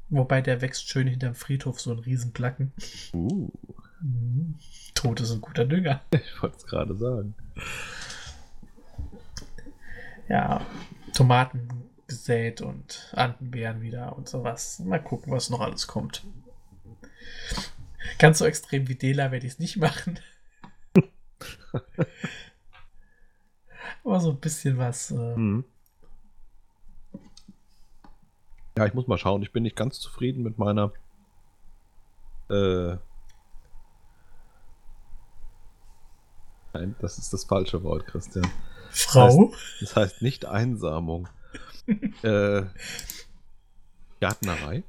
Wobei 0.10 0.42
der 0.42 0.62
wächst 0.62 0.90
schön 0.90 1.08
hinterm 1.08 1.36
Friedhof, 1.36 1.80
so 1.80 1.92
ein 1.92 2.00
Riesenplacken. 2.00 2.74
Uh, 3.14 3.50
Mhm. 4.02 4.56
Tod 4.96 5.22
ist 5.22 5.32
ein 5.32 5.42
guter 5.42 5.66
Dünger. 5.66 6.02
ich 6.12 6.42
wollte 6.42 6.58
es 6.58 6.66
gerade 6.66 6.96
sagen. 6.96 7.36
Ja, 10.28 10.66
Tomaten 11.14 11.68
gesät 12.08 12.62
und 12.62 13.12
Andenbeeren 13.16 13.82
wieder 13.82 14.16
und 14.16 14.28
sowas. 14.28 14.80
Mal 14.80 15.02
gucken, 15.02 15.32
was 15.32 15.50
noch 15.50 15.62
alles 15.62 15.88
kommt. 15.88 16.24
Ganz 18.18 18.40
so 18.40 18.46
extrem 18.46 18.88
wie 18.88 18.96
Dela 18.96 19.32
werde 19.32 19.46
ich 19.46 19.54
es 19.54 19.60
nicht 19.60 19.78
machen. 19.78 20.20
Aber 24.04 24.20
so 24.20 24.32
ein 24.32 24.40
bisschen 24.40 24.78
was. 24.78 25.12
Äh, 25.12 25.36
Mhm. 25.36 25.64
Ja, 28.78 28.86
ich 28.86 28.94
muss 28.94 29.06
mal 29.08 29.18
schauen. 29.18 29.42
Ich 29.44 29.52
bin 29.52 29.64
nicht 29.64 29.76
ganz 29.76 30.00
zufrieden 30.00 30.44
mit 30.44 30.58
meiner. 30.58 30.92
Äh. 32.50 32.96
Nein, 36.74 36.96
das 37.00 37.18
ist 37.18 37.34
das 37.34 37.44
falsche 37.44 37.84
Wort, 37.84 38.08
Christian. 38.08 38.48
Frau? 38.92 39.28
Das 39.28 39.36
heißt, 39.36 39.82
das 39.82 39.96
heißt 39.96 40.22
nicht 40.22 40.46
Einsamung. 40.46 41.28
äh, 42.24 42.64
Gärtnerei. 44.20 44.84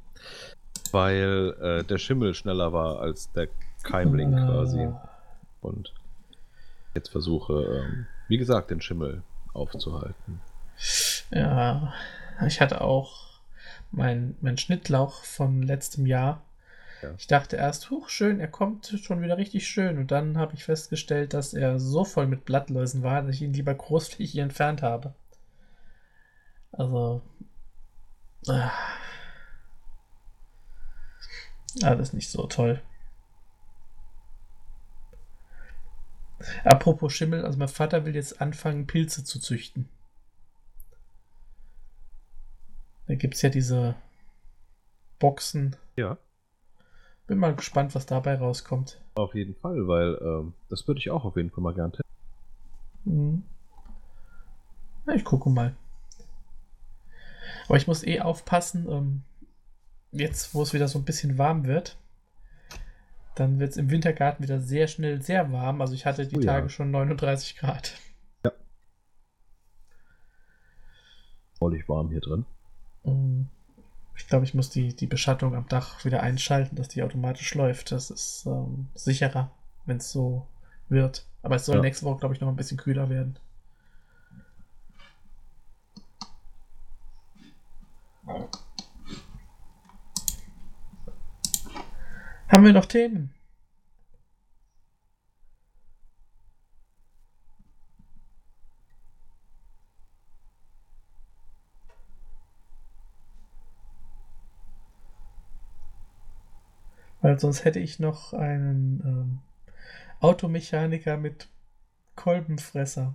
Weil 0.93 1.57
äh, 1.61 1.85
der 1.85 1.99
Schimmel 1.99 2.35
schneller 2.35 2.73
war 2.73 3.01
als 3.01 3.33
der 3.33 3.49
Keimling 3.83 4.35
Ah. 4.35 4.47
quasi. 4.47 4.89
Und 5.61 5.93
jetzt 6.95 7.09
versuche, 7.09 7.55
ähm, 7.89 8.07
wie 8.29 8.39
gesagt, 8.39 8.71
den 8.71 8.81
Schimmel 8.81 9.23
aufzuhalten. 9.53 10.41
Ja, 11.31 11.93
ich 12.47 12.61
hatte 12.61 12.81
auch 12.81 13.41
mein, 13.91 14.37
mein 14.41 14.59
Schnittlauch 14.59 15.25
von 15.25 15.63
letztem 15.63 16.07
Jahr. 16.07 16.43
Ja. 17.03 17.15
Ich 17.19 17.27
dachte 17.27 17.57
erst, 17.57 17.91
huch, 17.91 18.09
schön, 18.09 18.41
er 18.41 18.49
kommt 18.49 18.87
schon 19.03 19.23
wieder 19.23 19.37
richtig 19.37 19.67
schön. 19.67 19.99
Und 19.99 20.11
dann 20.11 20.39
habe 20.39 20.55
ich 20.55 20.65
festgestellt, 20.65 21.35
dass 21.35 21.53
er 21.53 21.79
so 21.79 22.05
voll 22.05 22.27
mit 22.27 22.45
Blattläusen 22.45 23.03
war, 23.03 23.23
dass 23.23 23.37
ich 23.37 23.43
ihn 23.43 23.53
lieber 23.53 23.75
großflächig 23.75 24.39
entfernt 24.39 24.83
habe. 24.83 25.15
Also. 26.73 27.23
Ah, 28.49 28.71
alles 31.83 32.13
nicht 32.13 32.31
so 32.31 32.47
toll. 32.47 32.83
Apropos 36.65 37.13
Schimmel, 37.13 37.45
also 37.45 37.59
mein 37.59 37.69
Vater 37.69 38.05
will 38.05 38.15
jetzt 38.15 38.41
anfangen, 38.41 38.87
Pilze 38.87 39.25
zu 39.25 39.39
züchten. 39.39 39.89
Da 43.07 43.15
gibt 43.15 43.35
es 43.35 43.43
ja 43.43 43.51
diese 43.51 43.95
Boxen. 45.19 45.77
Ja. 45.97 46.19
Bin 47.27 47.39
mal 47.39 47.55
gespannt, 47.55 47.95
was 47.95 48.07
dabei 48.07 48.37
rauskommt. 48.37 49.01
Auf 49.15 49.35
jeden 49.35 49.55
Fall, 49.55 49.87
weil 49.87 50.19
ähm, 50.21 50.55
das 50.69 50.87
würde 50.89 50.99
ich 50.99 51.11
auch 51.11 51.25
auf 51.25 51.37
jeden 51.37 51.51
Fall 51.51 51.63
mal 51.63 51.75
gern 51.75 51.93
testen. 51.93 52.13
Mhm. 53.05 53.43
Na, 55.05 55.15
ich 55.15 55.25
gucke 55.25 55.51
mal. 55.51 55.75
Aber 57.67 57.77
ich 57.77 57.87
muss 57.87 58.05
eh 58.05 58.21
aufpassen, 58.21 58.89
ähm, 58.89 59.23
jetzt 60.11 60.55
wo 60.55 60.63
es 60.63 60.73
wieder 60.73 60.89
so 60.89 60.99
ein 60.99 61.05
bisschen 61.05 61.39
warm 61.39 61.65
wird, 61.67 61.97
dann 63.35 63.59
wird 63.59 63.71
es 63.71 63.77
im 63.77 63.91
Wintergarten 63.91 64.43
wieder 64.43 64.61
sehr 64.61 64.87
schnell 64.89 65.23
sehr 65.23 65.51
warm. 65.53 65.81
Also 65.81 65.95
ich 65.95 66.05
hatte 66.07 66.27
die 66.27 66.37
Oh 66.37 66.41
ja. 66.41 66.53
Tage 66.53 66.69
schon 66.71 66.91
39 66.91 67.57
Grad. 67.57 67.95
Mollig 71.61 71.89
warm 71.89 72.11
hier 72.11 72.21
drin. 72.21 72.45
Mhm. 73.05 73.49
Ich 74.17 74.27
glaube, 74.27 74.45
ich 74.45 74.53
muss 74.55 74.69
die, 74.69 74.95
die 74.95 75.07
Beschattung 75.07 75.55
am 75.55 75.69
Dach 75.69 76.05
wieder 76.05 76.23
einschalten, 76.23 76.77
dass 76.77 76.89
die 76.89 77.03
automatisch 77.03 77.55
läuft. 77.55 77.93
Das 77.93 78.11
ist 78.11 78.45
ähm, 78.47 78.89
sicherer, 78.95 79.51
wenn 79.87 79.97
es 79.99 80.11
so 80.13 80.47
wird. 80.89 81.25
Aber 81.43 81.57
es 81.57 81.65
soll 81.65 81.77
Ja. 81.77 81.83
nächste 81.83 82.05
Woche, 82.05 82.19
glaube 82.19 82.35
ich, 82.35 82.41
noch 82.41 82.49
ein 82.49 82.57
bisschen 82.57 82.77
kühler 82.79 83.09
werden. 83.09 83.39
Haben 92.53 92.65
wir 92.67 92.75
noch 92.75 92.85
Themen? 92.85 93.33
Weil 107.23 107.39
sonst 107.39 107.65
hätte 107.65 107.79
ich 107.79 107.99
noch 107.99 108.35
einen 108.35 109.01
ähm, 109.07 109.39
Automechaniker 110.21 111.17
mit 111.17 111.49
Kolbenfresser. 112.17 113.15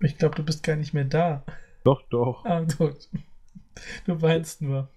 Ich 0.00 0.18
glaube, 0.18 0.34
du 0.34 0.42
bist 0.42 0.64
gar 0.64 0.74
nicht 0.74 0.92
mehr 0.92 1.04
da. 1.04 1.44
Doch, 1.84 2.02
doch. 2.08 2.44
Ah, 2.44 2.62
du, 2.62 2.94
du 4.06 4.22
weinst 4.22 4.62
nur. 4.62 4.88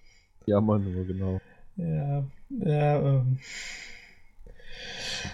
Ja, 0.46 0.60
Mann, 0.60 0.92
nur 0.92 1.06
genau. 1.06 1.40
Ja, 1.76 2.26
er 2.62 3.04
ähm, 3.04 3.40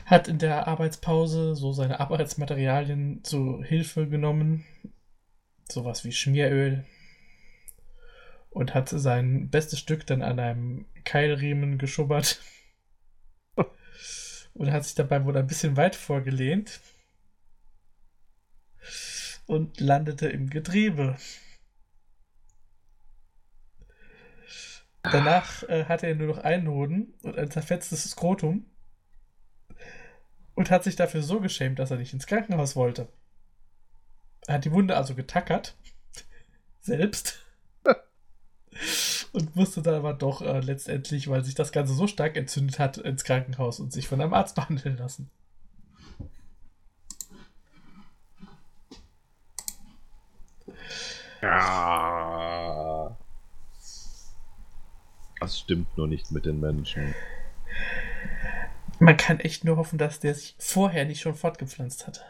hat 0.06 0.28
in 0.28 0.38
der 0.38 0.68
Arbeitspause 0.68 1.56
so 1.56 1.72
seine 1.72 2.00
Arbeitsmaterialien 2.00 3.24
zu 3.24 3.64
Hilfe 3.64 4.08
genommen. 4.08 4.66
Sowas 5.68 6.06
wie 6.06 6.12
Schmieröl. 6.12 6.86
Und 8.50 8.74
hat 8.74 8.90
sein 8.90 9.50
bestes 9.50 9.80
Stück 9.80 10.08
dann 10.08 10.22
an 10.22 10.40
einem 10.40 10.86
Keilriemen 11.04 11.78
geschubbert. 11.78 12.42
Und 14.54 14.72
hat 14.72 14.84
sich 14.84 14.96
dabei 14.96 15.24
wohl 15.26 15.38
ein 15.38 15.48
bisschen 15.48 15.78
weit 15.78 15.96
vorgelehnt. 15.96 16.80
Und 19.50 19.80
landete 19.80 20.30
im 20.30 20.48
Getriebe. 20.48 21.16
Danach 25.02 25.64
äh, 25.64 25.86
hatte 25.86 26.06
er 26.06 26.14
nur 26.14 26.28
noch 26.28 26.38
einen 26.38 26.68
Hoden 26.68 27.16
und 27.24 27.36
ein 27.36 27.50
zerfetztes 27.50 28.12
Skrotum 28.12 28.68
und 30.54 30.70
hat 30.70 30.84
sich 30.84 30.96
dafür 30.96 31.24
so 31.24 31.40
geschämt, 31.40 31.80
dass 31.80 31.90
er 31.90 31.98
nicht 31.98 32.14
ins 32.14 32.28
Krankenhaus 32.28 32.76
wollte. 32.76 33.08
Er 34.46 34.54
hat 34.54 34.66
die 34.66 34.72
Wunde 34.72 34.96
also 34.96 35.16
getackert, 35.16 35.76
selbst, 36.80 37.44
und 39.32 39.56
musste 39.56 39.82
dann 39.82 39.96
aber 39.96 40.14
doch 40.14 40.44
äh, 40.44 40.60
letztendlich, 40.60 41.28
weil 41.28 41.44
sich 41.44 41.56
das 41.56 41.72
Ganze 41.72 41.96
so 41.96 42.06
stark 42.06 42.38
entzündet 42.38 42.78
hat, 42.78 43.00
ins 43.00 43.24
Krankenhaus 43.24 43.80
und 43.80 43.92
sich 43.92 44.08
von 44.08 44.22
einem 44.22 44.36
Arzt 44.36 44.54
behandeln 44.56 44.98
lassen. 44.98 45.32
Ja. 51.42 53.18
Das 55.40 55.60
stimmt 55.60 55.98
nur 55.98 56.08
nicht 56.08 56.32
mit 56.32 56.46
den 56.46 56.60
Menschen. 56.60 57.16
Man 59.00 59.16
kann 59.16 59.40
echt 59.40 59.64
nur 59.64 59.78
hoffen, 59.78 59.98
dass 59.98 60.20
der 60.20 60.36
sich 60.36 60.56
vorher 60.60 61.06
nicht 61.06 61.22
schon 61.22 61.36
fortgepflanzt 61.36 62.06
hat. 62.08 62.26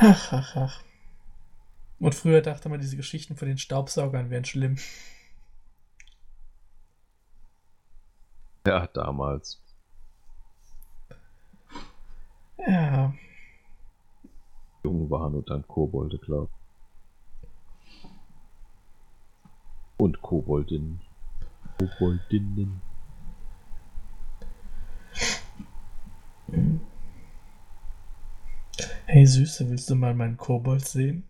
Ach, 0.00 0.32
ach, 0.32 0.56
ach. 0.56 0.82
Und 1.98 2.14
früher 2.14 2.40
dachte 2.40 2.68
man, 2.68 2.80
diese 2.80 2.96
Geschichten 2.96 3.36
von 3.36 3.48
den 3.48 3.58
Staubsaugern 3.58 4.30
wären 4.30 4.44
schlimm. 4.44 4.76
Ja, 8.68 8.86
damals. 8.88 9.58
Ja, 12.58 13.14
Jung 14.84 15.08
waren 15.08 15.36
und 15.36 15.48
dann 15.48 15.66
Kobolde, 15.66 16.18
klar. 16.18 16.48
Und 19.96 20.20
Koboldinnen. 20.20 21.00
Koboldinnen. 21.78 22.82
hey 29.06 29.24
Süße, 29.24 29.70
willst 29.70 29.88
du 29.88 29.94
mal 29.94 30.14
meinen 30.14 30.36
Kobold 30.36 30.86
sehen? 30.86 31.24